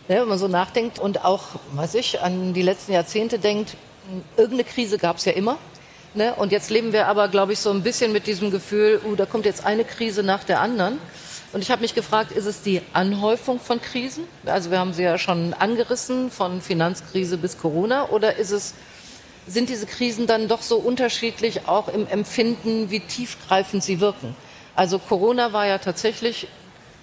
Ja, 0.07 0.21
wenn 0.21 0.27
man 0.27 0.37
so 0.37 0.47
nachdenkt 0.47 0.99
und 0.99 1.25
auch, 1.25 1.43
weiß 1.73 1.95
ich, 1.95 2.21
an 2.21 2.53
die 2.53 2.61
letzten 2.61 2.93
Jahrzehnte 2.93 3.39
denkt, 3.39 3.75
irgendeine 4.37 4.63
Krise 4.63 4.97
gab 4.97 5.17
es 5.17 5.25
ja 5.25 5.31
immer. 5.31 5.57
Ne? 6.13 6.33
Und 6.35 6.51
jetzt 6.51 6.69
leben 6.69 6.93
wir 6.93 7.07
aber, 7.07 7.27
glaube 7.27 7.53
ich, 7.53 7.59
so 7.59 7.71
ein 7.71 7.81
bisschen 7.81 8.13
mit 8.13 8.27
diesem 8.27 8.51
Gefühl, 8.51 9.01
uh, 9.03 9.15
da 9.15 9.25
kommt 9.25 9.45
jetzt 9.45 9.65
eine 9.65 9.83
Krise 9.83 10.23
nach 10.23 10.43
der 10.43 10.61
anderen. 10.61 10.99
Und 11.53 11.61
ich 11.61 11.71
habe 11.71 11.81
mich 11.81 11.95
gefragt, 11.95 12.31
ist 12.31 12.45
es 12.45 12.61
die 12.61 12.81
Anhäufung 12.93 13.59
von 13.59 13.81
Krisen? 13.81 14.25
Also 14.45 14.71
wir 14.71 14.79
haben 14.79 14.93
sie 14.93 15.03
ja 15.03 15.17
schon 15.17 15.53
angerissen, 15.53 16.29
von 16.29 16.61
Finanzkrise 16.61 17.37
bis 17.37 17.57
Corona. 17.57 18.09
Oder 18.09 18.35
ist 18.35 18.51
es, 18.51 18.75
sind 19.47 19.69
diese 19.69 19.85
Krisen 19.85 20.27
dann 20.27 20.47
doch 20.47 20.61
so 20.61 20.77
unterschiedlich 20.77 21.67
auch 21.67 21.87
im 21.87 22.07
Empfinden, 22.07 22.89
wie 22.89 22.99
tiefgreifend 22.99 23.83
sie 23.83 23.99
wirken? 23.99 24.35
Also 24.75 24.99
Corona 24.99 25.53
war 25.53 25.67
ja 25.67 25.77
tatsächlich, 25.77 26.47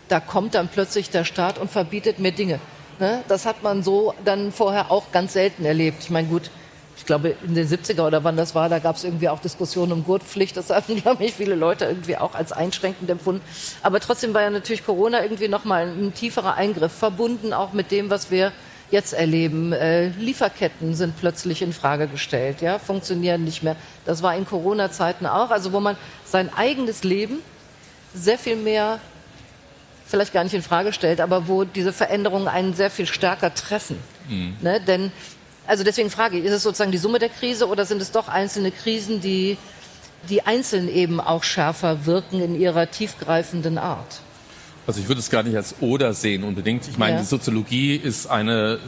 da 0.09 0.21
kommt 0.21 0.55
dann 0.55 0.69
plötzlich 0.69 1.11
der 1.11 1.25
Staat 1.25 1.59
und 1.59 1.71
verbietet 1.71 2.19
mir 2.19 2.33
Dinge. 2.33 2.59
Ne? 2.99 3.23
Das 3.29 3.47
hat 3.47 3.63
man 3.63 3.83
so 3.83 4.15
dann 4.25 4.53
vorher 4.53 4.91
auch 4.91 5.11
ganz 5.13 5.33
selten 5.33 5.65
erlebt. 5.65 6.03
Ich 6.03 6.11
meine, 6.11 6.29
gut, 6.29 6.51
ich 6.97 7.07
glaube, 7.07 7.35
in 7.45 7.55
den 7.55 7.67
70er 7.67 8.07
oder 8.07 8.23
wann 8.23 8.37
das 8.37 8.55
war, 8.55 8.69
da 8.69 8.79
gab 8.79 8.97
es 8.97 9.05
irgendwie 9.05 9.29
auch 9.29 9.41
Diskussionen 9.41 9.93
um 9.93 10.05
Gurtpflicht. 10.05 10.57
Das 10.57 10.71
haben, 10.71 10.97
glaube 11.03 11.25
ich, 11.25 11.35
viele 11.35 11.55
Leute 11.55 11.87
irgendwie 11.87 12.17
auch 12.17 12.35
als 12.35 12.53
einschränkend 12.53 13.09
empfunden. 13.11 13.43
Aber 13.83 14.01
trotzdem 14.01 14.35
war 14.35 14.43
ja 14.43 14.51
natürlich 14.51 14.85
Corona 14.85 15.23
irgendwie 15.23 15.49
nochmal 15.49 15.87
ein 15.87 16.13
tieferer 16.15 16.55
Eingriff, 16.55 16.93
verbunden 16.93 17.53
auch 17.53 17.73
mit 17.73 17.91
dem, 17.91 18.11
was 18.11 18.31
wir 18.31 18.53
jetzt 18.93 19.13
erleben. 19.13 19.73
Äh, 19.73 20.09
Lieferketten 20.11 20.95
sind 20.95 21.19
plötzlich 21.19 21.63
in 21.63 21.73
Frage 21.73 22.07
gestellt, 22.07 22.61
ja, 22.61 22.79
funktionieren 22.79 23.43
nicht 23.43 23.63
mehr. 23.63 23.75
Das 24.05 24.23
war 24.23 24.37
in 24.37 24.47
Corona-Zeiten 24.47 25.27
auch, 25.27 25.51
also 25.51 25.73
wo 25.73 25.81
man 25.81 25.97
sein 26.25 26.51
eigenes 26.55 27.03
Leben 27.03 27.39
sehr 28.15 28.39
viel 28.39 28.57
mehr 28.57 29.01
vielleicht 30.07 30.35
gar 30.35 30.45
nicht 30.45 30.55
in 30.55 30.63
Frage 30.63 30.93
stellt, 30.93 31.23
aber 31.23 31.49
wo 31.49 31.65
diese 31.65 31.93
Veränderungen 31.93 32.47
einen 32.47 32.75
sehr 32.75 32.91
viel 32.91 33.07
stärker 33.07 33.55
treffen. 33.55 33.99
Mhm. 34.29 34.57
Ne? 34.61 34.79
Denn 34.81 35.11
also 35.67 35.85
deswegen 35.85 36.11
frage 36.11 36.39
ich, 36.39 36.45
ist 36.45 36.53
es 36.53 36.63
sozusagen 36.63 36.93
die 36.93 36.99
Summe 36.99 37.19
der 37.19 37.29
Krise 37.29 37.69
oder 37.69 37.85
sind 37.85 38.03
es 38.03 38.11
doch 38.11 38.29
einzelne 38.29 38.73
Krisen, 38.73 39.21
die, 39.21 39.57
die 40.29 40.43
einzeln 40.43 40.89
eben 40.89 41.21
auch 41.21 41.45
schärfer 41.45 42.05
wirken 42.05 42.43
in 42.43 42.61
ihrer 42.61 42.91
tiefgreifenden 42.91 43.79
Art? 43.79 44.21
Also 44.87 45.01
ich 45.01 45.09
würde 45.09 45.21
es 45.21 45.31
gar 45.31 45.43
nicht 45.43 45.57
als 45.57 45.77
oder 45.81 46.13
sehen 46.15 46.45
unbedingt. 46.45 46.89
Ich 46.89 46.99
meine, 46.99 47.17
ja. 47.17 47.21
die 47.21 47.27
Soziologie 47.27 47.95
ist 47.95 48.27
eine 48.27 48.79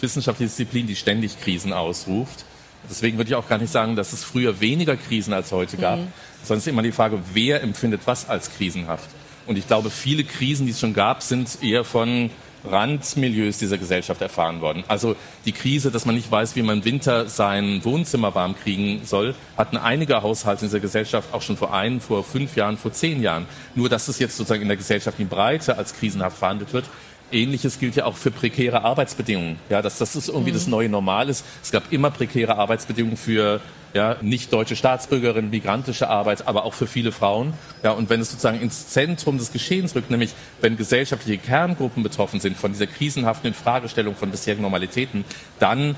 wissenschaftliche 0.00 0.48
Disziplin, 0.48 0.86
die 0.86 0.96
ständig 0.96 1.40
Krisen 1.40 1.72
ausruft. 1.72 2.44
Deswegen 2.88 3.16
würde 3.16 3.30
ich 3.30 3.34
auch 3.36 3.48
gar 3.48 3.58
nicht 3.58 3.72
sagen, 3.72 3.96
dass 3.96 4.12
es 4.12 4.24
früher 4.24 4.60
weniger 4.60 4.96
Krisen 4.96 5.32
als 5.32 5.52
heute 5.52 5.76
gab, 5.76 5.98
mhm. 5.98 6.08
sondern 6.42 6.58
es 6.58 6.66
ist 6.66 6.72
immer 6.72 6.82
die 6.82 6.92
Frage, 6.92 7.20
wer 7.32 7.62
empfindet 7.62 8.02
was 8.06 8.28
als 8.28 8.52
krisenhaft. 8.52 9.08
Und 9.46 9.58
ich 9.58 9.66
glaube, 9.66 9.90
viele 9.90 10.24
Krisen, 10.24 10.66
die 10.66 10.72
es 10.72 10.80
schon 10.80 10.94
gab, 10.94 11.22
sind 11.22 11.58
eher 11.62 11.84
von 11.84 12.30
Randmilieus 12.64 13.58
dieser 13.58 13.78
Gesellschaft 13.78 14.20
erfahren 14.20 14.60
worden. 14.60 14.84
Also 14.88 15.16
die 15.44 15.52
Krise, 15.52 15.90
dass 15.90 16.06
man 16.06 16.14
nicht 16.14 16.30
weiß, 16.30 16.56
wie 16.56 16.62
man 16.62 16.78
im 16.78 16.84
Winter 16.84 17.28
sein 17.28 17.84
Wohnzimmer 17.84 18.34
warm 18.34 18.54
kriegen 18.56 19.02
soll, 19.04 19.34
hatten 19.56 19.76
einige 19.76 20.22
Haushalte 20.22 20.64
in 20.64 20.68
dieser 20.68 20.80
Gesellschaft 20.80 21.32
auch 21.32 21.42
schon 21.42 21.56
vor 21.56 21.74
ein, 21.74 22.00
vor 22.00 22.24
fünf 22.24 22.56
Jahren, 22.56 22.76
vor 22.76 22.92
zehn 22.92 23.22
Jahren. 23.22 23.46
Nur 23.74 23.88
dass 23.88 24.08
es 24.08 24.18
jetzt 24.18 24.36
sozusagen 24.36 24.62
in 24.62 24.68
der 24.68 24.76
Gesellschaft 24.76 25.18
in 25.18 25.28
Breite 25.28 25.76
als 25.76 25.94
krisenhaft 25.94 26.38
verhandelt 26.38 26.72
wird, 26.72 26.84
Ähnliches 27.32 27.78
gilt 27.78 27.96
ja 27.96 28.04
auch 28.04 28.16
für 28.16 28.30
prekäre 28.30 28.82
Arbeitsbedingungen. 28.82 29.58
Ja, 29.68 29.82
dass 29.82 29.98
das 29.98 30.16
ist 30.16 30.28
irgendwie 30.28 30.50
mhm. 30.50 30.54
das 30.56 30.66
neue 30.66 30.88
Normal 30.88 31.28
ist. 31.28 31.44
Es 31.62 31.70
gab 31.70 31.92
immer 31.92 32.10
prekäre 32.10 32.56
Arbeitsbedingungen 32.56 33.16
für 33.16 33.60
ja, 33.94 34.16
nicht 34.22 34.52
deutsche 34.52 34.76
Staatsbürgerinnen, 34.76 35.50
migrantische 35.50 36.08
Arbeit, 36.08 36.46
aber 36.46 36.64
auch 36.64 36.74
für 36.74 36.86
viele 36.86 37.12
Frauen. 37.12 37.52
Ja, 37.82 37.92
und 37.92 38.08
wenn 38.08 38.20
es 38.20 38.30
sozusagen 38.30 38.60
ins 38.60 38.88
Zentrum 38.88 39.38
des 39.38 39.52
Geschehens 39.52 39.94
rückt, 39.94 40.10
nämlich 40.10 40.30
wenn 40.60 40.76
gesellschaftliche 40.76 41.38
Kerngruppen 41.38 42.02
betroffen 42.02 42.40
sind 42.40 42.56
von 42.56 42.72
dieser 42.72 42.86
krisenhaften 42.86 43.48
Infragestellung 43.48 44.14
von 44.14 44.30
bisherigen 44.30 44.62
Normalitäten, 44.62 45.24
dann 45.58 45.96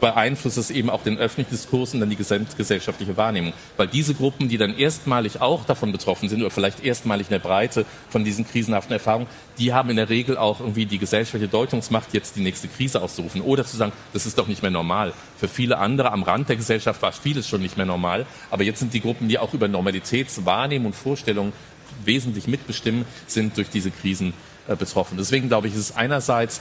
beeinflusst 0.00 0.58
es 0.58 0.70
eben 0.70 0.90
auch 0.90 1.02
den 1.02 1.18
öffentlichen 1.18 1.50
Diskurs 1.50 1.94
und 1.94 2.00
dann 2.00 2.10
die 2.10 2.16
gesamtgesellschaftliche 2.16 3.16
Wahrnehmung. 3.16 3.52
Weil 3.76 3.88
diese 3.88 4.14
Gruppen, 4.14 4.48
die 4.48 4.58
dann 4.58 4.76
erstmalig 4.76 5.40
auch 5.40 5.64
davon 5.64 5.92
betroffen 5.92 6.28
sind 6.28 6.40
oder 6.40 6.50
vielleicht 6.50 6.84
erstmalig 6.84 7.28
in 7.28 7.32
der 7.32 7.38
Breite 7.40 7.84
von 8.08 8.24
diesen 8.24 8.46
krisenhaften 8.46 8.92
Erfahrungen, 8.92 9.26
die 9.58 9.72
haben 9.72 9.90
in 9.90 9.96
der 9.96 10.08
Regel 10.08 10.36
auch 10.36 10.60
irgendwie 10.60 10.86
die 10.86 10.98
gesellschaftliche 10.98 11.48
Deutungsmacht, 11.48 12.14
jetzt 12.14 12.36
die 12.36 12.40
nächste 12.40 12.68
Krise 12.68 13.02
auszurufen 13.02 13.40
oder 13.40 13.64
zu 13.64 13.76
sagen, 13.76 13.92
das 14.12 14.26
ist 14.26 14.38
doch 14.38 14.46
nicht 14.46 14.62
mehr 14.62 14.70
normal. 14.70 15.12
Für 15.36 15.48
viele 15.48 15.78
andere 15.78 16.12
am 16.12 16.22
Rand 16.22 16.48
der 16.48 16.56
Gesellschaft 16.56 17.02
war 17.02 17.12
vieles 17.12 17.48
schon 17.48 17.60
nicht 17.60 17.76
mehr 17.76 17.86
normal, 17.86 18.26
aber 18.50 18.62
jetzt 18.62 18.78
sind 18.78 18.94
die 18.94 19.00
Gruppen, 19.00 19.28
die 19.28 19.38
auch 19.38 19.54
über 19.54 19.68
Normalitätswahrnehmung 19.68 20.86
und 20.86 20.94
Vorstellungen 20.94 21.52
wesentlich 22.04 22.46
mitbestimmen, 22.46 23.04
sind 23.26 23.56
durch 23.56 23.70
diese 23.70 23.90
Krisen 23.90 24.32
äh, 24.68 24.76
betroffen. 24.76 25.16
Deswegen 25.18 25.48
glaube 25.48 25.66
ich, 25.68 25.74
ist 25.74 25.80
es 25.80 25.96
einerseits 25.96 26.60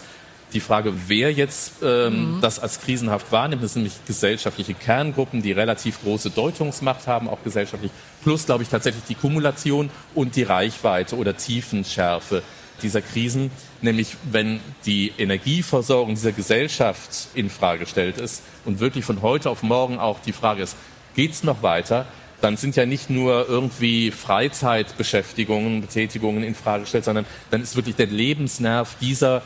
die 0.54 0.60
Frage, 0.60 0.94
wer 1.08 1.32
jetzt 1.32 1.74
ähm, 1.84 2.36
mhm. 2.36 2.42
das 2.42 2.60
als 2.60 2.80
krisenhaft 2.80 3.32
wahrnimmt, 3.32 3.64
das 3.64 3.74
sind 3.74 3.84
nämlich 3.84 4.06
gesellschaftliche 4.06 4.74
Kerngruppen, 4.74 5.42
die 5.42 5.52
relativ 5.52 6.02
große 6.02 6.30
Deutungsmacht 6.30 7.06
haben, 7.08 7.28
auch 7.28 7.44
gesellschaftlich, 7.44 7.92
plus, 8.24 8.46
glaube 8.46 8.64
ich, 8.64 8.70
tatsächlich 8.70 9.04
die 9.04 9.16
Kumulation 9.16 9.90
und 10.16 10.36
die 10.36 10.44
Reichweite 10.44 11.18
oder 11.18 11.36
Tiefenschärfe 11.36 12.44
dieser 12.82 13.02
Krisen, 13.02 13.52
nämlich 13.82 14.16
wenn 14.32 14.60
die 14.86 15.12
Energieversorgung 15.18 16.16
dieser 16.16 16.32
Gesellschaft 16.32 17.30
in 17.34 17.50
Frage 17.50 17.80
gestellt 17.80 18.18
ist 18.18 18.44
und 18.66 18.80
wirklich 18.80 19.04
von 19.04 19.22
heute 19.22 19.50
auf 19.50 19.64
morgen 19.64 20.00
auch 20.00 20.20
die 20.20 20.34
Frage 20.34 20.64
ist, 20.64 20.78
geht's 21.16 21.44
noch 21.44 21.64
weiter? 21.64 22.06
Dann 22.40 22.56
sind 22.56 22.76
ja 22.76 22.86
nicht 22.86 23.10
nur 23.10 23.50
irgendwie 23.50 24.12
Freizeitbeschäftigungen, 24.12 25.82
Betätigungen 25.82 26.44
in 26.44 26.54
Frage 26.54 26.82
gestellt, 26.84 27.06
sondern 27.06 27.26
dann 27.50 27.64
ist 27.64 27.76
wirklich 27.76 27.96
der 27.96 28.06
Lebensnerv 28.06 28.96
dieser 29.02 29.42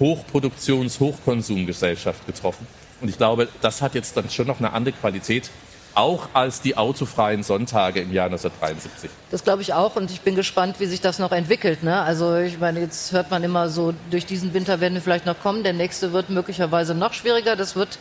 Hochproduktions-, 0.00 1.00
Hochkonsumgesellschaft 1.00 2.26
getroffen. 2.26 2.66
Und 3.00 3.08
ich 3.08 3.18
glaube, 3.18 3.48
das 3.60 3.82
hat 3.82 3.94
jetzt 3.94 4.16
dann 4.16 4.30
schon 4.30 4.46
noch 4.46 4.58
eine 4.58 4.72
andere 4.72 4.94
Qualität, 4.94 5.50
auch 5.94 6.28
als 6.32 6.62
die 6.62 6.76
autofreien 6.76 7.42
Sonntage 7.42 8.00
im 8.00 8.12
Jahr 8.12 8.26
1973. 8.26 9.10
Das 9.30 9.44
glaube 9.44 9.62
ich 9.62 9.74
auch 9.74 9.96
und 9.96 10.10
ich 10.10 10.22
bin 10.22 10.34
gespannt, 10.34 10.76
wie 10.78 10.86
sich 10.86 11.00
das 11.00 11.18
noch 11.18 11.32
entwickelt. 11.32 11.82
Ne? 11.82 12.00
Also 12.00 12.36
ich 12.36 12.58
meine, 12.58 12.80
jetzt 12.80 13.12
hört 13.12 13.30
man 13.30 13.44
immer 13.44 13.68
so, 13.68 13.92
durch 14.10 14.24
diesen 14.24 14.54
Winter 14.54 14.80
werden 14.80 14.94
wir 14.94 15.02
vielleicht 15.02 15.26
noch 15.26 15.38
kommen, 15.40 15.64
der 15.64 15.74
nächste 15.74 16.12
wird 16.12 16.30
möglicherweise 16.30 16.94
noch 16.94 17.12
schwieriger. 17.12 17.56
Das 17.56 17.76
wird 17.76 17.98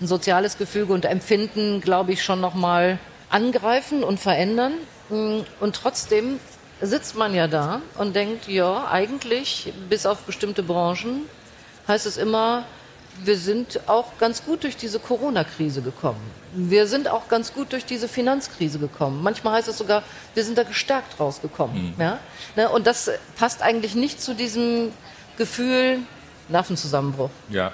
ein 0.00 0.06
soziales 0.06 0.56
Gefüge 0.56 0.92
und 0.92 1.04
Empfinden, 1.04 1.80
glaube 1.80 2.12
ich, 2.12 2.24
schon 2.24 2.40
noch 2.40 2.54
mal 2.54 2.98
angreifen 3.28 4.02
und 4.02 4.18
verändern. 4.20 4.72
Und 5.10 5.74
trotzdem 5.74 6.40
sitzt 6.86 7.16
man 7.16 7.34
ja 7.34 7.46
da 7.46 7.80
und 7.98 8.16
denkt, 8.16 8.48
ja, 8.48 8.88
eigentlich, 8.90 9.72
bis 9.88 10.06
auf 10.06 10.22
bestimmte 10.22 10.62
Branchen, 10.62 11.22
heißt 11.86 12.06
es 12.06 12.16
immer, 12.16 12.64
wir 13.22 13.36
sind 13.36 13.88
auch 13.88 14.18
ganz 14.18 14.44
gut 14.44 14.64
durch 14.64 14.76
diese 14.76 14.98
Corona-Krise 14.98 15.82
gekommen. 15.82 16.20
Wir 16.54 16.86
sind 16.86 17.08
auch 17.08 17.28
ganz 17.28 17.52
gut 17.52 17.72
durch 17.72 17.84
diese 17.84 18.08
Finanzkrise 18.08 18.78
gekommen. 18.78 19.22
Manchmal 19.22 19.54
heißt 19.54 19.68
es 19.68 19.78
sogar, 19.78 20.02
wir 20.34 20.44
sind 20.44 20.58
da 20.58 20.64
gestärkt 20.64 21.18
rausgekommen. 21.20 21.94
Mhm. 21.94 22.00
Ja? 22.00 22.18
Ne, 22.56 22.68
und 22.68 22.86
das 22.86 23.10
passt 23.38 23.62
eigentlich 23.62 23.94
nicht 23.94 24.20
zu 24.20 24.34
diesem 24.34 24.90
Gefühl 25.36 25.98
Nervenzusammenbruch. 26.48 27.30
Ja. 27.50 27.72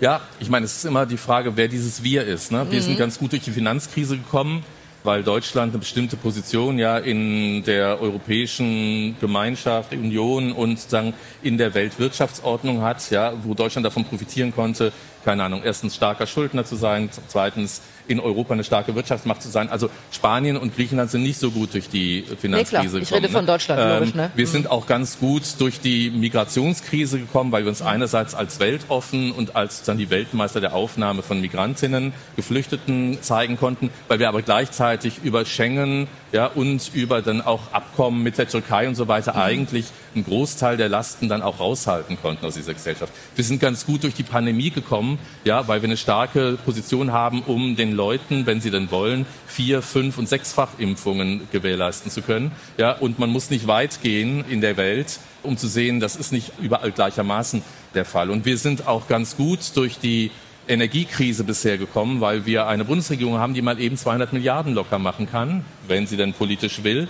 Ja, 0.00 0.20
ich 0.40 0.50
meine, 0.50 0.66
es 0.66 0.78
ist 0.78 0.84
immer 0.84 1.06
die 1.06 1.16
Frage, 1.16 1.56
wer 1.56 1.68
dieses 1.68 2.02
Wir 2.02 2.26
ist. 2.26 2.50
Ne? 2.50 2.66
Wir 2.70 2.80
mhm. 2.80 2.84
sind 2.84 2.98
ganz 2.98 3.18
gut 3.18 3.32
durch 3.32 3.42
die 3.42 3.52
Finanzkrise 3.52 4.16
gekommen 4.16 4.64
weil 5.04 5.22
Deutschland 5.22 5.72
eine 5.72 5.78
bestimmte 5.78 6.16
Position 6.16 6.78
ja 6.78 6.98
in 6.98 7.64
der 7.64 8.00
europäischen 8.00 9.16
Gemeinschaft, 9.20 9.92
Union 9.92 10.52
und 10.52 10.78
sagen 10.78 11.14
in 11.42 11.58
der 11.58 11.74
Weltwirtschaftsordnung 11.74 12.82
hat, 12.82 13.10
ja, 13.10 13.32
wo 13.42 13.54
Deutschland 13.54 13.84
davon 13.84 14.04
profitieren 14.04 14.54
konnte, 14.54 14.92
keine 15.24 15.44
Ahnung, 15.44 15.62
erstens 15.64 15.94
starker 15.94 16.26
Schuldner 16.26 16.64
zu 16.64 16.76
sein, 16.76 17.10
zweitens 17.28 17.82
in 18.08 18.20
Europa 18.20 18.54
eine 18.54 18.64
starke 18.64 18.94
Wirtschaftsmacht 18.94 19.42
zu 19.42 19.48
sein. 19.48 19.68
Also 19.68 19.88
Spanien 20.10 20.56
und 20.56 20.74
Griechenland 20.74 21.10
sind 21.10 21.22
nicht 21.22 21.38
so 21.38 21.50
gut 21.50 21.74
durch 21.74 21.88
die 21.88 22.24
Finanzkrise 22.40 22.98
nee, 22.98 23.04
klar. 23.04 23.18
Ich 23.18 23.24
rede 23.24 23.28
von 23.28 23.46
Deutschland, 23.46 23.80
ähm, 23.80 23.98
logisch. 23.98 24.14
Ne? 24.14 24.30
Wir 24.34 24.46
sind 24.46 24.70
auch 24.70 24.86
ganz 24.86 25.18
gut 25.18 25.42
durch 25.58 25.80
die 25.80 26.10
Migrationskrise 26.10 27.18
gekommen, 27.18 27.52
weil 27.52 27.64
wir 27.64 27.68
uns 27.68 27.82
einerseits 27.82 28.34
als 28.34 28.60
weltoffen 28.60 29.32
und 29.32 29.56
als 29.56 29.82
dann 29.82 29.98
die 29.98 30.10
Weltmeister 30.10 30.60
der 30.60 30.74
Aufnahme 30.74 31.22
von 31.22 31.40
Migrantinnen, 31.40 32.12
Geflüchteten 32.36 33.18
zeigen 33.22 33.56
konnten, 33.56 33.90
weil 34.08 34.18
wir 34.18 34.28
aber 34.28 34.42
gleichzeitig 34.42 35.20
über 35.22 35.44
Schengen 35.44 36.08
ja, 36.32 36.46
und 36.46 36.90
über 36.94 37.22
dann 37.22 37.42
auch 37.42 37.72
Abkommen 37.72 38.22
mit 38.22 38.38
der 38.38 38.48
Türkei 38.48 38.88
und 38.88 38.94
so 38.94 39.06
weiter 39.06 39.34
mhm. 39.34 39.40
eigentlich 39.40 39.86
einen 40.14 40.24
Großteil 40.24 40.76
der 40.76 40.88
Lasten 40.88 41.28
dann 41.28 41.42
auch 41.42 41.60
raushalten 41.60 42.18
konnten 42.20 42.44
aus 42.44 42.54
dieser 42.54 42.74
Gesellschaft. 42.74 43.12
Wir 43.36 43.44
sind 43.44 43.60
ganz 43.60 43.86
gut 43.86 44.02
durch 44.02 44.14
die 44.14 44.22
Pandemie 44.22 44.70
gekommen, 44.70 45.11
ja, 45.44 45.66
weil 45.68 45.82
wir 45.82 45.88
eine 45.88 45.96
starke 45.96 46.58
Position 46.64 47.12
haben, 47.12 47.42
um 47.42 47.76
den 47.76 47.92
Leuten, 47.92 48.46
wenn 48.46 48.60
sie 48.60 48.70
denn 48.70 48.90
wollen, 48.90 49.26
vier, 49.46 49.82
fünf 49.82 50.18
und 50.18 50.28
sechsfach 50.28 50.78
Impfungen 50.78 51.48
gewährleisten 51.52 52.10
zu 52.10 52.22
können. 52.22 52.52
Ja, 52.78 52.92
und 52.92 53.18
man 53.18 53.30
muss 53.30 53.50
nicht 53.50 53.66
weit 53.66 54.02
gehen 54.02 54.44
in 54.48 54.60
der 54.60 54.76
Welt, 54.76 55.18
um 55.42 55.56
zu 55.56 55.68
sehen, 55.68 56.00
das 56.00 56.16
ist 56.16 56.32
nicht 56.32 56.52
überall 56.60 56.92
gleichermaßen 56.92 57.62
der 57.94 58.04
Fall. 58.04 58.30
Und 58.30 58.44
wir 58.44 58.58
sind 58.58 58.86
auch 58.86 59.08
ganz 59.08 59.36
gut 59.36 59.60
durch 59.74 59.98
die 59.98 60.30
Energiekrise 60.68 61.44
bisher 61.44 61.76
gekommen, 61.76 62.20
weil 62.20 62.46
wir 62.46 62.66
eine 62.66 62.84
Bundesregierung 62.84 63.38
haben, 63.38 63.54
die 63.54 63.62
mal 63.62 63.80
eben 63.80 63.96
200 63.96 64.32
Milliarden 64.32 64.74
locker 64.74 64.98
machen 64.98 65.28
kann, 65.30 65.64
wenn 65.88 66.06
sie 66.06 66.16
denn 66.16 66.32
politisch 66.32 66.84
will. 66.84 67.08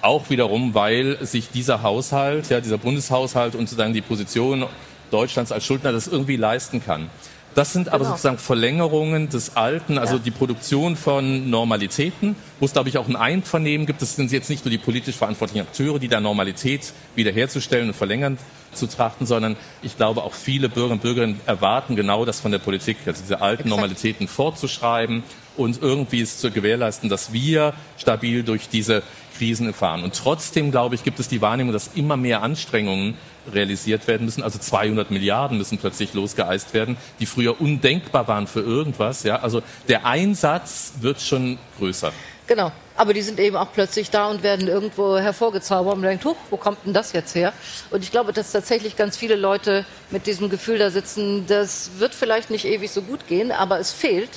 Auch 0.00 0.30
wiederum, 0.30 0.74
weil 0.74 1.24
sich 1.24 1.50
dieser 1.50 1.82
Haushalt, 1.82 2.48
ja, 2.48 2.60
dieser 2.60 2.78
Bundeshaushalt 2.78 3.54
und 3.54 3.68
sozusagen 3.68 3.92
die 3.92 4.02
Position 4.02 4.66
Deutschlands 5.10 5.52
als 5.52 5.64
Schuldner 5.64 5.92
das 5.92 6.06
irgendwie 6.08 6.36
leisten 6.36 6.84
kann. 6.84 7.10
Das 7.56 7.72
sind 7.72 7.88
aber 7.88 8.00
genau. 8.00 8.10
sozusagen 8.10 8.36
Verlängerungen 8.36 9.30
des 9.30 9.56
Alten, 9.56 9.96
also 9.96 10.16
ja. 10.16 10.22
die 10.22 10.30
Produktion 10.30 10.94
von 10.94 11.48
Normalitäten, 11.48 12.36
wo 12.60 12.66
es, 12.66 12.74
glaube 12.74 12.90
ich, 12.90 12.98
auch 12.98 13.08
ein 13.08 13.16
Einvernehmen 13.16 13.86
gibt. 13.86 14.02
Das 14.02 14.14
sind 14.14 14.30
jetzt 14.30 14.50
nicht 14.50 14.66
nur 14.66 14.70
die 14.70 14.76
politisch 14.76 15.16
verantwortlichen 15.16 15.66
Akteure, 15.66 15.98
die 15.98 16.08
da 16.08 16.20
Normalität 16.20 16.92
wiederherzustellen 17.14 17.88
und 17.88 17.94
verlängern 17.94 18.36
zu 18.74 18.86
trachten, 18.86 19.26
sondern 19.26 19.56
ich 19.80 19.96
glaube 19.96 20.22
auch 20.22 20.34
viele 20.34 20.68
Bürger 20.68 20.92
und 20.92 21.00
Bürgerinnen 21.00 21.40
erwarten 21.46 21.96
genau 21.96 22.26
das 22.26 22.40
von 22.40 22.52
der 22.52 22.58
Politik, 22.58 22.98
also 23.06 23.22
diese 23.22 23.40
alten 23.40 23.62
Exakt. 23.62 23.70
Normalitäten 23.70 24.28
fortzuschreiben 24.28 25.22
und 25.56 25.80
irgendwie 25.80 26.20
es 26.20 26.38
zu 26.38 26.50
gewährleisten, 26.50 27.08
dass 27.08 27.32
wir 27.32 27.72
stabil 27.96 28.42
durch 28.42 28.68
diese 28.68 29.02
Krisen 29.38 29.72
fahren. 29.72 30.04
Und 30.04 30.14
trotzdem, 30.14 30.70
glaube 30.70 30.94
ich, 30.94 31.04
gibt 31.04 31.20
es 31.20 31.28
die 31.28 31.40
Wahrnehmung, 31.40 31.72
dass 31.72 31.88
immer 31.94 32.18
mehr 32.18 32.42
Anstrengungen 32.42 33.14
realisiert 33.52 34.06
werden 34.06 34.24
müssen. 34.24 34.42
Also 34.42 34.58
200 34.58 35.10
Milliarden 35.10 35.58
müssen 35.58 35.78
plötzlich 35.78 36.14
losgeeist 36.14 36.74
werden, 36.74 36.96
die 37.20 37.26
früher 37.26 37.60
undenkbar 37.60 38.28
waren 38.28 38.46
für 38.46 38.60
irgendwas. 38.60 39.22
Ja, 39.22 39.40
also 39.40 39.62
der 39.88 40.06
Einsatz 40.06 40.94
wird 41.00 41.20
schon 41.20 41.58
größer. 41.78 42.12
Genau. 42.46 42.70
Aber 42.96 43.12
die 43.12 43.20
sind 43.20 43.38
eben 43.38 43.56
auch 43.56 43.72
plötzlich 43.74 44.10
da 44.10 44.30
und 44.30 44.42
werden 44.42 44.68
irgendwo 44.68 45.18
hervorgezaubert 45.18 45.94
und 45.94 46.00
man 46.00 46.10
denkt, 46.10 46.24
huch, 46.24 46.36
wo 46.48 46.56
kommt 46.56 46.78
denn 46.86 46.94
das 46.94 47.12
jetzt 47.12 47.34
her? 47.34 47.52
Und 47.90 48.02
ich 48.02 48.10
glaube, 48.10 48.32
dass 48.32 48.52
tatsächlich 48.52 48.96
ganz 48.96 49.18
viele 49.18 49.36
Leute 49.36 49.84
mit 50.10 50.26
diesem 50.26 50.48
Gefühl 50.48 50.78
da 50.78 50.90
sitzen, 50.90 51.46
das 51.46 51.90
wird 51.98 52.14
vielleicht 52.14 52.48
nicht 52.48 52.64
ewig 52.64 52.90
so 52.90 53.02
gut 53.02 53.26
gehen, 53.26 53.52
aber 53.52 53.78
es 53.78 53.92
fehlt 53.92 54.30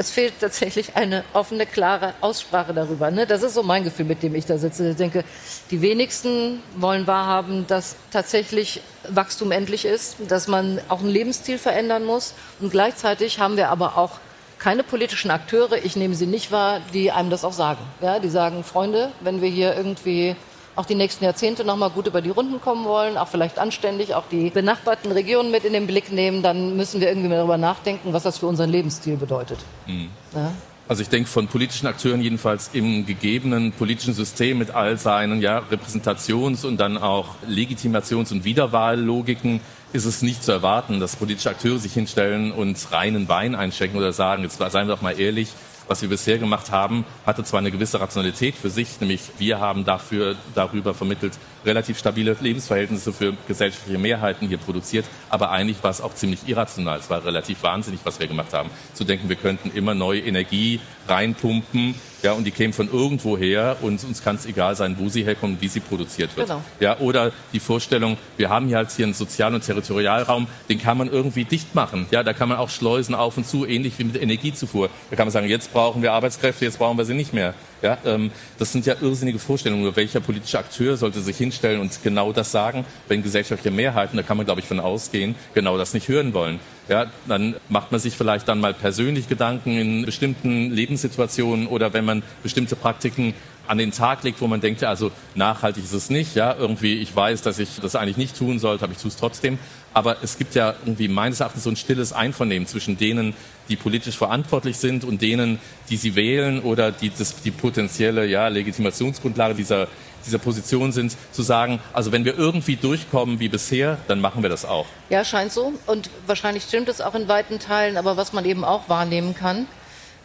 es 0.00 0.10
fehlt 0.10 0.32
tatsächlich 0.40 0.96
eine 0.96 1.24
offene, 1.34 1.66
klare 1.66 2.14
Aussprache 2.22 2.72
darüber. 2.72 3.10
Ne? 3.10 3.26
Das 3.26 3.42
ist 3.42 3.52
so 3.52 3.62
mein 3.62 3.84
Gefühl, 3.84 4.06
mit 4.06 4.22
dem 4.22 4.34
ich 4.34 4.46
da 4.46 4.56
sitze. 4.56 4.88
Ich 4.88 4.96
denke, 4.96 5.24
die 5.70 5.82
wenigsten 5.82 6.62
wollen 6.74 7.06
wahrhaben, 7.06 7.66
dass 7.66 7.96
tatsächlich 8.10 8.80
Wachstum 9.10 9.52
endlich 9.52 9.84
ist, 9.84 10.16
dass 10.26 10.48
man 10.48 10.80
auch 10.88 11.00
einen 11.00 11.10
Lebensstil 11.10 11.58
verändern 11.58 12.06
muss. 12.06 12.32
Und 12.60 12.70
gleichzeitig 12.70 13.40
haben 13.40 13.58
wir 13.58 13.68
aber 13.68 13.98
auch 13.98 14.12
keine 14.58 14.84
politischen 14.84 15.30
Akteure, 15.30 15.84
ich 15.84 15.96
nehme 15.96 16.14
sie 16.14 16.26
nicht 16.26 16.50
wahr, 16.50 16.80
die 16.94 17.12
einem 17.12 17.28
das 17.28 17.44
auch 17.44 17.52
sagen. 17.52 17.80
Ja, 18.00 18.20
die 18.20 18.30
sagen, 18.30 18.64
Freunde, 18.64 19.12
wenn 19.20 19.42
wir 19.42 19.50
hier 19.50 19.76
irgendwie 19.76 20.34
auch 20.76 20.86
die 20.86 20.94
nächsten 20.94 21.24
Jahrzehnte 21.24 21.64
noch 21.64 21.76
mal 21.76 21.90
gut 21.90 22.06
über 22.06 22.22
die 22.22 22.30
Runden 22.30 22.60
kommen 22.60 22.84
wollen, 22.84 23.16
auch 23.16 23.28
vielleicht 23.28 23.58
anständig 23.58 24.14
auch 24.14 24.24
die 24.30 24.50
benachbarten 24.50 25.12
Regionen 25.12 25.50
mit 25.50 25.64
in 25.64 25.72
den 25.72 25.86
Blick 25.86 26.12
nehmen, 26.12 26.42
dann 26.42 26.76
müssen 26.76 27.00
wir 27.00 27.08
irgendwie 27.08 27.28
mal 27.28 27.36
darüber 27.36 27.58
nachdenken, 27.58 28.12
was 28.12 28.22
das 28.22 28.38
für 28.38 28.46
unseren 28.46 28.70
Lebensstil 28.70 29.16
bedeutet. 29.16 29.58
Mhm. 29.86 30.08
Ja? 30.34 30.52
Also 30.90 31.02
ich 31.02 31.08
denke 31.08 31.30
von 31.30 31.46
politischen 31.46 31.86
Akteuren 31.86 32.20
jedenfalls 32.20 32.70
im 32.72 33.06
gegebenen 33.06 33.70
politischen 33.70 34.12
System 34.12 34.58
mit 34.58 34.72
all 34.72 34.98
seinen 34.98 35.40
ja, 35.40 35.62
Repräsentations- 35.70 36.66
und 36.66 36.78
dann 36.80 36.98
auch 36.98 37.36
Legitimations- 37.48 38.32
und 38.32 38.44
Wiederwahllogiken 38.44 39.60
ist 39.92 40.04
es 40.04 40.22
nicht 40.22 40.42
zu 40.42 40.50
erwarten, 40.50 40.98
dass 40.98 41.14
politische 41.14 41.50
Akteure 41.50 41.78
sich 41.78 41.94
hinstellen 41.94 42.50
und 42.50 42.90
reinen 42.90 43.28
Wein 43.28 43.54
einschenken 43.54 43.98
oder 43.98 44.12
sagen, 44.12 44.42
jetzt 44.42 44.58
seien 44.58 44.88
wir 44.88 44.96
doch 44.96 45.02
mal 45.02 45.18
ehrlich, 45.18 45.50
was 45.90 46.02
wir 46.02 46.08
bisher 46.08 46.38
gemacht 46.38 46.70
haben, 46.70 47.04
hatte 47.26 47.42
zwar 47.42 47.58
eine 47.58 47.72
gewisse 47.72 48.00
Rationalität 48.00 48.54
für 48.54 48.70
sich, 48.70 49.00
nämlich 49.00 49.22
wir 49.38 49.58
haben 49.58 49.84
dafür 49.84 50.36
darüber 50.54 50.94
vermittelt, 50.94 51.36
relativ 51.64 51.98
stabile 51.98 52.36
Lebensverhältnisse 52.40 53.12
für 53.12 53.34
gesellschaftliche 53.48 53.98
Mehrheiten 53.98 54.46
hier 54.46 54.58
produziert, 54.58 55.04
aber 55.30 55.50
eigentlich 55.50 55.82
war 55.82 55.90
es 55.90 56.00
auch 56.00 56.14
ziemlich 56.14 56.46
irrational. 56.46 57.00
Es 57.00 57.10
war 57.10 57.24
relativ 57.24 57.64
wahnsinnig, 57.64 58.00
was 58.04 58.20
wir 58.20 58.28
gemacht 58.28 58.52
haben. 58.52 58.70
Zu 58.94 59.02
denken, 59.02 59.28
wir 59.28 59.34
könnten 59.34 59.72
immer 59.72 59.94
neue 59.94 60.20
Energie 60.20 60.78
reinpumpen, 61.08 61.96
ja, 62.22 62.32
und 62.32 62.44
die 62.44 62.50
kämen 62.50 62.72
von 62.72 62.90
irgendwo 62.92 63.38
her 63.38 63.76
und 63.80 64.02
uns 64.04 64.22
kann 64.22 64.36
es 64.36 64.46
egal 64.46 64.76
sein, 64.76 64.96
wo 64.98 65.08
sie 65.08 65.24
herkommen, 65.24 65.56
wie 65.60 65.68
sie 65.68 65.80
produziert 65.80 66.36
wird. 66.36 66.48
Genau. 66.48 66.62
Ja, 66.78 66.98
oder 66.98 67.32
die 67.52 67.60
Vorstellung, 67.60 68.16
wir 68.36 68.50
haben 68.50 68.68
hier 68.68 68.78
halt 68.78 68.90
hier 68.90 69.06
einen 69.06 69.14
Sozial- 69.14 69.54
und 69.54 69.64
Territorialraum, 69.64 70.46
den 70.68 70.80
kann 70.80 70.98
man 70.98 71.08
irgendwie 71.08 71.44
dicht 71.44 71.74
machen. 71.74 72.06
Ja, 72.10 72.22
da 72.22 72.32
kann 72.32 72.48
man 72.48 72.58
auch 72.58 72.68
Schleusen 72.68 73.14
auf 73.14 73.36
und 73.36 73.46
zu, 73.46 73.66
ähnlich 73.66 73.98
wie 73.98 74.04
mit 74.04 74.20
Energiezufuhr. 74.20 74.90
Da 75.10 75.16
kann 75.16 75.26
man 75.26 75.32
sagen, 75.32 75.48
jetzt 75.48 75.72
brauchen 75.72 76.02
wir 76.02 76.12
Arbeitskräfte, 76.12 76.64
jetzt 76.64 76.78
brauchen 76.78 76.98
wir 76.98 77.04
sie 77.04 77.14
nicht 77.14 77.32
mehr. 77.32 77.54
Ja, 77.82 77.96
ähm, 78.04 78.30
das 78.58 78.72
sind 78.72 78.84
ja 78.84 78.94
irrsinnige 79.00 79.38
Vorstellungen. 79.38 79.82
Nur 79.82 79.96
welcher 79.96 80.20
politische 80.20 80.58
Akteur 80.58 80.96
sollte 80.96 81.20
sich 81.20 81.36
hinstellen 81.38 81.80
und 81.80 82.02
genau 82.02 82.32
das 82.32 82.52
sagen, 82.52 82.84
wenn 83.08 83.22
gesellschaftliche 83.22 83.74
Mehrheiten, 83.74 84.16
da 84.16 84.22
kann 84.22 84.36
man 84.36 84.44
glaube 84.44 84.60
ich 84.60 84.66
von 84.66 84.80
ausgehen, 84.80 85.34
genau 85.54 85.78
das 85.78 85.94
nicht 85.94 86.08
hören 86.08 86.34
wollen. 86.34 86.60
Ja, 86.88 87.06
dann 87.28 87.54
macht 87.68 87.92
man 87.92 88.00
sich 88.00 88.16
vielleicht 88.16 88.48
dann 88.48 88.60
mal 88.60 88.74
persönlich 88.74 89.28
Gedanken 89.28 89.78
in 89.78 90.04
bestimmten 90.04 90.70
Lebenssituationen 90.70 91.66
oder 91.66 91.92
wenn 91.92 92.04
man 92.04 92.22
bestimmte 92.42 92.74
Praktiken 92.74 93.34
an 93.70 93.78
den 93.78 93.92
Tag 93.92 94.24
legt, 94.24 94.40
wo 94.40 94.48
man 94.48 94.60
denkt, 94.60 94.80
ja, 94.80 94.88
also 94.88 95.12
nachhaltig 95.36 95.84
ist 95.84 95.92
es 95.92 96.10
nicht, 96.10 96.34
ja, 96.34 96.56
irgendwie, 96.58 96.98
ich 96.98 97.14
weiß, 97.14 97.42
dass 97.42 97.60
ich 97.60 97.78
das 97.80 97.94
eigentlich 97.94 98.16
nicht 98.16 98.36
tun 98.36 98.58
sollte, 98.58 98.82
aber 98.82 98.92
ich 98.92 98.98
tue 98.98 99.10
es 99.10 99.16
trotzdem. 99.16 99.60
Aber 99.94 100.16
es 100.22 100.38
gibt 100.38 100.56
ja 100.56 100.74
irgendwie 100.84 101.06
meines 101.06 101.38
Erachtens 101.38 101.64
so 101.64 101.70
ein 101.70 101.76
stilles 101.76 102.12
Einvernehmen 102.12 102.66
zwischen 102.66 102.96
denen, 102.96 103.34
die 103.68 103.76
politisch 103.76 104.16
verantwortlich 104.16 104.76
sind 104.76 105.04
und 105.04 105.22
denen, 105.22 105.60
die 105.88 105.96
sie 105.96 106.16
wählen 106.16 106.60
oder 106.60 106.90
die 106.90 107.10
das, 107.16 107.42
die 107.42 107.52
potenzielle 107.52 108.26
ja, 108.26 108.48
Legitimationsgrundlage 108.48 109.54
dieser, 109.54 109.86
dieser 110.26 110.38
Position 110.38 110.92
sind, 110.92 111.16
zu 111.32 111.42
sagen, 111.42 111.80
also 111.92 112.12
wenn 112.12 112.24
wir 112.24 112.36
irgendwie 112.36 112.76
durchkommen 112.76 113.40
wie 113.40 113.48
bisher, 113.48 113.98
dann 114.08 114.20
machen 114.20 114.42
wir 114.42 114.50
das 114.50 114.64
auch. 114.64 114.86
Ja, 115.08 115.24
scheint 115.24 115.52
so. 115.52 115.72
Und 115.86 116.10
wahrscheinlich 116.26 116.64
stimmt 116.64 116.88
es 116.88 117.00
auch 117.00 117.14
in 117.14 117.28
weiten 117.28 117.58
Teilen, 117.58 117.96
aber 117.96 118.16
was 118.16 118.32
man 118.32 118.44
eben 118.44 118.64
auch 118.64 118.88
wahrnehmen 118.88 119.34
kann, 119.34 119.66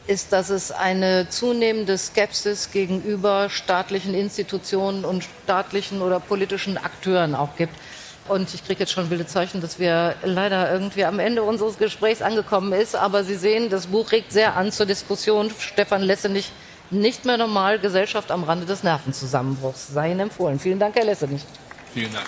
ist, 0.08 0.32
dass 0.34 0.50
es 0.50 0.72
eine 0.72 1.30
zunehmende 1.30 1.98
Skepsis 1.98 2.72
gegenüber 2.72 3.50
staatlichen 3.50 4.14
Institutionen 4.14 5.04
und 5.04 5.26
staatlichen 5.44 6.02
oder 6.02 6.20
politischen 6.20 6.78
Akteuren 6.78 7.36
auch 7.36 7.56
gibt. 7.56 7.74
Und 8.28 8.54
ich 8.56 8.66
kriege 8.66 8.80
jetzt 8.80 8.92
schon 8.92 9.10
wilde 9.12 9.28
Zeichen, 9.28 9.62
dass 9.62 9.78
wir 9.78 10.16
leider 10.24 10.72
irgendwie 10.72 11.06
am 11.06 11.20
Ende 11.20 11.44
unseres 11.44 11.78
Gesprächs 11.78 12.24
angekommen 12.24 12.74
ist. 12.74 12.96
Aber 12.96 13.24
Sie 13.24 13.36
sehen, 13.36 13.70
das 13.70 13.88
Buch 13.88 14.12
regt 14.12 14.32
sehr 14.32 14.56
an 14.56 14.72
zur 14.72 14.88
Diskussion. 14.88 15.52
Stefan 15.60 16.02
Lessenich, 16.02 16.52
nicht 16.92 17.26
mehr 17.26 17.38
normal, 17.38 17.80
Gesellschaft 17.80 18.32
am 18.32 18.44
Rande 18.44 18.66
des 18.66 18.84
Nervenzusammenbruchs. 18.84 19.88
Sei 19.88 20.12
Ihnen 20.12 20.22
empfohlen. 20.22 20.60
Vielen 20.60 20.80
Dank, 20.80 20.96
Herr 20.96 21.06
Lessenich. 21.06 21.44
Vielen 21.94 22.14
Dank. 22.14 22.26